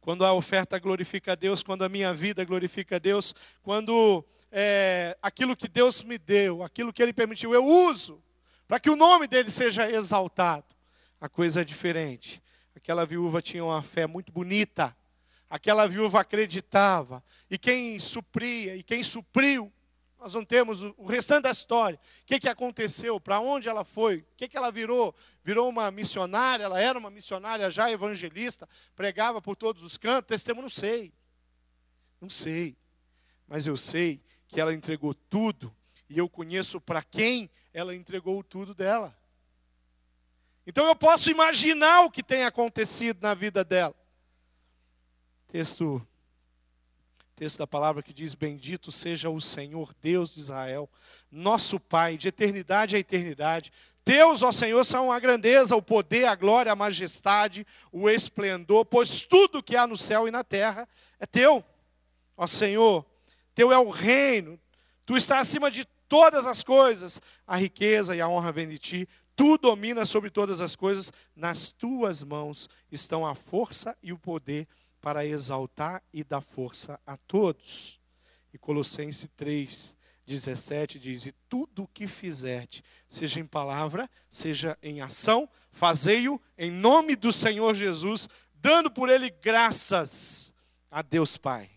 Quando 0.00 0.24
a 0.24 0.32
oferta 0.32 0.78
glorifica 0.78 1.32
a 1.32 1.34
Deus, 1.34 1.62
quando 1.62 1.84
a 1.84 1.90
minha 1.90 2.14
vida 2.14 2.42
glorifica 2.42 2.96
a 2.96 2.98
Deus, 2.98 3.34
quando 3.62 4.24
é, 4.50 5.18
aquilo 5.20 5.54
que 5.54 5.68
Deus 5.68 6.02
me 6.02 6.16
deu, 6.16 6.62
aquilo 6.62 6.90
que 6.90 7.02
Ele 7.02 7.12
permitiu, 7.12 7.52
eu 7.52 7.66
uso, 7.66 8.24
para 8.66 8.80
que 8.80 8.88
o 8.88 8.96
nome 8.96 9.26
dele 9.26 9.50
seja 9.50 9.90
exaltado, 9.90 10.74
a 11.20 11.28
coisa 11.28 11.60
é 11.60 11.64
diferente. 11.64 12.42
Aquela 12.74 13.04
viúva 13.04 13.42
tinha 13.42 13.62
uma 13.62 13.82
fé 13.82 14.06
muito 14.06 14.32
bonita 14.32 14.96
aquela 15.54 15.86
viúva 15.86 16.20
acreditava, 16.20 17.22
e 17.48 17.56
quem 17.56 17.96
supria, 18.00 18.74
e 18.74 18.82
quem 18.82 19.04
supriu, 19.04 19.72
nós 20.18 20.34
não 20.34 20.44
temos 20.44 20.82
o 20.82 21.06
restante 21.06 21.44
da 21.44 21.50
história. 21.52 21.96
O 22.22 22.26
que, 22.26 22.40
que 22.40 22.48
aconteceu? 22.48 23.20
Para 23.20 23.38
onde 23.38 23.68
ela 23.68 23.84
foi? 23.84 24.16
O 24.16 24.26
que, 24.36 24.48
que 24.48 24.56
ela 24.56 24.72
virou? 24.72 25.14
Virou 25.44 25.68
uma 25.68 25.92
missionária, 25.92 26.64
ela 26.64 26.80
era 26.80 26.98
uma 26.98 27.08
missionária 27.08 27.70
já 27.70 27.88
evangelista, 27.88 28.68
pregava 28.96 29.40
por 29.40 29.54
todos 29.54 29.84
os 29.84 29.96
cantos, 29.96 30.26
testemunho, 30.26 30.64
não 30.64 30.70
sei. 30.70 31.12
Não 32.20 32.28
sei. 32.28 32.76
Mas 33.46 33.64
eu 33.64 33.76
sei 33.76 34.20
que 34.48 34.60
ela 34.60 34.74
entregou 34.74 35.14
tudo, 35.14 35.72
e 36.10 36.18
eu 36.18 36.28
conheço 36.28 36.80
para 36.80 37.00
quem 37.00 37.48
ela 37.72 37.94
entregou 37.94 38.42
tudo 38.42 38.74
dela. 38.74 39.16
Então 40.66 40.84
eu 40.88 40.96
posso 40.96 41.30
imaginar 41.30 42.00
o 42.00 42.10
que 42.10 42.24
tem 42.24 42.44
acontecido 42.44 43.20
na 43.22 43.34
vida 43.34 43.62
dela. 43.62 43.94
Texto, 45.54 46.04
texto 47.36 47.58
da 47.58 47.66
palavra 47.68 48.02
que 48.02 48.12
diz: 48.12 48.34
Bendito 48.34 48.90
seja 48.90 49.30
o 49.30 49.40
Senhor 49.40 49.94
Deus 50.02 50.34
de 50.34 50.40
Israel, 50.40 50.90
nosso 51.30 51.78
Pai, 51.78 52.16
de 52.16 52.26
eternidade 52.26 52.96
a 52.96 52.98
eternidade. 52.98 53.72
Teus, 54.04 54.42
ó 54.42 54.50
Senhor, 54.50 54.82
são 54.82 55.12
a 55.12 55.20
grandeza, 55.20 55.76
o 55.76 55.80
poder, 55.80 56.24
a 56.24 56.34
glória, 56.34 56.72
a 56.72 56.74
majestade, 56.74 57.64
o 57.92 58.10
esplendor, 58.10 58.84
pois 58.84 59.22
tudo 59.22 59.62
que 59.62 59.76
há 59.76 59.86
no 59.86 59.96
céu 59.96 60.26
e 60.26 60.32
na 60.32 60.42
terra 60.42 60.88
é 61.20 61.24
teu. 61.24 61.64
Ó 62.36 62.48
Senhor, 62.48 63.06
teu 63.54 63.70
é 63.70 63.78
o 63.78 63.90
reino, 63.90 64.58
tu 65.06 65.16
estás 65.16 65.46
acima 65.46 65.70
de 65.70 65.84
todas 66.08 66.48
as 66.48 66.64
coisas, 66.64 67.20
a 67.46 67.56
riqueza 67.56 68.16
e 68.16 68.20
a 68.20 68.26
honra 68.26 68.50
vem 68.50 68.66
de 68.66 68.76
ti, 68.76 69.08
tu 69.36 69.56
dominas 69.56 70.08
sobre 70.08 70.30
todas 70.30 70.60
as 70.60 70.74
coisas, 70.74 71.12
nas 71.36 71.70
tuas 71.70 72.24
mãos 72.24 72.68
estão 72.90 73.24
a 73.24 73.36
força 73.36 73.96
e 74.02 74.12
o 74.12 74.18
poder 74.18 74.66
para 75.04 75.26
exaltar 75.26 76.02
e 76.14 76.24
dar 76.24 76.40
força 76.40 76.98
a 77.06 77.14
todos. 77.14 78.00
E 78.54 78.58
Colossenses 78.58 79.28
3, 79.36 79.94
17 80.26 80.98
diz: 80.98 81.26
E 81.26 81.32
tudo 81.46 81.82
o 81.82 81.88
que 81.88 82.06
fizerte, 82.06 82.82
seja 83.06 83.38
em 83.38 83.46
palavra, 83.46 84.08
seja 84.30 84.78
em 84.82 85.02
ação, 85.02 85.46
fazei-o 85.70 86.40
em 86.56 86.70
nome 86.70 87.16
do 87.16 87.30
Senhor 87.30 87.74
Jesus, 87.74 88.30
dando 88.54 88.90
por 88.90 89.10
ele 89.10 89.28
graças 89.28 90.54
a 90.90 91.02
Deus 91.02 91.36
Pai. 91.36 91.68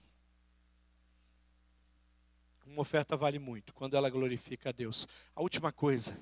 Uma 2.65 2.83
oferta 2.83 3.17
vale 3.17 3.39
muito 3.39 3.73
quando 3.73 3.97
ela 3.97 4.09
glorifica 4.09 4.69
a 4.69 4.71
Deus. 4.71 5.05
A 5.35 5.41
última 5.41 5.73
coisa 5.73 6.17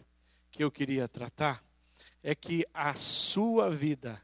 que 0.49 0.63
eu 0.63 0.71
queria 0.71 1.07
tratar 1.07 1.63
é 2.23 2.33
que 2.33 2.65
a 2.73 2.95
sua 2.95 3.69
vida 3.69 4.19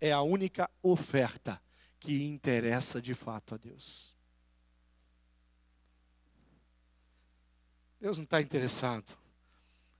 é 0.00 0.10
a 0.10 0.22
única 0.22 0.68
oferta 0.82 1.64
que 1.98 2.24
interessa 2.24 3.00
de 3.00 3.14
fato 3.14 3.54
a 3.54 3.58
Deus. 3.58 4.14
Deus 8.00 8.18
não 8.18 8.24
está 8.24 8.40
interessado 8.40 9.06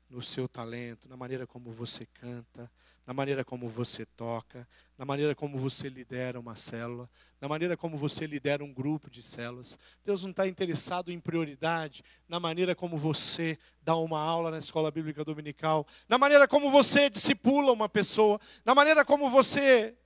no 0.09 0.23
seu 0.23 0.47
talento, 0.47 1.09
na 1.09 1.17
maneira 1.17 1.47
como 1.47 1.73
você 1.73 2.07
canta, 2.07 2.71
na 3.07 3.13
maneira 3.13 3.45
como 3.45 3.69
você 3.69 4.05
toca, 4.05 4.67
na 4.99 5.05
maneira 5.05 5.35
como 5.35 5.59
você 5.59 5.89
lidera 5.89 6.39
uma 6.39 6.57
célula, 6.57 7.09
na 7.41 7.49
maneira 7.49 7.77
como 7.77 7.97
você 7.97 8.27
lidera 8.27 8.65
um 8.65 8.73
grupo 8.73 9.11
de 9.11 9.23
células. 9.23 9.79
Deus 10.05 10.23
não 10.23 10.31
está 10.31 10.47
interessado 10.47 11.11
em 11.11 11.19
prioridade 11.19 12.05
na 12.29 12.39
maneira 12.39 12.75
como 12.75 12.97
você 12.97 13.59
dá 13.83 13.97
uma 13.97 14.21
aula 14.21 14.51
na 14.51 14.59
escola 14.59 14.91
bíblica 14.91 15.25
dominical, 15.25 15.87
na 16.09 16.19
maneira 16.19 16.47
como 16.47 16.71
você 16.71 17.11
discipula 17.11 17.73
uma 17.73 17.89
pessoa, 17.89 18.41
na 18.65 18.75
maneira 18.75 19.05
como 19.05 19.31
você 19.31 19.97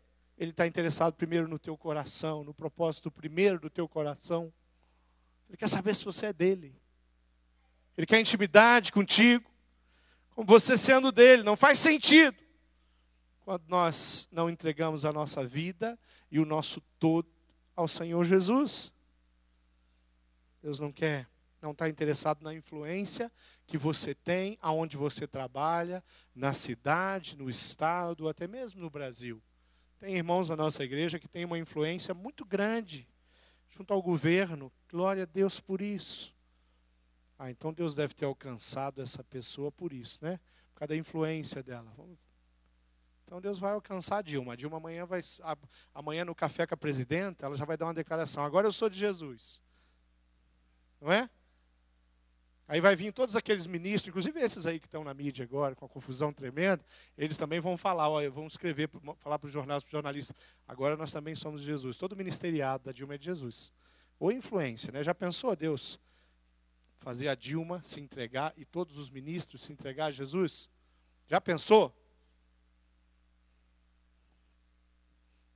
ele 0.41 0.53
está 0.53 0.66
interessado 0.66 1.12
primeiro 1.12 1.47
no 1.47 1.59
teu 1.59 1.76
coração, 1.76 2.43
no 2.43 2.55
propósito 2.55 3.11
primeiro 3.11 3.61
do 3.61 3.68
teu 3.68 3.86
coração. 3.86 4.51
Ele 5.47 5.59
quer 5.59 5.68
saber 5.68 5.95
se 5.95 6.03
você 6.03 6.26
é 6.26 6.32
dele. 6.32 6.74
Ele 7.95 8.07
quer 8.07 8.18
intimidade 8.18 8.91
contigo, 8.91 9.51
com 10.30 10.43
você 10.43 10.78
sendo 10.78 11.12
dele. 11.12 11.43
Não 11.43 11.59
faz 11.59 11.78
sentido 11.78 12.38
quando 13.41 13.68
nós 13.68 14.26
não 14.32 14.49
entregamos 14.49 15.05
a 15.05 15.12
nossa 15.12 15.45
vida 15.45 15.99
e 16.30 16.41
o 16.41 16.47
nosso 16.47 16.80
todo 16.99 17.28
ao 17.76 17.86
Senhor 17.86 18.24
Jesus. 18.24 18.95
Deus 20.62 20.80
não 20.80 20.91
quer, 20.91 21.28
não 21.61 21.72
está 21.72 21.86
interessado 21.86 22.43
na 22.43 22.55
influência 22.55 23.30
que 23.66 23.76
você 23.76 24.14
tem, 24.14 24.57
aonde 24.62 24.97
você 24.97 25.26
trabalha, 25.26 26.03
na 26.34 26.55
cidade, 26.55 27.36
no 27.36 27.51
estado, 27.51 28.26
até 28.26 28.49
mesmo 28.49 28.80
no 28.80 28.88
Brasil. 28.88 29.43
Tem 30.01 30.17
irmãos 30.17 30.49
na 30.49 30.57
nossa 30.57 30.83
igreja 30.83 31.19
que 31.19 31.29
têm 31.29 31.45
uma 31.45 31.59
influência 31.59 32.15
muito 32.15 32.43
grande 32.43 33.07
junto 33.69 33.93
ao 33.93 34.01
governo. 34.01 34.73
Glória 34.89 35.25
a 35.25 35.27
Deus 35.27 35.61
por 35.61 35.83
isso. 35.83 36.35
Ah, 37.39 37.51
então 37.51 37.71
Deus 37.71 37.95
deve 37.95 38.15
ter 38.15 38.25
alcançado 38.25 39.03
essa 39.03 39.23
pessoa 39.23 39.71
por 39.71 39.93
isso, 39.93 40.19
né? 40.23 40.41
Por 40.73 40.81
causa 40.81 40.89
da 40.89 40.97
influência 40.97 41.63
dela. 41.63 41.95
Então 43.27 43.43
Deus 43.43 43.59
vai 43.59 43.73
alcançar 43.73 44.17
a 44.17 44.23
Dilma. 44.23 44.55
A 44.55 44.57
Dilma 44.57 44.79
amanhã 44.79 45.05
vai 45.05 45.21
amanhã 45.95 46.25
no 46.25 46.35
café 46.35 46.67
com 46.67 46.75
a 46.75 46.79
presidenta, 46.79 47.45
ela 47.45 47.57
já 47.57 47.67
vai 47.67 47.77
dar 47.77 47.85
uma 47.85 47.95
declaração. 47.95 48.43
Agora 48.43 48.67
eu 48.67 48.73
sou 48.73 48.89
de 48.89 48.99
Jesus. 48.99 49.63
Não 50.99 51.13
é? 51.13 51.29
Aí 52.71 52.81
vai 52.81 52.95
vir 52.95 53.12
todos 53.12 53.35
aqueles 53.35 53.66
ministros, 53.66 54.11
inclusive 54.11 54.39
esses 54.39 54.64
aí 54.64 54.79
que 54.79 54.87
estão 54.87 55.03
na 55.03 55.12
mídia 55.12 55.45
agora, 55.45 55.75
com 55.75 55.85
a 55.85 55.89
confusão 55.89 56.33
tremenda, 56.33 56.81
eles 57.18 57.37
também 57.37 57.59
vão 57.59 57.77
falar, 57.77 58.31
vão 58.31 58.47
escrever, 58.47 58.89
falar 59.18 59.41
para 59.41 59.49
os 59.49 59.53
jornais, 59.53 59.83
para 59.83 59.89
os 59.89 59.93
jornalistas, 59.93 60.37
agora 60.68 60.97
nós 60.97 61.11
também 61.11 61.35
somos 61.35 61.62
de 61.62 61.66
Jesus. 61.66 61.97
Todo 61.97 62.14
ministeriado 62.14 62.85
da 62.85 62.93
Dilma 62.93 63.16
é 63.16 63.18
de 63.18 63.25
Jesus. 63.25 63.73
Ou 64.21 64.31
influência, 64.31 64.93
né? 64.93 65.03
Já 65.03 65.12
pensou 65.12 65.57
Deus 65.57 65.99
fazer 67.01 67.27
a 67.27 67.35
Dilma 67.35 67.83
se 67.85 67.99
entregar 67.99 68.55
e 68.57 68.64
todos 68.64 68.99
os 68.99 69.11
ministros 69.11 69.64
se 69.64 69.73
entregar 69.73 70.07
a 70.07 70.11
Jesus? 70.12 70.71
Já 71.27 71.41
pensou? 71.41 71.93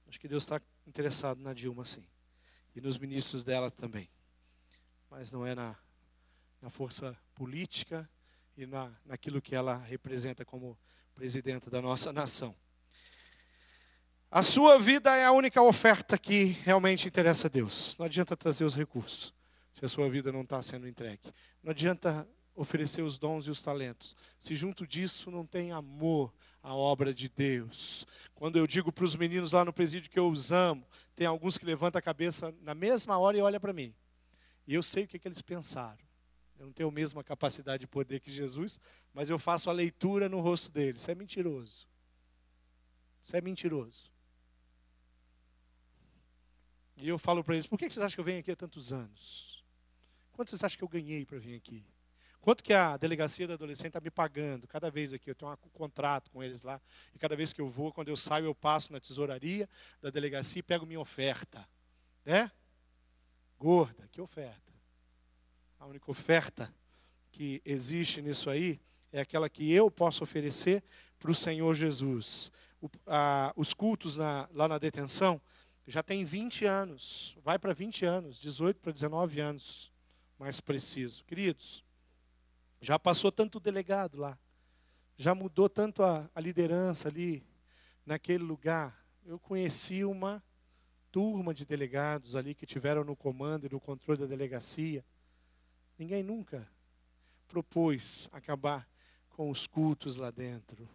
Acho 0.08 0.18
que 0.18 0.26
Deus 0.26 0.42
está 0.42 0.60
interessado 0.84 1.40
na 1.40 1.54
Dilma, 1.54 1.84
sim. 1.84 2.04
E 2.74 2.80
nos 2.80 2.98
ministros 2.98 3.44
dela 3.44 3.70
também. 3.70 4.10
mas 5.08 5.30
não 5.30 5.46
é 5.46 5.54
na, 5.54 5.76
na 6.64 6.70
força 6.70 7.14
política 7.34 8.08
e 8.56 8.64
na, 8.64 8.90
naquilo 9.04 9.42
que 9.42 9.54
ela 9.54 9.76
representa 9.76 10.46
como 10.46 10.78
presidenta 11.14 11.68
da 11.68 11.82
nossa 11.82 12.10
nação. 12.10 12.56
A 14.30 14.42
sua 14.42 14.78
vida 14.78 15.14
é 15.14 15.26
a 15.26 15.30
única 15.30 15.60
oferta 15.60 16.16
que 16.16 16.44
realmente 16.64 17.06
interessa 17.06 17.48
a 17.48 17.50
Deus. 17.50 17.94
Não 17.98 18.06
adianta 18.06 18.34
trazer 18.34 18.64
os 18.64 18.74
recursos 18.74 19.34
se 19.72 19.84
a 19.84 19.88
sua 19.90 20.08
vida 20.08 20.32
não 20.32 20.40
está 20.40 20.62
sendo 20.62 20.88
entregue. 20.88 21.20
Não 21.62 21.70
adianta 21.70 22.26
oferecer 22.54 23.02
os 23.02 23.18
dons 23.18 23.46
e 23.46 23.50
os 23.50 23.60
talentos. 23.60 24.16
Se 24.38 24.56
junto 24.56 24.86
disso 24.86 25.30
não 25.30 25.44
tem 25.44 25.70
amor 25.70 26.32
à 26.62 26.74
obra 26.74 27.12
de 27.12 27.28
Deus. 27.28 28.06
Quando 28.34 28.56
eu 28.56 28.66
digo 28.66 28.90
para 28.90 29.04
os 29.04 29.14
meninos 29.16 29.52
lá 29.52 29.66
no 29.66 29.72
presídio 29.72 30.10
que 30.10 30.18
eu 30.18 30.30
os 30.30 30.50
amo, 30.50 30.86
tem 31.14 31.26
alguns 31.26 31.58
que 31.58 31.66
levantam 31.66 31.98
a 31.98 32.02
cabeça 32.02 32.54
na 32.62 32.74
mesma 32.74 33.18
hora 33.18 33.36
e 33.36 33.42
olham 33.42 33.60
para 33.60 33.74
mim. 33.74 33.94
E 34.66 34.72
eu 34.72 34.82
sei 34.82 35.04
o 35.04 35.08
que, 35.08 35.18
que 35.18 35.28
eles 35.28 35.42
pensaram. 35.42 36.03
Eu 36.58 36.66
não 36.66 36.72
tenho 36.72 36.88
a 36.88 36.92
mesma 36.92 37.24
capacidade 37.24 37.80
de 37.80 37.86
poder 37.86 38.20
que 38.20 38.30
Jesus, 38.30 38.78
mas 39.12 39.28
eu 39.28 39.38
faço 39.38 39.68
a 39.68 39.72
leitura 39.72 40.28
no 40.28 40.40
rosto 40.40 40.70
deles. 40.70 41.02
Isso 41.02 41.10
é 41.10 41.14
mentiroso. 41.14 41.86
Isso 43.22 43.36
é 43.36 43.40
mentiroso. 43.40 44.12
E 46.96 47.08
eu 47.08 47.18
falo 47.18 47.42
para 47.42 47.54
eles: 47.54 47.66
por 47.66 47.78
que 47.78 47.90
vocês 47.90 48.04
acham 48.04 48.14
que 48.14 48.20
eu 48.20 48.24
venho 48.24 48.40
aqui 48.40 48.50
há 48.50 48.56
tantos 48.56 48.92
anos? 48.92 49.64
Quanto 50.32 50.50
vocês 50.50 50.62
acham 50.62 50.78
que 50.78 50.84
eu 50.84 50.88
ganhei 50.88 51.24
para 51.24 51.38
vir 51.38 51.56
aqui? 51.56 51.84
Quanto 52.44 52.62
que 52.62 52.74
a 52.74 52.98
delegacia 52.98 53.48
da 53.48 53.54
adolescente 53.54 53.86
está 53.86 54.00
me 54.02 54.10
pagando? 54.10 54.68
Cada 54.68 54.90
vez 54.90 55.14
aqui, 55.14 55.30
eu 55.30 55.34
tenho 55.34 55.50
um 55.50 55.68
contrato 55.70 56.30
com 56.30 56.42
eles 56.42 56.62
lá. 56.62 56.78
E 57.14 57.18
cada 57.18 57.34
vez 57.34 57.54
que 57.54 57.60
eu 57.60 57.70
vou, 57.70 57.90
quando 57.90 58.08
eu 58.08 58.16
saio, 58.18 58.44
eu 58.44 58.54
passo 58.54 58.92
na 58.92 59.00
tesouraria 59.00 59.66
da 60.02 60.10
delegacia 60.10 60.60
e 60.60 60.62
pego 60.62 60.84
minha 60.84 61.00
oferta. 61.00 61.66
Né? 62.22 62.50
Gorda, 63.58 64.06
que 64.12 64.20
oferta? 64.20 64.73
A 65.78 65.86
única 65.86 66.10
oferta 66.10 66.72
que 67.30 67.60
existe 67.64 68.22
nisso 68.22 68.48
aí 68.48 68.80
é 69.12 69.20
aquela 69.20 69.48
que 69.48 69.72
eu 69.72 69.90
posso 69.90 70.22
oferecer 70.22 70.82
para 71.18 71.30
o 71.30 71.34
Senhor 71.34 71.74
Jesus. 71.74 72.50
O, 72.80 72.90
a, 73.06 73.52
os 73.56 73.72
cultos 73.72 74.16
na, 74.16 74.48
lá 74.52 74.68
na 74.68 74.78
detenção, 74.78 75.40
já 75.86 76.02
tem 76.02 76.24
20 76.24 76.64
anos, 76.64 77.36
vai 77.42 77.58
para 77.58 77.72
20 77.72 78.04
anos, 78.04 78.38
18 78.38 78.80
para 78.80 78.92
19 78.92 79.40
anos, 79.40 79.92
mais 80.38 80.60
preciso. 80.60 81.24
Queridos, 81.24 81.84
já 82.80 82.98
passou 82.98 83.30
tanto 83.30 83.60
delegado 83.60 84.18
lá, 84.18 84.38
já 85.16 85.34
mudou 85.34 85.68
tanto 85.68 86.02
a, 86.02 86.28
a 86.34 86.40
liderança 86.40 87.08
ali, 87.08 87.44
naquele 88.04 88.44
lugar. 88.44 89.04
Eu 89.24 89.38
conheci 89.38 90.04
uma 90.04 90.42
turma 91.10 91.54
de 91.54 91.64
delegados 91.64 92.36
ali 92.36 92.54
que 92.54 92.66
tiveram 92.66 93.04
no 93.04 93.16
comando 93.16 93.66
e 93.66 93.70
no 93.70 93.80
controle 93.80 94.20
da 94.20 94.26
delegacia. 94.26 95.04
Ninguém 95.98 96.22
nunca 96.22 96.68
propôs 97.48 98.28
acabar 98.32 98.88
com 99.30 99.50
os 99.50 99.66
cultos 99.66 100.16
lá 100.16 100.30
dentro. 100.30 100.88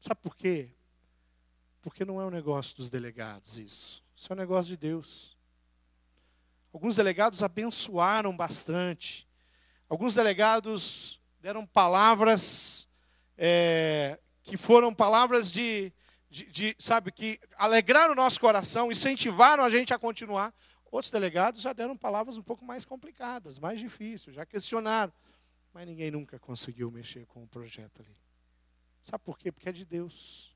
Sabe 0.00 0.20
por 0.20 0.36
quê? 0.36 0.70
Porque 1.80 2.04
não 2.04 2.20
é 2.20 2.24
um 2.24 2.30
negócio 2.30 2.76
dos 2.76 2.90
delegados 2.90 3.58
isso. 3.58 4.02
Isso 4.16 4.32
é 4.32 4.34
um 4.34 4.38
negócio 4.38 4.68
de 4.68 4.76
Deus. 4.76 5.36
Alguns 6.72 6.96
delegados 6.96 7.42
abençoaram 7.42 8.36
bastante. 8.36 9.28
Alguns 9.88 10.14
delegados 10.14 11.20
deram 11.40 11.66
palavras 11.66 12.88
é, 13.36 14.18
que 14.42 14.56
foram 14.56 14.94
palavras 14.94 15.50
de, 15.50 15.92
de, 16.30 16.46
de, 16.46 16.76
sabe, 16.78 17.12
que 17.12 17.38
alegraram 17.56 18.12
o 18.12 18.16
nosso 18.16 18.40
coração, 18.40 18.90
incentivaram 18.90 19.62
a 19.62 19.70
gente 19.70 19.92
a 19.92 19.98
continuar. 19.98 20.54
Outros 20.92 21.10
delegados 21.10 21.60
já 21.60 21.72
deram 21.72 21.96
palavras 21.96 22.38
um 22.38 22.42
pouco 22.42 22.64
mais 22.64 22.84
complicadas, 22.84 23.58
mais 23.58 23.80
difíceis, 23.80 24.36
já 24.36 24.46
questionaram. 24.46 25.12
Mas 25.74 25.88
ninguém 25.88 26.12
nunca 26.12 26.38
conseguiu 26.38 26.88
mexer 26.88 27.26
com 27.26 27.42
o 27.42 27.48
projeto 27.48 28.02
ali. 28.02 28.16
Sabe 29.00 29.24
por 29.24 29.36
quê? 29.36 29.50
Porque 29.50 29.68
é 29.68 29.72
de 29.72 29.84
Deus 29.84 30.52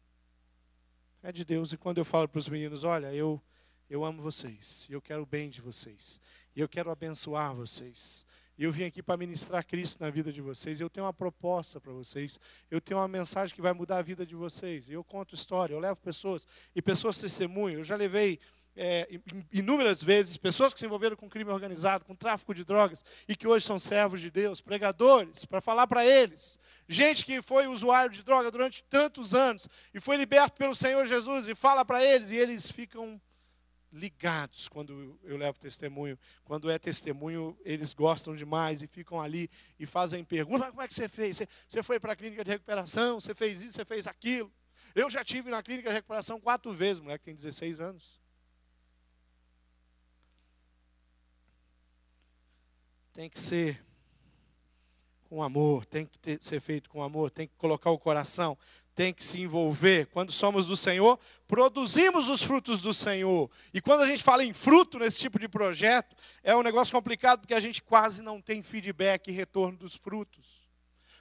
é 1.28 1.32
de 1.32 1.45
Deus. 1.45 1.72
E 1.72 1.76
quando 1.76 1.99
eu 1.99 2.05
falo 2.05 2.28
para 2.28 2.39
os 2.39 2.49
meninos, 2.49 2.84
olha, 2.84 3.12
eu, 3.12 3.43
eu 3.91 4.05
amo 4.05 4.22
vocês, 4.22 4.87
eu 4.89 5.03
quero 5.03 5.22
o 5.22 5.26
bem 5.26 5.51
de 5.51 5.61
vocês, 5.61 6.20
eu 6.55 6.68
quero 6.68 6.91
abençoar 6.91 7.55
vocês. 7.55 8.24
Eu 8.59 8.72
vim 8.72 8.84
aqui 8.84 9.03
para 9.03 9.18
ministrar 9.18 9.66
Cristo 9.66 10.01
na 10.01 10.09
vida 10.09 10.32
de 10.32 10.41
vocês. 10.41 10.80
Eu 10.80 10.89
tenho 10.89 11.05
uma 11.05 11.12
proposta 11.12 11.78
para 11.78 11.93
vocês. 11.93 12.41
Eu 12.70 12.80
tenho 12.80 12.99
uma 12.99 13.07
mensagem 13.07 13.55
que 13.55 13.61
vai 13.61 13.74
mudar 13.74 13.99
a 13.99 14.03
vida 14.03 14.24
de 14.24 14.34
vocês. 14.34 14.89
Eu 14.89 15.05
conto 15.05 15.34
história, 15.34 15.74
eu 15.74 15.78
levo 15.78 15.97
pessoas, 15.97 16.49
e 16.74 16.80
pessoas 16.80 17.18
testemunham. 17.18 17.80
Eu 17.80 17.84
já 17.84 17.97
levei 17.97 18.41
é, 18.77 19.09
inúmeras 19.53 20.03
vezes 20.03 20.37
pessoas 20.37 20.72
que 20.72 20.79
se 20.79 20.87
envolveram 20.87 21.16
com 21.16 21.29
crime 21.29 21.51
organizado, 21.51 22.05
com 22.05 22.14
tráfico 22.14 22.55
de 22.55 22.64
drogas, 22.64 23.03
e 23.27 23.35
que 23.35 23.47
hoje 23.47 23.64
são 23.64 23.79
servos 23.79 24.20
de 24.20 24.31
Deus, 24.31 24.61
pregadores, 24.61 25.45
para 25.45 25.61
falar 25.61 25.87
para 25.87 26.05
eles. 26.05 26.59
Gente 26.89 27.24
que 27.24 27.41
foi 27.43 27.66
usuário 27.66 28.11
de 28.11 28.22
droga 28.22 28.51
durante 28.51 28.85
tantos 28.85 29.35
anos 29.35 29.68
e 29.93 30.01
foi 30.01 30.16
liberto 30.16 30.57
pelo 30.57 30.74
Senhor 30.74 31.07
Jesus 31.07 31.49
e 31.49 31.55
fala 31.55 31.85
para 31.85 32.05
eles, 32.05 32.31
e 32.31 32.37
eles 32.37 32.70
ficam 32.70 33.20
ligados 33.93 34.68
quando 34.68 35.18
eu 35.24 35.37
levo 35.37 35.59
testemunho. 35.59 36.18
Quando 36.45 36.70
é 36.70 36.79
testemunho, 36.79 37.59
eles 37.64 37.95
gostam 37.95 38.37
demais 38.37 38.83
e 38.83 38.87
ficam 38.87 39.20
ali 39.20 39.51
e 39.79 39.87
fazem 39.87 40.22
perguntas: 40.22 40.68
como 40.70 40.83
é 40.83 40.89
que 40.89 40.95
você 40.95 41.09
fez? 41.09 41.41
Você 41.66 41.83
foi 41.83 41.99
para 41.99 42.12
a 42.12 42.16
clínica 42.16 42.45
de 42.45 42.51
recuperação? 42.51 43.20
Você 43.20 43.35
fez 43.35 43.62
isso? 43.62 43.72
Você 43.72 43.85
fez 43.85 44.07
aquilo? 44.07 44.53
Eu 44.95 45.11
já 45.11 45.24
tive 45.24 45.51
na 45.51 45.62
clínica 45.62 45.89
de 45.89 45.95
recuperação 45.95 46.41
quatro 46.41 46.72
vezes, 46.72 47.01
moleque 47.01 47.24
tem 47.24 47.35
16 47.35 47.81
anos. 47.81 48.26
Tem 53.17 53.31
que 53.31 53.41
ser 53.41 53.83
com 55.25 55.43
amor, 55.43 55.87
tem 55.87 56.05
que 56.05 56.19
ter, 56.19 56.39
ser 56.43 56.61
feito 56.61 56.91
com 56.91 57.03
amor, 57.03 57.31
tem 57.31 57.49
que 57.49 57.55
colocar 57.57 57.91
o 57.91 57.99
coração, 57.99 58.59
tem 58.95 59.12
que 59.12 59.25
se 59.25 59.41
envolver. 59.41 60.05
Quando 60.09 60.31
somos 60.31 60.67
do 60.67 60.77
Senhor, 60.77 61.19
produzimos 61.49 62.29
os 62.29 62.43
frutos 62.43 62.83
do 62.83 62.93
Senhor. 62.93 63.51
E 63.73 63.81
quando 63.81 64.03
a 64.03 64.07
gente 64.07 64.23
fala 64.23 64.45
em 64.45 64.53
fruto 64.53 64.99
nesse 64.99 65.19
tipo 65.19 65.39
de 65.39 65.49
projeto, 65.49 66.14
é 66.43 66.55
um 66.55 66.62
negócio 66.62 66.95
complicado 66.95 67.41
porque 67.41 67.55
a 67.55 67.61
gente 67.61 67.83
quase 67.83 68.21
não 68.21 68.39
tem 68.39 68.62
feedback 68.62 69.29
e 69.29 69.33
retorno 69.33 69.79
dos 69.79 69.97
frutos. 69.97 70.69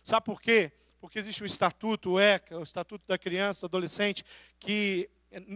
Sabe 0.03 0.25
por 0.25 0.41
quê? 0.41 0.73
Porque 0.99 1.17
existe 1.17 1.43
um 1.43 1.45
estatuto, 1.45 2.11
o 2.11 2.19
ECA, 2.19 2.59
o 2.59 2.63
Estatuto 2.63 3.05
da 3.07 3.17
Criança, 3.17 3.61
do 3.61 3.67
Adolescente, 3.67 4.25
que 4.59 5.09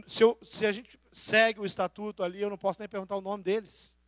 se, 0.08 0.24
eu, 0.24 0.38
se 0.42 0.66
a 0.66 0.72
gente 0.72 0.98
segue 1.12 1.60
o 1.60 1.66
estatuto 1.66 2.24
ali, 2.24 2.42
eu 2.42 2.50
não 2.50 2.58
posso 2.58 2.80
nem 2.80 2.88
perguntar 2.88 3.18
o 3.18 3.22
nome 3.22 3.44
deles 3.44 3.99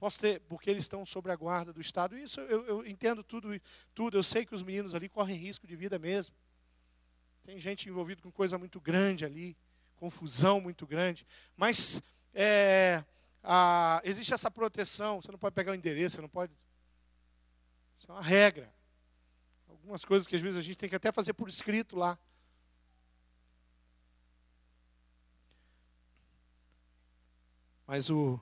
posso 0.00 0.18
ter, 0.18 0.40
porque 0.48 0.70
eles 0.70 0.84
estão 0.84 1.04
sob 1.04 1.30
a 1.30 1.36
guarda 1.36 1.74
do 1.74 1.80
Estado. 1.80 2.16
Isso 2.16 2.40
eu, 2.40 2.64
eu 2.64 2.86
entendo 2.86 3.22
tudo, 3.22 3.60
tudo. 3.94 4.16
Eu 4.16 4.22
sei 4.22 4.46
que 4.46 4.54
os 4.54 4.62
meninos 4.62 4.94
ali 4.94 5.10
correm 5.10 5.36
risco 5.36 5.66
de 5.66 5.76
vida 5.76 5.98
mesmo. 5.98 6.34
Tem 7.44 7.60
gente 7.60 7.86
envolvida 7.86 8.22
com 8.22 8.32
coisa 8.32 8.56
muito 8.56 8.80
grande 8.80 9.26
ali, 9.26 9.54
confusão 9.96 10.58
muito 10.58 10.86
grande. 10.86 11.26
Mas 11.54 12.02
é, 12.32 13.04
a, 13.44 14.00
existe 14.02 14.32
essa 14.32 14.50
proteção. 14.50 15.20
Você 15.20 15.30
não 15.30 15.38
pode 15.38 15.54
pegar 15.54 15.72
o 15.72 15.74
endereço, 15.74 16.16
você 16.16 16.22
não 16.22 16.28
pode. 16.30 16.52
Isso 17.98 18.10
é 18.10 18.14
uma 18.14 18.22
regra. 18.22 18.72
Algumas 19.68 20.02
coisas 20.02 20.26
que 20.26 20.34
às 20.34 20.40
vezes 20.40 20.56
a 20.56 20.62
gente 20.62 20.78
tem 20.78 20.88
que 20.88 20.96
até 20.96 21.12
fazer 21.12 21.34
por 21.34 21.46
escrito 21.46 21.94
lá. 21.94 22.18
Mas 27.86 28.08
o, 28.08 28.40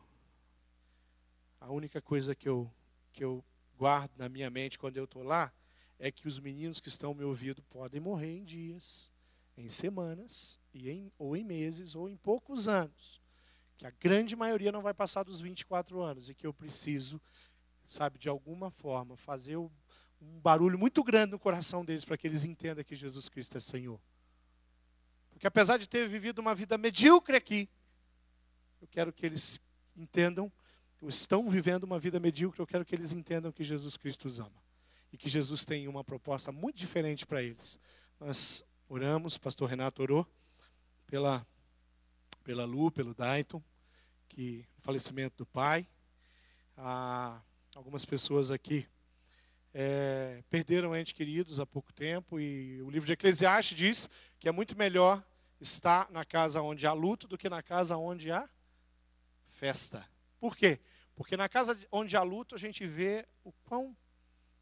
a 1.68 1.70
única 1.70 2.00
coisa 2.00 2.34
que 2.34 2.48
eu, 2.48 2.72
que 3.12 3.22
eu 3.22 3.44
guardo 3.76 4.12
na 4.16 4.26
minha 4.26 4.48
mente 4.48 4.78
quando 4.78 4.96
eu 4.96 5.04
estou 5.04 5.22
lá 5.22 5.52
é 5.98 6.10
que 6.10 6.26
os 6.26 6.38
meninos 6.38 6.80
que 6.80 6.88
estão 6.88 7.12
me 7.12 7.22
ouvindo 7.22 7.60
podem 7.64 8.00
morrer 8.00 8.38
em 8.38 8.42
dias, 8.42 9.12
em 9.54 9.68
semanas, 9.68 10.58
e 10.72 10.88
em, 10.88 11.12
ou 11.18 11.36
em 11.36 11.44
meses, 11.44 11.94
ou 11.94 12.08
em 12.08 12.16
poucos 12.16 12.68
anos. 12.68 13.20
Que 13.76 13.86
a 13.86 13.90
grande 13.90 14.34
maioria 14.34 14.72
não 14.72 14.80
vai 14.80 14.94
passar 14.94 15.24
dos 15.24 15.42
24 15.42 16.00
anos 16.00 16.30
e 16.30 16.34
que 16.34 16.46
eu 16.46 16.54
preciso, 16.54 17.20
sabe, 17.84 18.18
de 18.18 18.30
alguma 18.30 18.70
forma, 18.70 19.14
fazer 19.14 19.58
um 19.58 19.70
barulho 20.40 20.78
muito 20.78 21.04
grande 21.04 21.32
no 21.32 21.38
coração 21.38 21.84
deles 21.84 22.02
para 22.02 22.16
que 22.16 22.26
eles 22.26 22.44
entendam 22.44 22.82
que 22.82 22.96
Jesus 22.96 23.28
Cristo 23.28 23.58
é 23.58 23.60
Senhor. 23.60 24.00
Porque 25.28 25.46
apesar 25.46 25.76
de 25.76 25.86
ter 25.86 26.08
vivido 26.08 26.38
uma 26.38 26.54
vida 26.54 26.78
medíocre 26.78 27.36
aqui, 27.36 27.68
eu 28.80 28.88
quero 28.88 29.12
que 29.12 29.26
eles 29.26 29.60
entendam 29.94 30.50
estão 31.02 31.48
vivendo 31.50 31.84
uma 31.84 31.98
vida 31.98 32.18
medíocre, 32.18 32.60
eu 32.60 32.66
quero 32.66 32.84
que 32.84 32.94
eles 32.94 33.12
entendam 33.12 33.52
que 33.52 33.62
Jesus 33.62 33.96
Cristo 33.96 34.26
os 34.26 34.40
ama. 34.40 34.62
E 35.12 35.16
que 35.16 35.28
Jesus 35.28 35.64
tem 35.64 35.88
uma 35.88 36.02
proposta 36.02 36.50
muito 36.52 36.76
diferente 36.76 37.26
para 37.26 37.42
eles. 37.42 37.78
Nós 38.18 38.64
oramos, 38.88 39.38
pastor 39.38 39.68
Renato 39.68 40.02
orou 40.02 40.26
pela, 41.06 41.46
pela 42.44 42.64
Lu, 42.64 42.90
pelo 42.90 43.14
Dayton, 43.14 43.62
que 44.28 44.66
falecimento 44.80 45.38
do 45.38 45.46
pai. 45.46 45.86
Ah, 46.76 47.40
algumas 47.74 48.04
pessoas 48.04 48.50
aqui 48.50 48.86
é, 49.72 50.42
perderam 50.50 50.96
entes 50.96 51.12
queridos 51.12 51.60
há 51.60 51.66
pouco 51.66 51.92
tempo 51.92 52.40
e 52.40 52.80
o 52.82 52.90
livro 52.90 53.06
de 53.06 53.12
Eclesiastes 53.12 53.76
diz 53.76 54.08
que 54.38 54.48
é 54.48 54.52
muito 54.52 54.76
melhor 54.76 55.22
estar 55.60 56.10
na 56.10 56.24
casa 56.24 56.62
onde 56.62 56.86
há 56.86 56.92
luto 56.92 57.26
do 57.26 57.36
que 57.36 57.48
na 57.48 57.62
casa 57.62 57.96
onde 57.96 58.30
há 58.30 58.48
festa. 59.46 60.06
Por 60.40 60.56
quê? 60.56 60.78
Porque 61.14 61.36
na 61.36 61.48
casa 61.48 61.78
onde 61.90 62.16
há 62.16 62.22
luto, 62.22 62.54
a 62.54 62.58
gente 62.58 62.86
vê 62.86 63.26
o 63.44 63.52
quão 63.64 63.96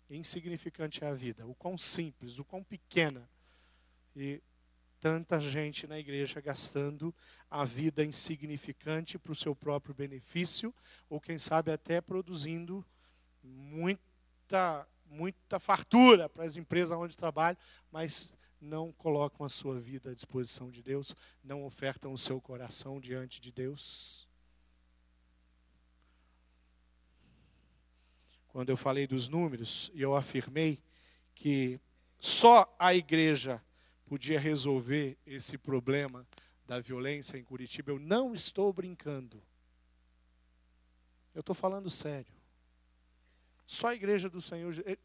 insignificante 0.09 1.05
é 1.05 1.09
a 1.09 1.15
vida, 1.15 1.47
o 1.47 1.55
quão 1.55 1.77
simples, 1.77 2.39
o 2.39 2.45
quão 2.45 2.63
pequena. 2.63 3.29
E 4.15 4.41
tanta 5.01 5.41
gente 5.41 5.87
na 5.87 5.99
igreja 5.99 6.41
gastando 6.41 7.15
a 7.51 7.65
vida 7.65 8.05
insignificante 8.05 9.19
para 9.19 9.33
o 9.33 9.37
seu 9.37 9.55
próprio 9.55 9.95
benefício, 9.95 10.75
ou 11.09 11.21
quem 11.21 11.39
sabe 11.39 11.71
até 11.71 12.01
produzindo 12.01 12.85
muita, 13.43 14.89
muita 15.05 15.59
fartura 15.61 16.29
para 16.29 16.45
as 16.45 16.57
empresas 16.57 16.97
onde 16.97 17.17
trabalham, 17.17 17.59
mas 17.93 18.33
não 18.61 18.93
colocam 18.93 19.45
a 19.45 19.49
sua 19.49 19.79
vida 19.79 20.11
à 20.11 20.15
disposição 20.15 20.71
de 20.71 20.83
Deus, 20.83 21.15
não 21.45 21.65
ofertam 21.65 22.13
o 22.13 22.19
seu 22.19 22.41
coração 22.41 22.99
diante 22.99 23.41
de 23.41 23.53
Deus. 23.53 24.26
Quando 28.57 28.71
eu 28.71 28.77
falei 28.79 29.07
dos 29.07 29.29
números, 29.29 29.91
e 29.93 30.01
eu 30.01 30.17
afirmei 30.17 30.81
que 31.35 31.79
só 32.19 32.75
a 32.79 32.95
igreja 32.95 33.63
podia 34.07 34.41
resolver 34.41 35.19
esse 35.27 35.59
problema 35.59 36.27
da 36.67 36.81
violência 36.81 37.37
em 37.37 37.45
Curitiba, 37.45 37.91
eu 37.91 37.99
não 37.99 38.33
estou 38.33 38.73
brincando. 38.73 39.43
Eu 41.35 41.41
estou 41.41 41.55
falando 41.55 41.91
sério. 41.91 42.33
Só 43.67 43.89
a 43.89 43.95
igreja 43.95 44.31
do 44.31 44.41
Senhor 44.41 44.73
Jesus. 44.73 44.97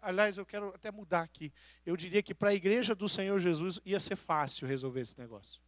Aliás, 0.00 0.36
eu 0.36 0.46
quero 0.46 0.68
até 0.68 0.92
mudar 0.92 1.22
aqui. 1.22 1.52
Eu 1.84 1.96
diria 1.96 2.22
que 2.22 2.32
para 2.32 2.50
a 2.50 2.54
igreja 2.54 2.94
do 2.94 3.08
Senhor 3.08 3.36
Jesus 3.40 3.80
ia 3.84 3.98
ser 3.98 4.14
fácil 4.14 4.68
resolver 4.68 5.00
esse 5.00 5.18
negócio. 5.18 5.60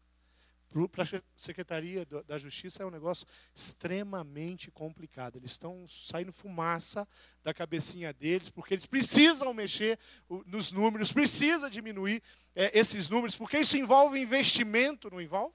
Para 0.91 1.05
a 1.05 1.22
Secretaria 1.37 2.05
da 2.27 2.37
Justiça 2.37 2.83
é 2.83 2.87
um 2.87 2.91
negócio 2.91 3.25
extremamente 3.55 4.72
complicado. 4.72 5.37
Eles 5.37 5.53
estão 5.53 5.87
saindo 5.87 6.33
fumaça 6.33 7.07
da 7.45 7.55
cabecinha 7.55 8.12
deles, 8.12 8.51
porque 8.51 8.75
eles 8.75 8.87
precisam 8.87 9.55
mexer 9.55 10.01
nos 10.45 10.72
números, 10.72 11.12
precisa 11.12 11.70
diminuir 11.70 12.20
é, 12.57 12.77
esses 12.77 13.09
números, 13.09 13.37
porque 13.37 13.59
isso 13.59 13.77
envolve 13.77 14.18
investimento, 14.18 15.09
não 15.09 15.20
envolve? 15.20 15.55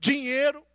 Dinheiro, 0.00 0.66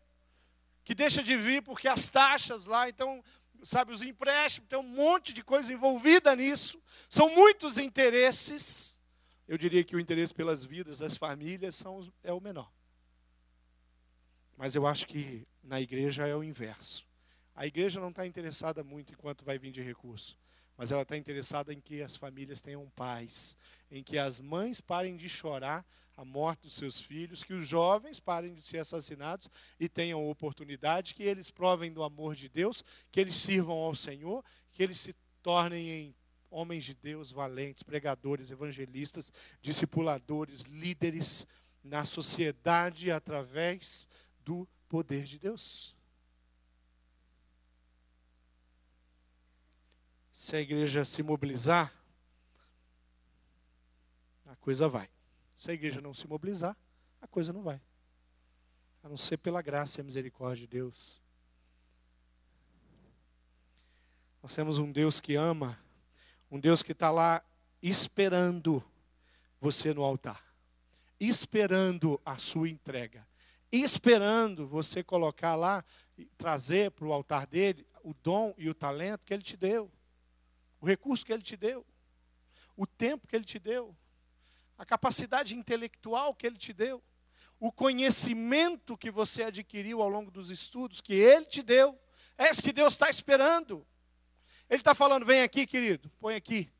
que 0.85 0.95
deixa 0.95 1.21
de 1.21 1.35
vir 1.35 1.61
porque 1.61 1.89
as 1.89 2.07
taxas 2.07 2.63
lá, 2.63 2.87
então 2.87 3.21
sabe, 3.61 3.91
os 3.91 4.01
empréstimos, 4.01 4.69
tem 4.69 4.79
um 4.79 4.83
monte 4.83 5.33
de 5.33 5.43
coisa 5.43 5.73
envolvida 5.73 6.33
nisso. 6.33 6.81
São 7.09 7.29
muitos 7.29 7.77
interesses. 7.77 8.97
Eu 9.45 9.57
diria 9.57 9.83
que 9.83 9.97
o 9.97 9.99
interesse 9.99 10.33
pelas 10.33 10.63
vidas 10.63 10.99
das 10.99 11.17
famílias 11.17 11.75
são, 11.75 12.01
é 12.23 12.31
o 12.31 12.39
menor. 12.39 12.71
Mas 14.59 14.75
eu 14.75 14.85
acho 14.85 15.07
que 15.07 15.47
na 15.63 15.79
igreja 15.79 16.27
é 16.27 16.35
o 16.35 16.43
inverso. 16.43 17.07
A 17.55 17.65
igreja 17.65 17.97
não 18.01 18.09
está 18.09 18.27
interessada 18.27 18.83
muito 18.83 19.13
em 19.13 19.15
quanto 19.15 19.45
vai 19.45 19.57
vir 19.57 19.71
de 19.71 19.81
recurso, 19.81 20.37
mas 20.75 20.91
ela 20.91 21.03
está 21.03 21.15
interessada 21.15 21.73
em 21.73 21.79
que 21.79 22.01
as 22.01 22.17
famílias 22.17 22.61
tenham 22.61 22.85
paz, 22.89 23.55
em 23.89 24.03
que 24.03 24.17
as 24.17 24.41
mães 24.41 24.81
parem 24.81 25.15
de 25.15 25.29
chorar 25.29 25.85
a 26.17 26.25
morte 26.25 26.63
dos 26.63 26.73
seus 26.73 26.99
filhos, 26.99 27.41
que 27.41 27.53
os 27.53 27.69
jovens 27.69 28.19
parem 28.19 28.53
de 28.53 28.61
ser 28.61 28.79
assassinados 28.79 29.49
e 29.79 29.87
tenham 29.87 30.29
oportunidade, 30.29 31.15
que 31.15 31.23
eles 31.23 31.49
provem 31.49 31.93
do 31.93 32.03
amor 32.03 32.35
de 32.35 32.49
Deus, 32.49 32.83
que 33.09 33.21
eles 33.21 33.35
sirvam 33.35 33.77
ao 33.77 33.95
Senhor, 33.95 34.43
que 34.73 34.83
eles 34.83 34.99
se 34.99 35.15
tornem 35.41 35.89
em 35.89 36.15
homens 36.51 36.83
de 36.83 36.93
Deus 36.95 37.31
valentes, 37.31 37.81
pregadores, 37.81 38.51
evangelistas, 38.51 39.31
discipuladores, 39.61 40.63
líderes 40.63 41.47
na 41.81 42.03
sociedade 42.03 43.09
através 43.09 44.05
do 44.49 44.67
poder 44.87 45.25
de 45.25 45.37
Deus. 45.37 45.95
Se 50.31 50.55
a 50.55 50.59
igreja 50.59 51.05
se 51.05 51.21
mobilizar, 51.21 51.93
a 54.47 54.55
coisa 54.55 54.89
vai. 54.89 55.07
Se 55.55 55.69
a 55.69 55.73
igreja 55.75 56.01
não 56.01 56.15
se 56.15 56.27
mobilizar, 56.27 56.75
a 57.21 57.27
coisa 57.27 57.53
não 57.53 57.61
vai. 57.61 57.79
A 59.03 59.09
não 59.09 59.17
ser 59.17 59.37
pela 59.37 59.61
graça 59.61 59.99
e 59.99 60.01
a 60.01 60.03
misericórdia 60.03 60.65
de 60.65 60.67
Deus. 60.67 61.21
Nós 64.41 64.55
temos 64.55 64.79
um 64.79 64.91
Deus 64.91 65.19
que 65.19 65.35
ama, 65.35 65.79
um 66.49 66.59
Deus 66.59 66.81
que 66.81 66.93
está 66.93 67.11
lá 67.11 67.45
esperando 67.83 68.83
você 69.61 69.93
no 69.93 70.03
altar, 70.03 70.43
esperando 71.19 72.19
a 72.25 72.39
sua 72.39 72.67
entrega, 72.67 73.28
esperando 73.71 74.67
você 74.67 75.03
colocar 75.03 75.55
lá, 75.55 75.83
trazer 76.37 76.91
para 76.91 77.05
o 77.05 77.13
altar 77.13 77.45
dele 77.45 77.85
o 78.03 78.13
dom 78.13 78.53
e 78.57 78.69
o 78.69 78.73
talento 78.73 79.25
que 79.25 79.33
ele 79.33 79.43
te 79.43 79.55
deu, 79.55 79.91
o 80.81 80.85
recurso 80.85 81.25
que 81.25 81.33
ele 81.33 81.43
te 81.43 81.55
deu, 81.55 81.85
o 82.75 82.87
tempo 82.87 83.27
que 83.27 83.35
ele 83.35 83.45
te 83.45 83.59
deu 83.59 83.95
a 84.79 84.85
capacidade 84.85 85.53
intelectual 85.57 86.33
que 86.33 86.47
Ele 86.47 86.55
te 86.55 86.71
deu, 86.71 87.03
o 87.59 87.69
conhecimento 87.69 88.97
que 88.97 89.11
você 89.11 89.43
adquiriu 89.43 90.01
ao 90.01 90.07
longo 90.07 90.31
dos 90.31 90.49
estudos 90.49 91.01
que 91.01 91.13
Ele 91.13 91.45
te 91.45 91.61
deu. 91.61 91.99
É 92.37 92.49
isso 92.49 92.63
que 92.63 92.71
Deus 92.71 92.93
está 92.93 93.09
esperando. 93.09 93.85
Ele 94.69 94.79
está 94.79 94.95
falando: 94.95 95.25
vem 95.25 95.41
aqui, 95.41 95.67
querido, 95.67 96.09
põe 96.17 96.33
aqui. 96.33 96.71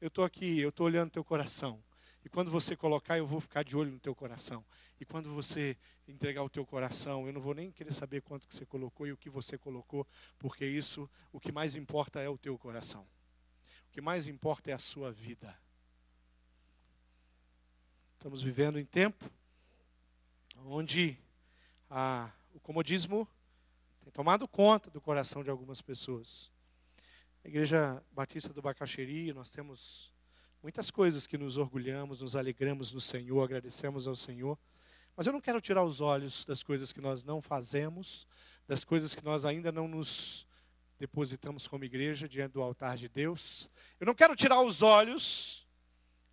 Eu 0.00 0.08
estou 0.08 0.24
aqui, 0.24 0.58
eu 0.58 0.70
estou 0.70 0.86
olhando 0.86 1.12
teu 1.12 1.24
coração. 1.24 1.80
Quando 2.36 2.50
você 2.50 2.76
colocar, 2.76 3.16
eu 3.16 3.24
vou 3.24 3.40
ficar 3.40 3.62
de 3.62 3.74
olho 3.74 3.90
no 3.90 3.98
teu 3.98 4.14
coração. 4.14 4.62
E 5.00 5.06
quando 5.06 5.32
você 5.32 5.74
entregar 6.06 6.42
o 6.42 6.50
teu 6.50 6.66
coração, 6.66 7.26
eu 7.26 7.32
não 7.32 7.40
vou 7.40 7.54
nem 7.54 7.72
querer 7.72 7.94
saber 7.94 8.20
quanto 8.20 8.46
que 8.46 8.54
você 8.54 8.66
colocou 8.66 9.06
e 9.06 9.12
o 9.12 9.16
que 9.16 9.30
você 9.30 9.56
colocou, 9.56 10.06
porque 10.38 10.66
isso, 10.66 11.08
o 11.32 11.40
que 11.40 11.50
mais 11.50 11.74
importa 11.76 12.20
é 12.20 12.28
o 12.28 12.36
teu 12.36 12.58
coração. 12.58 13.08
O 13.88 13.90
que 13.90 14.02
mais 14.02 14.26
importa 14.26 14.70
é 14.70 14.74
a 14.74 14.78
sua 14.78 15.10
vida. 15.10 15.58
Estamos 18.16 18.42
vivendo 18.42 18.78
em 18.78 18.84
tempo 18.84 19.24
onde 20.66 21.16
a, 21.88 22.30
o 22.52 22.60
comodismo 22.60 23.26
tem 24.02 24.12
tomado 24.12 24.46
conta 24.46 24.90
do 24.90 25.00
coração 25.00 25.42
de 25.42 25.48
algumas 25.48 25.80
pessoas. 25.80 26.50
A 27.42 27.48
Igreja 27.48 28.04
Batista 28.12 28.52
do 28.52 28.60
Bacaxeri, 28.60 29.32
nós 29.32 29.50
temos 29.52 30.14
muitas 30.66 30.90
coisas 30.90 31.28
que 31.28 31.38
nos 31.38 31.56
orgulhamos, 31.56 32.20
nos 32.20 32.34
alegramos 32.34 32.90
no 32.90 33.00
Senhor, 33.00 33.40
agradecemos 33.40 34.08
ao 34.08 34.16
Senhor. 34.16 34.58
Mas 35.16 35.24
eu 35.24 35.32
não 35.32 35.40
quero 35.40 35.60
tirar 35.60 35.84
os 35.84 36.00
olhos 36.00 36.44
das 36.44 36.60
coisas 36.60 36.92
que 36.92 37.00
nós 37.00 37.22
não 37.22 37.40
fazemos, 37.40 38.26
das 38.66 38.82
coisas 38.82 39.14
que 39.14 39.24
nós 39.24 39.44
ainda 39.44 39.70
não 39.70 39.86
nos 39.86 40.44
depositamos 40.98 41.68
como 41.68 41.84
igreja 41.84 42.28
diante 42.28 42.54
do 42.54 42.62
altar 42.62 42.96
de 42.96 43.08
Deus. 43.08 43.70
Eu 44.00 44.08
não 44.08 44.12
quero 44.12 44.34
tirar 44.34 44.60
os 44.60 44.82
olhos 44.82 45.64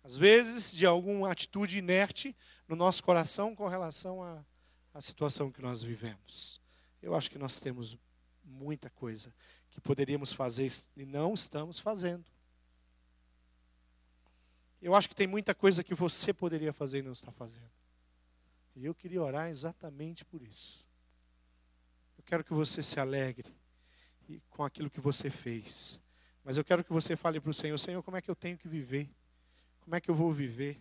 às 0.02 0.16
vezes, 0.16 0.74
de 0.74 0.84
alguma 0.84 1.30
atitude 1.30 1.78
inerte 1.78 2.36
no 2.66 2.74
nosso 2.74 3.04
coração 3.04 3.54
com 3.54 3.68
relação 3.68 4.20
à, 4.20 4.44
à 4.92 5.00
situação 5.00 5.48
que 5.48 5.62
nós 5.62 5.80
vivemos. 5.80 6.60
Eu 7.00 7.14
acho 7.14 7.30
que 7.30 7.38
nós 7.38 7.60
temos 7.60 7.96
muita 8.42 8.90
coisa 8.90 9.32
que 9.70 9.80
poderíamos 9.80 10.32
fazer 10.32 10.72
e 10.96 11.04
não 11.06 11.34
estamos 11.34 11.78
fazendo. 11.78 12.33
Eu 14.84 14.94
acho 14.94 15.08
que 15.08 15.14
tem 15.14 15.26
muita 15.26 15.54
coisa 15.54 15.82
que 15.82 15.94
você 15.94 16.30
poderia 16.30 16.70
fazer 16.70 16.98
e 16.98 17.02
não 17.02 17.12
está 17.12 17.32
fazendo. 17.32 17.70
E 18.76 18.84
eu 18.84 18.94
queria 18.94 19.22
orar 19.22 19.48
exatamente 19.48 20.26
por 20.26 20.42
isso. 20.42 20.84
Eu 22.18 22.22
quero 22.22 22.44
que 22.44 22.52
você 22.52 22.82
se 22.82 23.00
alegre 23.00 23.50
com 24.50 24.62
aquilo 24.62 24.90
que 24.90 25.00
você 25.00 25.30
fez. 25.30 25.98
Mas 26.44 26.58
eu 26.58 26.64
quero 26.64 26.84
que 26.84 26.92
você 26.92 27.16
fale 27.16 27.40
para 27.40 27.48
o 27.48 27.54
Senhor: 27.54 27.78
Senhor, 27.78 28.02
como 28.02 28.18
é 28.18 28.20
que 28.20 28.30
eu 28.30 28.36
tenho 28.36 28.58
que 28.58 28.68
viver? 28.68 29.08
Como 29.80 29.96
é 29.96 30.02
que 30.02 30.10
eu 30.10 30.14
vou 30.14 30.30
viver? 30.30 30.78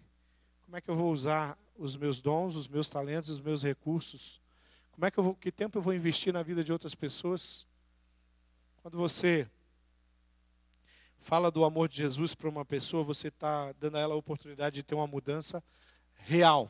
Como 0.64 0.76
é 0.76 0.82
que 0.82 0.91
eu 0.91 0.97
vou 0.97 1.10
usar 1.10 1.58
os 1.78 1.95
meus 1.95 2.20
dons, 2.20 2.58
os 2.58 2.68
meus 2.68 2.89
talentos, 2.89 3.30
os 3.30 3.39
meus 3.39 3.64
recursos? 3.64 4.41
Como 4.91 5.06
é 5.06 5.12
que 5.12 5.18
eu 5.18 5.24
vou, 5.24 5.34
que 5.34 5.49
tempo 5.49 5.78
eu 5.78 5.82
vou 5.82 5.93
investir 5.93 6.34
na 6.34 6.43
vida 6.43 6.62
de 6.62 6.74
outras 6.74 6.93
pessoas? 6.93 7.66
Quando 8.82 8.97
você 8.97 9.49
fala 11.24 11.49
do 11.49 11.63
amor 11.63 11.88
de 11.88 11.97
Jesus 11.97 12.36
para 12.36 12.49
uma 12.49 12.65
pessoa, 12.65 13.03
você 13.03 13.30
está 13.30 13.71
dando 13.80 13.97
a 13.97 13.99
ela 13.99 14.13
a 14.13 14.17
oportunidade 14.17 14.76
de 14.76 14.84
ter 14.84 14.93
uma 14.93 15.07
mudança 15.07 15.63
real. 16.13 16.69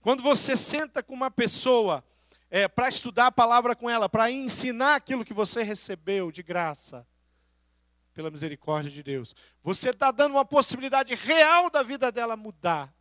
Quando 0.00 0.22
você 0.22 0.56
senta 0.56 1.02
com 1.02 1.12
uma 1.12 1.30
pessoa 1.30 2.02
é, 2.48 2.66
para 2.68 2.88
estudar 2.88 3.26
a 3.26 3.32
palavra 3.32 3.74
com 3.74 3.90
ela, 3.90 4.08
para 4.08 4.30
ensinar 4.30 4.94
aquilo 4.94 5.24
que 5.24 5.34
você 5.34 5.62
recebeu 5.62 6.30
de 6.30 6.42
graça, 6.42 7.06
pela 8.14 8.32
misericórdia 8.32 8.90
de 8.90 9.00
Deus. 9.00 9.32
Você 9.62 9.90
está 9.90 10.10
dando 10.10 10.32
uma 10.32 10.44
possibilidade 10.44 11.14
real 11.14 11.70
da 11.70 11.84
vida 11.84 12.10
dela 12.10 12.36
mudar. 12.36 12.92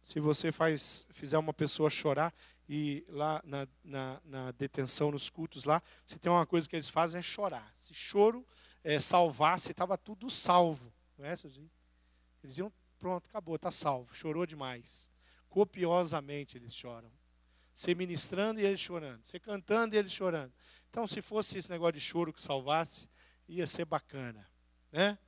Se 0.00 0.18
você 0.18 0.50
faz, 0.50 1.06
fizer 1.10 1.36
uma 1.36 1.52
pessoa 1.52 1.90
chorar, 1.90 2.32
e 2.74 3.04
lá 3.06 3.42
na, 3.44 3.68
na, 3.84 4.20
na, 4.24 4.50
detenção, 4.52 5.10
nos 5.10 5.28
cultos 5.28 5.64
lá, 5.64 5.82
se 6.06 6.18
tem 6.18 6.32
uma 6.32 6.46
coisa 6.46 6.66
que 6.66 6.74
eles 6.74 6.88
fazem 6.88 7.18
é 7.18 7.22
chorar. 7.22 7.70
Se 7.76 7.92
choro 7.92 8.46
é, 8.82 8.98
salvasse, 8.98 9.72
estava 9.72 9.98
tudo 9.98 10.30
salvo. 10.30 10.90
Não 11.18 11.26
é, 11.26 11.34
Eles 12.42 12.56
iam, 12.56 12.72
pronto, 12.98 13.26
acabou, 13.28 13.56
está 13.56 13.70
salvo. 13.70 14.14
Chorou 14.14 14.46
demais. 14.46 15.12
Copiosamente 15.50 16.56
eles 16.56 16.74
choram. 16.74 17.12
Você 17.74 17.94
ministrando 17.94 18.58
e 18.58 18.64
ele 18.64 18.78
chorando. 18.78 19.22
Você 19.22 19.38
cantando 19.38 19.94
e 19.94 19.98
ele 19.98 20.08
chorando. 20.08 20.50
Então, 20.88 21.06
se 21.06 21.20
fosse 21.20 21.58
esse 21.58 21.70
negócio 21.70 21.92
de 21.92 22.00
choro 22.00 22.32
que 22.32 22.40
salvasse, 22.40 23.06
ia 23.46 23.66
ser 23.66 23.84
bacana, 23.84 24.48
né? 24.90 25.18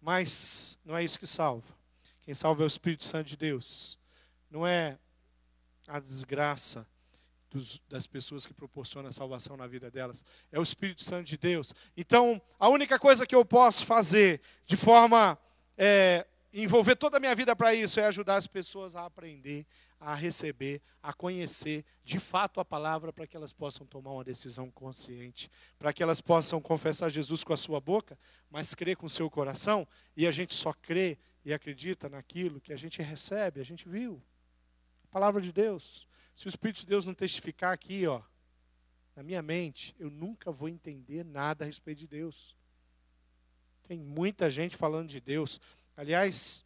Mas 0.00 0.76
não 0.84 0.96
é 0.96 1.04
isso 1.04 1.20
que 1.20 1.26
salva. 1.26 1.72
Quem 2.22 2.34
salva 2.34 2.64
é 2.64 2.64
o 2.64 2.66
Espírito 2.66 3.04
Santo 3.04 3.28
de 3.28 3.36
Deus. 3.36 3.96
Não 4.50 4.66
é 4.66 4.98
a 5.96 6.00
desgraça 6.00 6.86
dos, 7.50 7.80
das 7.88 8.06
pessoas 8.06 8.46
que 8.46 8.52
proporcionam 8.52 9.08
a 9.08 9.12
salvação 9.12 9.56
na 9.56 9.66
vida 9.66 9.90
delas. 9.90 10.24
É 10.52 10.58
o 10.58 10.62
Espírito 10.62 11.02
Santo 11.02 11.26
de 11.26 11.36
Deus. 11.36 11.72
Então, 11.96 12.40
a 12.58 12.68
única 12.68 12.98
coisa 12.98 13.26
que 13.26 13.34
eu 13.34 13.44
posso 13.44 13.84
fazer 13.84 14.40
de 14.66 14.76
forma 14.76 15.38
é, 15.76 16.26
envolver 16.52 16.96
toda 16.96 17.16
a 17.16 17.20
minha 17.20 17.34
vida 17.34 17.54
para 17.54 17.74
isso 17.74 18.00
é 18.00 18.06
ajudar 18.06 18.36
as 18.36 18.46
pessoas 18.46 18.94
a 18.94 19.04
aprender, 19.04 19.66
a 20.00 20.14
receber, 20.14 20.80
a 21.02 21.12
conhecer 21.12 21.84
de 22.04 22.18
fato 22.18 22.60
a 22.60 22.64
palavra 22.64 23.12
para 23.12 23.26
que 23.26 23.36
elas 23.36 23.52
possam 23.52 23.86
tomar 23.86 24.12
uma 24.12 24.24
decisão 24.24 24.70
consciente, 24.70 25.50
para 25.78 25.92
que 25.92 26.02
elas 26.02 26.20
possam 26.20 26.60
confessar 26.60 27.10
Jesus 27.10 27.42
com 27.42 27.52
a 27.52 27.56
sua 27.56 27.80
boca, 27.80 28.18
mas 28.50 28.74
crer 28.74 28.96
com 28.96 29.06
o 29.06 29.10
seu 29.10 29.30
coração, 29.30 29.86
e 30.16 30.26
a 30.26 30.30
gente 30.30 30.54
só 30.54 30.72
crê 30.72 31.18
e 31.44 31.52
acredita 31.52 32.08
naquilo 32.08 32.60
que 32.60 32.72
a 32.72 32.76
gente 32.76 33.00
recebe, 33.00 33.60
a 33.60 33.64
gente 33.64 33.88
viu. 33.88 34.22
A 35.06 35.12
palavra 35.12 35.40
de 35.40 35.52
Deus. 35.52 36.06
Se 36.34 36.46
o 36.46 36.48
Espírito 36.48 36.80
de 36.80 36.86
Deus 36.86 37.06
não 37.06 37.14
testificar 37.14 37.72
aqui, 37.72 38.06
ó, 38.06 38.20
na 39.14 39.22
minha 39.22 39.40
mente, 39.40 39.94
eu 39.98 40.10
nunca 40.10 40.52
vou 40.52 40.68
entender 40.68 41.24
nada 41.24 41.64
a 41.64 41.66
respeito 41.66 42.00
de 42.00 42.06
Deus. 42.06 42.54
Tem 43.88 43.98
muita 43.98 44.50
gente 44.50 44.76
falando 44.76 45.08
de 45.08 45.20
Deus. 45.20 45.58
Aliás, 45.96 46.64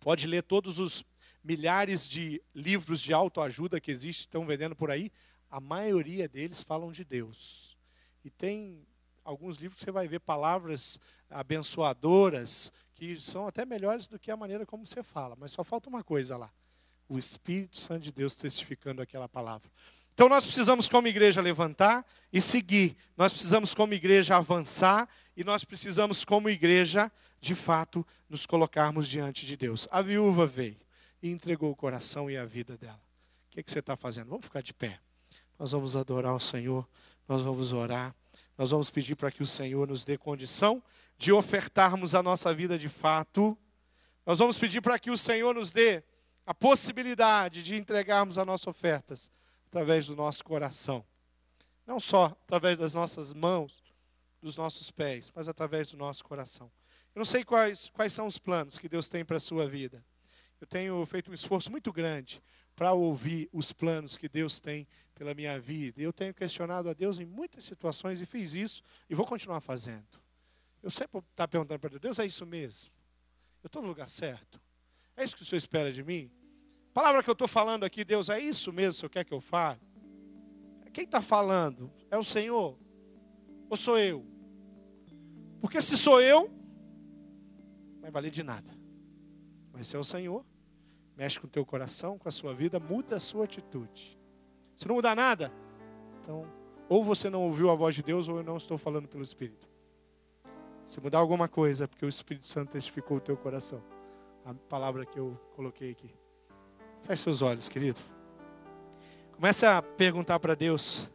pode 0.00 0.26
ler 0.26 0.42
todos 0.42 0.78
os 0.78 1.04
milhares 1.44 2.08
de 2.08 2.40
livros 2.54 3.02
de 3.02 3.12
autoajuda 3.12 3.80
que 3.80 3.90
existem, 3.90 4.24
estão 4.24 4.46
vendendo 4.46 4.76
por 4.76 4.90
aí. 4.90 5.10
A 5.50 5.60
maioria 5.60 6.28
deles 6.28 6.62
falam 6.62 6.90
de 6.90 7.04
Deus. 7.04 7.76
E 8.24 8.30
tem 8.30 8.86
alguns 9.24 9.56
livros 9.56 9.78
que 9.78 9.84
você 9.84 9.90
vai 9.90 10.08
ver 10.08 10.20
palavras 10.20 10.98
abençoadoras 11.28 12.72
que 12.94 13.18
são 13.20 13.46
até 13.46 13.64
melhores 13.64 14.06
do 14.06 14.18
que 14.18 14.30
a 14.30 14.36
maneira 14.36 14.64
como 14.64 14.86
você 14.86 15.02
fala. 15.02 15.36
Mas 15.36 15.52
só 15.52 15.64
falta 15.64 15.88
uma 15.88 16.04
coisa 16.04 16.36
lá: 16.36 16.52
o 17.08 17.18
Espírito 17.18 17.78
Santo 17.78 18.02
de 18.02 18.12
Deus 18.12 18.34
testificando 18.34 19.02
aquela 19.02 19.28
palavra. 19.28 19.70
Então 20.14 20.28
nós 20.28 20.44
precisamos, 20.44 20.88
como 20.88 21.08
igreja, 21.08 21.40
levantar 21.40 22.06
e 22.32 22.40
seguir. 22.40 22.96
Nós 23.16 23.32
precisamos, 23.32 23.74
como 23.74 23.94
igreja, 23.94 24.36
avançar 24.36 25.08
e 25.36 25.42
nós 25.42 25.64
precisamos, 25.64 26.24
como 26.24 26.50
igreja, 26.50 27.10
de 27.40 27.54
fato, 27.54 28.06
nos 28.28 28.46
colocarmos 28.46 29.08
diante 29.08 29.46
de 29.46 29.56
Deus. 29.56 29.88
A 29.90 30.02
viúva 30.02 30.46
veio 30.46 30.76
e 31.22 31.30
entregou 31.30 31.70
o 31.70 31.76
coração 31.76 32.30
e 32.30 32.36
a 32.36 32.44
vida 32.44 32.76
dela. 32.76 33.00
O 33.48 33.50
que, 33.52 33.60
é 33.60 33.62
que 33.62 33.70
você 33.70 33.78
está 33.78 33.96
fazendo? 33.96 34.28
Vamos 34.28 34.44
ficar 34.44 34.62
de 34.62 34.74
pé. 34.74 35.00
Nós 35.58 35.72
vamos 35.72 35.96
adorar 35.96 36.34
o 36.34 36.40
Senhor, 36.40 36.86
nós 37.28 37.42
vamos 37.42 37.72
orar, 37.72 38.14
nós 38.56 38.70
vamos 38.70 38.90
pedir 38.90 39.14
para 39.14 39.30
que 39.30 39.42
o 39.42 39.46
Senhor 39.46 39.86
nos 39.88 40.04
dê 40.04 40.18
condição 40.18 40.82
de 41.16 41.32
ofertarmos 41.32 42.14
a 42.14 42.22
nossa 42.22 42.52
vida 42.52 42.78
de 42.78 42.88
fato. 42.88 43.56
Nós 44.26 44.38
vamos 44.38 44.58
pedir 44.58 44.80
para 44.80 44.98
que 44.98 45.10
o 45.10 45.16
Senhor 45.16 45.54
nos 45.54 45.72
dê 45.72 46.02
a 46.46 46.54
possibilidade 46.54 47.62
de 47.62 47.74
entregarmos 47.74 48.38
as 48.38 48.46
nossas 48.46 48.66
ofertas 48.66 49.30
através 49.66 50.06
do 50.06 50.16
nosso 50.16 50.44
coração. 50.44 51.04
Não 51.86 51.98
só 51.98 52.36
através 52.44 52.78
das 52.78 52.94
nossas 52.94 53.32
mãos, 53.32 53.82
dos 54.40 54.56
nossos 54.56 54.90
pés, 54.90 55.32
mas 55.34 55.48
através 55.48 55.90
do 55.90 55.96
nosso 55.96 56.24
coração. 56.24 56.70
Eu 57.14 57.20
não 57.20 57.24
sei 57.24 57.44
quais, 57.44 57.88
quais 57.90 58.12
são 58.12 58.26
os 58.26 58.38
planos 58.38 58.78
que 58.78 58.88
Deus 58.88 59.08
tem 59.08 59.24
para 59.24 59.36
a 59.36 59.40
sua 59.40 59.68
vida. 59.68 60.04
Eu 60.60 60.66
tenho 60.66 61.04
feito 61.06 61.30
um 61.30 61.34
esforço 61.34 61.70
muito 61.70 61.92
grande 61.92 62.42
para 62.74 62.92
ouvir 62.92 63.48
os 63.52 63.72
planos 63.72 64.16
que 64.16 64.28
Deus 64.28 64.58
tem 64.58 64.86
pela 65.14 65.34
minha 65.34 65.58
vida. 65.60 66.00
Eu 66.00 66.12
tenho 66.12 66.32
questionado 66.32 66.88
a 66.88 66.92
Deus 66.92 67.18
em 67.18 67.26
muitas 67.26 67.64
situações 67.64 68.20
e 68.20 68.26
fiz 68.26 68.54
isso 68.54 68.82
e 69.10 69.14
vou 69.14 69.26
continuar 69.26 69.60
fazendo. 69.60 70.20
Eu 70.82 70.90
sempre 70.90 71.18
estou 71.18 71.48
perguntando 71.48 71.78
para 71.78 71.90
Deus, 71.90 72.00
Deus, 72.00 72.18
é 72.18 72.26
isso 72.26 72.46
mesmo? 72.46 72.90
Eu 73.62 73.66
estou 73.66 73.82
no 73.82 73.88
lugar 73.88 74.08
certo? 74.08 74.60
É 75.22 75.24
isso 75.24 75.36
que 75.36 75.42
o 75.42 75.46
Senhor 75.46 75.58
espera 75.58 75.92
de 75.92 76.02
mim? 76.02 76.28
A 76.90 76.92
palavra 76.92 77.22
que 77.22 77.30
eu 77.30 77.32
estou 77.32 77.46
falando 77.46 77.84
aqui, 77.84 78.04
Deus, 78.04 78.28
é 78.28 78.40
isso 78.40 78.72
mesmo 78.72 78.90
que 78.90 78.96
o 78.96 79.00
Senhor 79.02 79.10
quer 79.10 79.24
que 79.24 79.32
eu 79.32 79.40
fale? 79.40 79.78
Quem 80.92 81.04
está 81.04 81.22
falando? 81.22 81.88
É 82.10 82.18
o 82.18 82.24
Senhor? 82.24 82.76
Ou 83.70 83.76
sou 83.76 83.96
eu? 83.96 84.26
Porque 85.60 85.80
se 85.80 85.96
sou 85.96 86.20
eu, 86.20 86.50
não 87.94 88.00
vai 88.00 88.10
valer 88.10 88.32
de 88.32 88.42
nada. 88.42 88.68
Mas 89.72 89.86
se 89.86 89.94
é 89.94 89.98
o 89.98 90.02
Senhor, 90.02 90.44
mexe 91.16 91.38
com 91.38 91.46
o 91.46 91.50
teu 91.50 91.64
coração, 91.64 92.18
com 92.18 92.28
a 92.28 92.32
sua 92.32 92.52
vida, 92.52 92.80
muda 92.80 93.14
a 93.14 93.20
sua 93.20 93.44
atitude. 93.44 94.18
Se 94.74 94.88
não 94.88 94.96
mudar 94.96 95.14
nada, 95.14 95.52
então, 96.20 96.44
ou 96.88 97.04
você 97.04 97.30
não 97.30 97.42
ouviu 97.42 97.70
a 97.70 97.76
voz 97.76 97.94
de 97.94 98.02
Deus, 98.02 98.26
ou 98.26 98.38
eu 98.38 98.42
não 98.42 98.56
estou 98.56 98.76
falando 98.76 99.06
pelo 99.06 99.22
Espírito. 99.22 99.70
Se 100.84 101.00
mudar 101.00 101.18
alguma 101.18 101.46
coisa, 101.46 101.84
é 101.84 101.86
porque 101.86 102.04
o 102.04 102.08
Espírito 102.08 102.44
Santo 102.44 102.72
testificou 102.72 103.18
o 103.18 103.20
teu 103.20 103.36
coração. 103.36 103.91
A 104.44 104.54
palavra 104.54 105.06
que 105.06 105.18
eu 105.18 105.38
coloquei 105.54 105.92
aqui. 105.92 106.12
Feche 107.02 107.22
seus 107.22 107.42
olhos, 107.42 107.68
querido. 107.68 108.00
Comece 109.32 109.64
a 109.64 109.80
perguntar 109.80 110.40
para 110.40 110.54
Deus: 110.54 111.10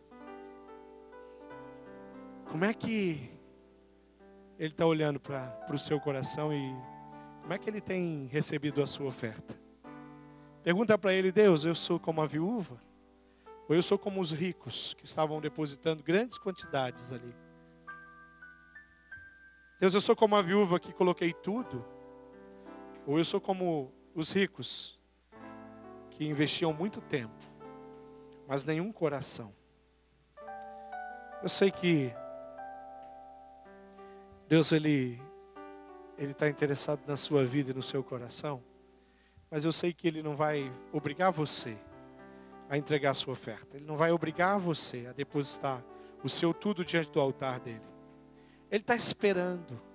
como 2.50 2.64
é 2.64 2.74
que 2.74 3.30
Ele 4.58 4.70
está 4.70 4.86
olhando 4.86 5.20
para 5.20 5.66
o 5.74 5.78
seu 5.78 6.00
coração 6.00 6.54
e 6.54 6.74
como 7.42 7.54
é 7.54 7.58
que 7.58 7.70
Ele 7.70 7.82
tem 7.82 8.28
recebido 8.28 8.82
a 8.82 8.88
sua 8.88 9.08
oferta? 9.08 9.54
Pergunta 10.64 10.98
para 10.98 11.14
Ele: 11.14 11.32
Deus, 11.32 11.66
eu 11.66 11.76
sou 11.76 12.00
como 12.00 12.22
a 12.22 12.26
viúva? 12.26 12.80
Ou 13.68 13.76
eu 13.76 13.82
sou 13.82 14.00
como 14.00 14.22
os 14.22 14.32
ricos 14.32 14.94
que 14.94 15.06
estavam 15.06 15.42
depositando 15.42 16.02
grandes 16.02 16.38
quantidades 16.38 17.12
ali? 17.12 17.36
Deus, 19.80 19.94
eu 19.94 20.02
sou 20.02 20.16
como 20.16 20.36
a 20.36 20.42
viúva 20.42 20.80
que 20.80 20.94
coloquei 20.94 21.34
tudo? 21.34 21.97
Ou 23.08 23.18
eu 23.18 23.24
sou 23.24 23.40
como 23.40 23.94
os 24.14 24.32
ricos 24.34 25.00
que 26.10 26.28
investiam 26.28 26.74
muito 26.74 27.00
tempo, 27.00 27.34
mas 28.46 28.66
nenhum 28.66 28.92
coração. 28.92 29.56
Eu 31.42 31.48
sei 31.48 31.72
que 31.72 32.14
Deus 34.50 34.74
ele 34.74 35.22
ele 36.18 36.32
está 36.32 36.50
interessado 36.50 37.02
na 37.08 37.16
sua 37.16 37.46
vida 37.46 37.72
e 37.72 37.74
no 37.74 37.82
seu 37.82 38.04
coração, 38.04 38.62
mas 39.50 39.64
eu 39.64 39.72
sei 39.72 39.94
que 39.94 40.08
ele 40.08 40.22
não 40.22 40.36
vai 40.36 40.70
obrigar 40.92 41.32
você 41.32 41.78
a 42.68 42.78
entregar 42.78 43.12
a 43.12 43.14
sua 43.14 43.32
oferta. 43.32 43.78
Ele 43.78 43.86
não 43.86 43.96
vai 43.96 44.12
obrigar 44.12 44.60
você 44.60 45.06
a 45.08 45.14
depositar 45.14 45.82
o 46.24 46.28
seu 46.28 46.54
tudo 46.54 46.84
diante 46.84 47.10
do 47.12 47.22
altar 47.22 47.60
dele. 47.62 47.88
Ele 48.70 48.82
está 48.82 48.96
esperando. 48.96 49.87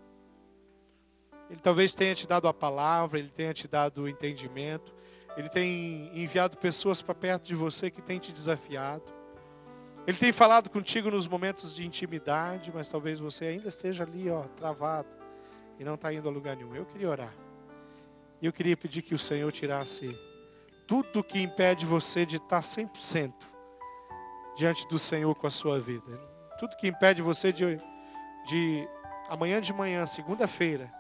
Ele 1.52 1.60
talvez 1.60 1.92
tenha 1.92 2.14
te 2.14 2.26
dado 2.26 2.48
a 2.48 2.54
palavra, 2.54 3.18
ele 3.18 3.28
tenha 3.28 3.52
te 3.52 3.68
dado 3.68 4.04
o 4.04 4.08
entendimento, 4.08 4.94
ele 5.36 5.50
tem 5.50 6.10
enviado 6.18 6.56
pessoas 6.56 7.02
para 7.02 7.14
perto 7.14 7.44
de 7.44 7.54
você 7.54 7.90
que 7.90 8.00
tem 8.00 8.18
te 8.18 8.32
desafiado. 8.32 9.12
Ele 10.06 10.16
tem 10.16 10.32
falado 10.32 10.70
contigo 10.70 11.10
nos 11.10 11.28
momentos 11.28 11.74
de 11.74 11.84
intimidade, 11.84 12.72
mas 12.74 12.88
talvez 12.88 13.20
você 13.20 13.44
ainda 13.44 13.68
esteja 13.68 14.02
ali, 14.02 14.30
ó, 14.30 14.44
travado 14.56 15.10
e 15.78 15.84
não 15.84 15.94
está 15.94 16.10
indo 16.10 16.26
a 16.26 16.32
lugar 16.32 16.56
nenhum. 16.56 16.74
Eu 16.74 16.86
queria 16.86 17.10
orar. 17.10 17.34
Eu 18.40 18.50
queria 18.50 18.76
pedir 18.76 19.02
que 19.02 19.14
o 19.14 19.18
Senhor 19.18 19.52
tirasse 19.52 20.18
tudo 20.86 21.22
que 21.22 21.38
impede 21.38 21.84
você 21.84 22.24
de 22.24 22.36
estar 22.36 22.60
100% 22.60 23.30
diante 24.56 24.88
do 24.88 24.98
Senhor 24.98 25.34
com 25.34 25.46
a 25.46 25.50
sua 25.50 25.78
vida. 25.78 26.14
Tudo 26.58 26.76
que 26.76 26.88
impede 26.88 27.20
você 27.20 27.52
de, 27.52 27.78
de 28.46 28.88
amanhã 29.28 29.60
de 29.60 29.72
manhã, 29.74 30.06
segunda-feira, 30.06 30.90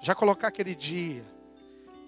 já 0.00 0.14
colocar 0.14 0.48
aquele 0.48 0.74
dia, 0.74 1.24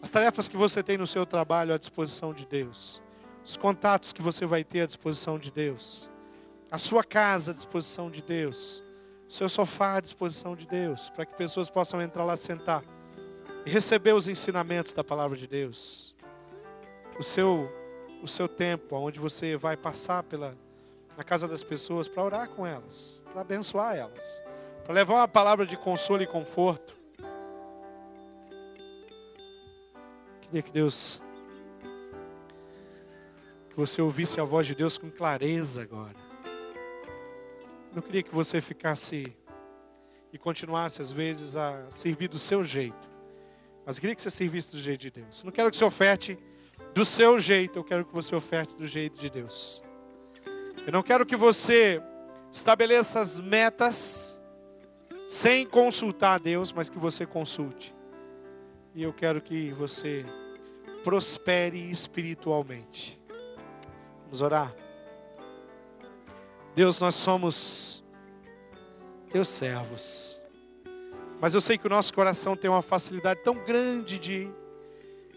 as 0.02 0.10
tarefas 0.10 0.48
que 0.48 0.56
você 0.56 0.82
tem 0.82 0.96
no 0.98 1.06
seu 1.06 1.26
trabalho 1.26 1.74
à 1.74 1.78
disposição 1.78 2.32
de 2.32 2.46
Deus. 2.46 3.02
Os 3.44 3.56
contatos 3.56 4.12
que 4.12 4.22
você 4.22 4.44
vai 4.46 4.62
ter 4.62 4.82
à 4.82 4.86
disposição 4.86 5.38
de 5.38 5.50
Deus. 5.50 6.10
A 6.70 6.78
sua 6.78 7.02
casa 7.02 7.50
à 7.50 7.54
disposição 7.54 8.10
de 8.10 8.22
Deus. 8.22 8.84
O 9.28 9.32
seu 9.32 9.48
sofá 9.48 9.96
à 9.96 10.00
disposição 10.00 10.54
de 10.54 10.66
Deus. 10.66 11.08
Para 11.10 11.26
que 11.26 11.34
pessoas 11.34 11.68
possam 11.68 12.00
entrar 12.00 12.24
lá 12.24 12.36
sentar 12.36 12.84
e 13.64 13.70
receber 13.70 14.12
os 14.12 14.28
ensinamentos 14.28 14.92
da 14.92 15.02
palavra 15.02 15.36
de 15.36 15.46
Deus. 15.46 16.14
O 17.18 17.22
seu, 17.22 17.68
o 18.22 18.28
seu 18.28 18.48
tempo, 18.48 18.94
onde 18.96 19.18
você 19.18 19.56
vai 19.56 19.76
passar 19.76 20.22
pela, 20.22 20.56
na 21.16 21.24
casa 21.24 21.48
das 21.48 21.64
pessoas 21.64 22.06
para 22.06 22.22
orar 22.22 22.48
com 22.50 22.64
elas, 22.66 23.22
para 23.32 23.40
abençoar 23.40 23.96
elas, 23.96 24.42
para 24.84 24.94
levar 24.94 25.14
uma 25.14 25.26
palavra 25.26 25.66
de 25.66 25.76
consolo 25.76 26.22
e 26.22 26.26
conforto 26.28 26.95
Queria 30.56 30.70
que 30.70 30.72
Deus, 30.72 31.20
que 33.68 33.76
você 33.76 34.00
ouvisse 34.00 34.40
a 34.40 34.44
voz 34.44 34.66
de 34.66 34.74
Deus 34.74 34.96
com 34.96 35.10
clareza 35.10 35.82
agora. 35.82 36.16
Não 37.94 38.00
queria 38.00 38.22
que 38.22 38.34
você 38.34 38.58
ficasse 38.62 39.36
e 40.32 40.38
continuasse 40.38 41.02
às 41.02 41.12
vezes 41.12 41.56
a 41.56 41.90
servir 41.90 42.28
do 42.28 42.38
seu 42.38 42.64
jeito, 42.64 43.06
mas 43.84 43.98
queria 43.98 44.14
que 44.14 44.22
você 44.22 44.30
servisse 44.30 44.72
do 44.72 44.78
jeito 44.78 45.02
de 45.02 45.10
Deus. 45.10 45.44
Não 45.44 45.52
quero 45.52 45.70
que 45.70 45.76
você 45.76 45.84
oferte 45.84 46.38
do 46.94 47.04
seu 47.04 47.38
jeito, 47.38 47.78
eu 47.78 47.84
quero 47.84 48.06
que 48.06 48.14
você 48.14 48.34
oferte 48.34 48.74
do 48.76 48.86
jeito 48.86 49.20
de 49.20 49.28
Deus. 49.28 49.84
Eu 50.86 50.92
não 50.92 51.02
quero 51.02 51.26
que 51.26 51.36
você 51.36 52.00
estabeleça 52.50 53.20
as 53.20 53.38
metas 53.38 54.40
sem 55.28 55.66
consultar 55.66 56.36
a 56.36 56.38
Deus, 56.38 56.72
mas 56.72 56.88
que 56.88 56.98
você 56.98 57.26
consulte. 57.26 57.94
E 58.94 59.02
eu 59.02 59.12
quero 59.12 59.42
que 59.42 59.70
você 59.72 60.24
prospere 61.06 61.88
espiritualmente. 61.88 63.16
Vamos 64.24 64.42
orar. 64.42 64.74
Deus, 66.74 66.98
nós 66.98 67.14
somos 67.14 68.04
teus 69.30 69.46
servos. 69.46 70.44
Mas 71.40 71.54
eu 71.54 71.60
sei 71.60 71.78
que 71.78 71.86
o 71.86 71.90
nosso 71.90 72.12
coração 72.12 72.56
tem 72.56 72.68
uma 72.68 72.82
facilidade 72.82 73.40
tão 73.44 73.54
grande 73.54 74.18
de 74.18 74.50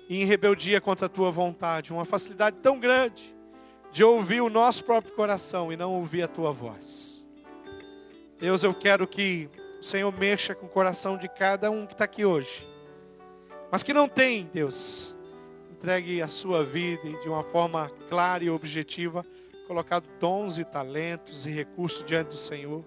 ir 0.10 0.24
em 0.24 0.26
rebeldia 0.26 0.82
contra 0.82 1.06
a 1.06 1.10
tua 1.10 1.30
vontade, 1.30 1.94
uma 1.94 2.04
facilidade 2.04 2.58
tão 2.64 2.80
grande 2.80 3.36
de 3.92 4.04
ouvir 4.04 4.42
o 4.42 4.50
nosso 4.50 4.84
próprio 4.84 5.14
coração 5.14 5.72
e 5.72 5.78
não 5.78 5.94
ouvir 5.94 6.24
a 6.24 6.28
tua 6.28 6.52
voz. 6.52 7.24
Deus, 8.40 8.64
eu 8.64 8.74
quero 8.74 9.08
que 9.08 9.48
o 9.80 9.84
Senhor 9.84 10.12
mexa 10.18 10.56
com 10.56 10.66
o 10.66 10.70
coração 10.70 11.16
de 11.16 11.30
cada 11.30 11.70
um 11.70 11.86
que 11.86 11.94
está 11.94 12.06
aqui 12.06 12.26
hoje, 12.26 12.68
mas 13.72 13.84
que 13.84 13.94
não 13.94 14.10
tem, 14.10 14.50
Deus, 14.52 15.16
entregue 15.80 16.22
a 16.22 16.28
sua 16.28 16.66
vida 16.66 17.08
e 17.08 17.18
de 17.22 17.30
uma 17.30 17.42
forma 17.42 17.90
clara 18.10 18.44
e 18.44 18.50
objetiva, 18.50 19.26
colocado 19.66 20.10
dons 20.20 20.58
e 20.58 20.66
talentos 20.66 21.46
e 21.46 21.50
recursos 21.50 22.04
diante 22.04 22.32
do 22.32 22.36
Senhor. 22.36 22.84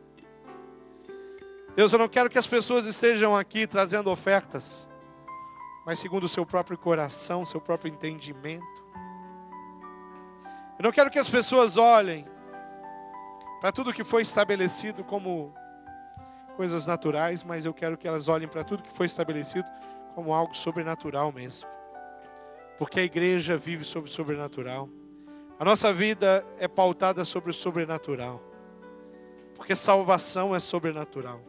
Deus, 1.74 1.90
eu 1.90 1.98
não 1.98 2.06
quero 2.06 2.28
que 2.28 2.36
as 2.36 2.46
pessoas 2.46 2.84
estejam 2.84 3.34
aqui 3.34 3.66
trazendo 3.66 4.10
ofertas, 4.10 4.90
mas 5.86 6.00
segundo 6.00 6.24
o 6.24 6.28
seu 6.28 6.44
próprio 6.44 6.76
coração, 6.76 7.46
seu 7.46 7.62
próprio 7.62 7.90
entendimento. 7.90 8.84
Eu 10.78 10.82
não 10.82 10.92
quero 10.92 11.10
que 11.10 11.18
as 11.18 11.30
pessoas 11.30 11.78
olhem 11.78 12.26
para 13.58 13.72
tudo 13.72 13.90
que 13.94 14.04
foi 14.04 14.20
estabelecido 14.20 15.02
como 15.02 15.54
coisas 16.58 16.86
naturais, 16.86 17.42
mas 17.42 17.64
eu 17.64 17.72
quero 17.72 17.96
que 17.96 18.06
elas 18.06 18.28
olhem 18.28 18.48
para 18.48 18.62
tudo 18.62 18.82
que 18.82 18.92
foi 18.92 19.06
estabelecido 19.06 19.66
como 20.14 20.34
algo 20.34 20.54
sobrenatural 20.54 21.32
mesmo. 21.32 21.66
Porque 22.82 22.98
a 22.98 23.04
igreja 23.04 23.56
vive 23.56 23.84
sobre 23.84 24.10
o 24.10 24.12
sobrenatural. 24.12 24.88
A 25.56 25.64
nossa 25.64 25.92
vida 25.92 26.44
é 26.58 26.66
pautada 26.66 27.24
sobre 27.24 27.52
o 27.52 27.54
sobrenatural. 27.54 28.42
Porque 29.54 29.76
salvação 29.76 30.52
é 30.52 30.58
sobrenatural. 30.58 31.40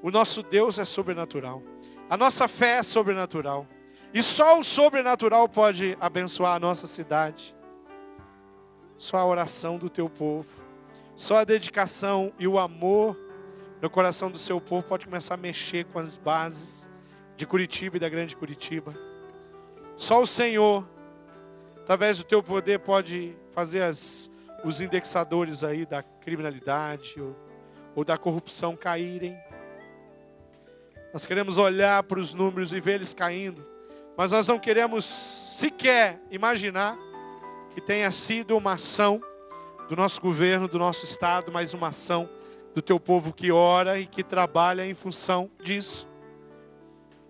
O 0.00 0.12
nosso 0.12 0.44
Deus 0.44 0.78
é 0.78 0.84
sobrenatural. 0.84 1.60
A 2.08 2.16
nossa 2.16 2.46
fé 2.46 2.76
é 2.76 2.84
sobrenatural. 2.84 3.66
E 4.14 4.22
só 4.22 4.60
o 4.60 4.62
sobrenatural 4.62 5.48
pode 5.48 5.98
abençoar 6.00 6.54
a 6.54 6.60
nossa 6.60 6.86
cidade. 6.86 7.52
Só 8.96 9.16
a 9.16 9.26
oração 9.26 9.78
do 9.78 9.90
teu 9.90 10.08
povo. 10.08 10.46
Só 11.16 11.38
a 11.38 11.44
dedicação 11.44 12.32
e 12.38 12.46
o 12.46 12.60
amor 12.60 13.18
no 13.82 13.90
coração 13.90 14.30
do 14.30 14.38
seu 14.38 14.60
povo 14.60 14.86
pode 14.86 15.06
começar 15.06 15.34
a 15.34 15.36
mexer 15.36 15.84
com 15.86 15.98
as 15.98 16.16
bases 16.16 16.88
de 17.36 17.44
Curitiba 17.44 17.96
e 17.96 17.98
da 17.98 18.08
grande 18.08 18.36
Curitiba. 18.36 19.15
Só 19.96 20.20
o 20.20 20.26
Senhor, 20.26 20.86
através 21.78 22.18
do 22.18 22.24
teu 22.24 22.42
poder, 22.42 22.80
pode 22.80 23.34
fazer 23.52 23.82
as, 23.82 24.30
os 24.62 24.80
indexadores 24.80 25.64
aí 25.64 25.86
da 25.86 26.02
criminalidade 26.02 27.18
ou, 27.18 27.34
ou 27.94 28.04
da 28.04 28.18
corrupção 28.18 28.76
caírem. 28.76 29.38
Nós 31.14 31.24
queremos 31.24 31.56
olhar 31.56 32.02
para 32.02 32.20
os 32.20 32.34
números 32.34 32.74
e 32.74 32.80
ver 32.80 32.96
eles 32.96 33.14
caindo, 33.14 33.66
mas 34.18 34.30
nós 34.30 34.46
não 34.46 34.58
queremos 34.58 35.04
sequer 35.04 36.20
imaginar 36.30 36.98
que 37.74 37.80
tenha 37.80 38.10
sido 38.10 38.54
uma 38.54 38.74
ação 38.74 39.22
do 39.88 39.96
nosso 39.96 40.20
governo, 40.20 40.68
do 40.68 40.78
nosso 40.78 41.06
estado, 41.06 41.50
mas 41.50 41.72
uma 41.72 41.88
ação 41.88 42.28
do 42.74 42.82
teu 42.82 43.00
povo 43.00 43.32
que 43.32 43.50
ora 43.50 43.98
e 43.98 44.06
que 44.06 44.22
trabalha 44.22 44.86
em 44.86 44.92
função 44.92 45.50
disso. 45.62 46.06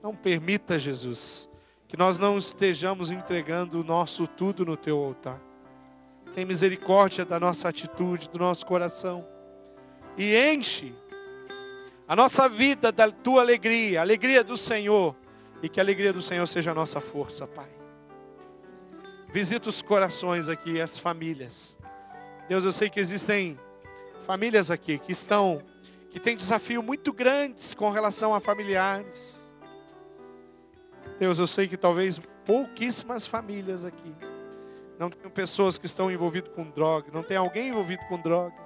Não 0.02 0.16
permita, 0.16 0.76
Jesus, 0.76 1.48
que 1.97 1.99
nós 1.99 2.18
não 2.18 2.36
estejamos 2.36 3.11
entregando 3.11 3.80
o 3.80 3.82
nosso 3.82 4.26
tudo 4.26 4.66
no 4.66 4.76
teu 4.76 4.99
altar. 4.99 5.40
Tem 6.34 6.44
misericórdia 6.44 7.24
da 7.24 7.40
nossa 7.40 7.70
atitude, 7.70 8.28
do 8.28 8.38
nosso 8.38 8.66
coração. 8.66 9.26
E 10.14 10.36
enche 10.36 10.94
a 12.07 12.14
nossa 12.14 12.51
vida 12.51 12.92
da 12.92 13.11
tua 13.11 13.40
alegria, 13.40 14.01
a 14.01 14.03
alegria 14.03 14.44
do 14.44 14.59
Senhor, 14.59 15.16
e 15.62 15.70
que 15.70 15.80
a 15.80 15.82
alegria 15.82 16.12
do 16.12 16.20
Senhor 16.20 16.47
seja 16.47 16.72
a 16.72 16.74
nossa 16.74 17.01
força, 17.01 17.47
Pai. 17.47 17.70
Visita 19.32 19.70
os 19.70 19.80
corações 19.80 20.51
aqui, 20.51 20.78
as 20.78 20.99
famílias. 20.99 21.78
Deus, 22.47 22.62
eu 22.62 22.72
sei 22.72 22.90
que 22.90 23.01
existem 23.01 23.59
famílias 24.26 24.70
aqui 24.70 24.99
que 24.99 25.12
estão, 25.12 25.62
que 26.11 26.20
têm 26.20 26.36
desafios 26.36 26.84
muito 26.84 27.11
grandes 27.11 27.72
com 27.72 27.88
relação 27.88 28.34
a 28.34 28.40
familiares. 28.40 29.45
Deus, 31.18 31.38
eu 31.38 31.46
sei 31.46 31.66
que 31.66 31.76
talvez 31.76 32.20
pouquíssimas 32.44 33.26
famílias 33.26 33.84
aqui 33.84 34.14
não 34.98 35.10
tem 35.10 35.30
pessoas 35.30 35.78
que 35.78 35.86
estão 35.86 36.10
envolvidas 36.10 36.52
com 36.54 36.64
droga, 36.70 37.10
não 37.12 37.22
tem 37.22 37.36
alguém 37.36 37.68
envolvido 37.68 38.02
com 38.08 38.18
droga, 38.18 38.56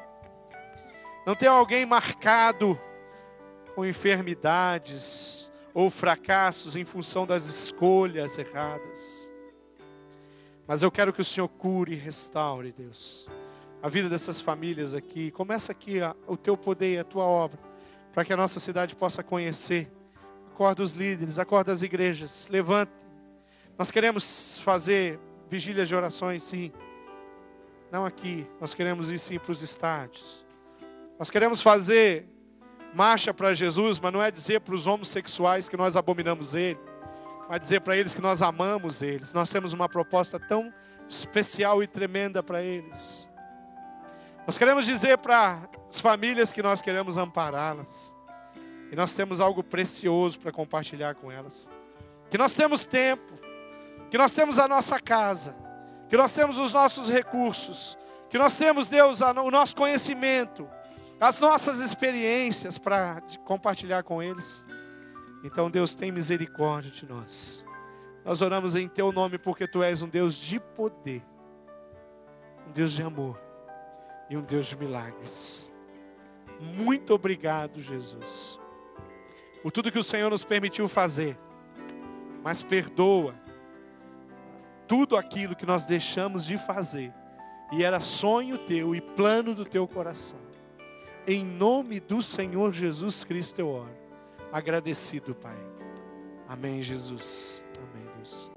não 1.27 1.35
tem 1.35 1.49
alguém 1.49 1.85
marcado 1.85 2.79
com 3.75 3.85
enfermidades 3.85 5.51
ou 5.75 5.91
fracassos 5.91 6.77
em 6.77 6.85
função 6.85 7.27
das 7.27 7.47
escolhas 7.47 8.39
erradas. 8.39 9.31
Mas 10.67 10.83
eu 10.83 10.91
quero 10.91 11.13
que 11.13 11.21
o 11.21 11.25
Senhor 11.25 11.49
cure 11.49 11.95
e 11.95 11.97
restaure, 11.97 12.73
Deus, 12.73 13.29
a 13.83 13.89
vida 13.89 14.09
dessas 14.09 14.41
famílias 14.41 14.95
aqui. 14.95 15.31
Começa 15.33 15.73
aqui 15.73 16.01
a, 16.01 16.15
o 16.27 16.37
teu 16.37 16.57
poder 16.57 17.01
a 17.01 17.05
tua 17.05 17.25
obra, 17.25 17.59
para 18.13 18.25
que 18.25 18.33
a 18.33 18.37
nossa 18.37 18.61
cidade 18.61 18.95
possa 18.95 19.23
conhecer. 19.23 19.91
Acorda 20.61 20.83
os 20.83 20.93
líderes, 20.93 21.39
acorda 21.39 21.73
as 21.73 21.81
igrejas, 21.81 22.47
levante. 22.51 22.93
Nós 23.79 23.91
queremos 23.91 24.59
fazer 24.59 25.19
vigílias 25.49 25.89
de 25.89 25.95
orações, 25.95 26.43
sim. 26.43 26.71
Não 27.91 28.05
aqui, 28.05 28.47
nós 28.61 28.75
queremos 28.75 29.09
ir 29.11 29.19
sim 29.19 29.39
para 29.39 29.53
os 29.53 29.63
estádios. 29.63 30.45
Nós 31.19 31.31
queremos 31.31 31.63
fazer 31.63 32.29
marcha 32.93 33.33
para 33.33 33.55
Jesus, 33.55 33.99
mas 33.99 34.13
não 34.13 34.23
é 34.23 34.31
dizer 34.31 34.61
para 34.61 34.75
os 34.75 34.87
homossexuais 34.87 35.67
que 35.67 35.79
nós 35.79 35.97
abominamos 35.97 36.55
ele, 36.55 36.79
mas 37.49 37.59
dizer 37.63 37.81
para 37.81 37.97
eles 37.97 38.13
que 38.13 38.21
nós 38.21 38.43
amamos 38.43 39.01
eles. 39.01 39.33
Nós 39.33 39.49
temos 39.49 39.73
uma 39.73 39.89
proposta 39.89 40.39
tão 40.39 40.71
especial 41.09 41.83
e 41.83 41.87
tremenda 41.87 42.43
para 42.43 42.61
eles. 42.63 43.27
Nós 44.47 44.59
queremos 44.59 44.85
dizer 44.85 45.17
para 45.17 45.67
as 45.89 45.99
famílias 45.99 46.53
que 46.53 46.63
nós 46.63 46.83
queremos 46.83 47.17
ampará-las. 47.17 48.15
E 48.91 48.97
nós 48.97 49.15
temos 49.15 49.41
algo 49.41 49.63
precioso 49.63 50.41
para 50.41 50.51
compartilhar 50.51 51.15
com 51.15 51.31
elas. 51.31 51.71
Que 52.29 52.37
nós 52.37 52.55
temos 52.55 52.85
tempo, 52.85 53.39
que 54.11 54.19
nós 54.19 54.33
temos 54.33 54.59
a 54.59 54.67
nossa 54.67 54.99
casa, 54.99 55.55
que 56.09 56.17
nós 56.17 56.33
temos 56.33 56.59
os 56.59 56.73
nossos 56.73 57.09
recursos, 57.09 57.97
que 58.29 58.39
nós 58.39 58.57
temos, 58.57 58.89
Deus, 58.89 59.21
o 59.21 59.51
nosso 59.51 59.77
conhecimento, 59.77 60.69
as 61.21 61.39
nossas 61.39 61.79
experiências 61.79 62.79
para 62.79 63.23
compartilhar 63.45 64.03
com 64.03 64.23
eles. 64.23 64.67
Então, 65.43 65.71
Deus, 65.71 65.95
tem 65.95 66.13
misericórdia 66.13 66.91
de 66.91 67.07
nós. 67.07 67.65
Nós 68.25 68.43
oramos 68.43 68.75
em 68.75 68.89
Teu 68.89 69.11
nome 69.13 69.39
porque 69.39 69.67
Tu 69.67 69.83
és 69.83 70.03
um 70.03 70.09
Deus 70.09 70.37
de 70.37 70.61
poder, 70.61 71.23
um 72.69 72.73
Deus 72.73 72.93
de 72.93 73.03
amor 73.03 73.41
e 74.29 74.37
um 74.37 74.43
Deus 74.43 74.67
de 74.67 74.77
milagres. 74.77 75.71
Muito 76.61 77.15
obrigado, 77.15 77.81
Jesus, 77.81 78.60
por 79.63 79.71
tudo 79.71 79.93
que 79.93 79.99
o 79.99 80.05
Senhor 80.05 80.31
nos 80.31 80.45
permitiu 80.45 80.89
fazer, 80.89 81.39
mas 82.43 82.63
perdoa 82.63 83.35
tudo 84.87 85.17
aquilo 85.17 85.55
que 85.55 85.67
nós 85.67 85.85
deixamos 85.85 86.45
de 86.45 86.57
fazer 86.57 87.13
e 87.73 87.85
era 87.85 88.01
sonho 88.01 88.59
teu 88.59 88.95
e 88.95 89.01
plano 89.01 89.55
do 89.55 89.65
teu 89.65 89.87
coração. 89.87 90.39
Em 91.27 91.45
nome 91.45 92.01
do 92.01 92.23
Senhor 92.23 92.73
Jesus 92.73 93.23
Cristo 93.23 93.59
eu 93.61 93.69
oro. 93.69 93.97
Agradecido, 94.53 95.35
Pai. 95.35 95.57
Amém, 96.49 96.83
Jesus. 96.83 97.65
Amém, 97.79 98.09
Deus. 98.17 98.50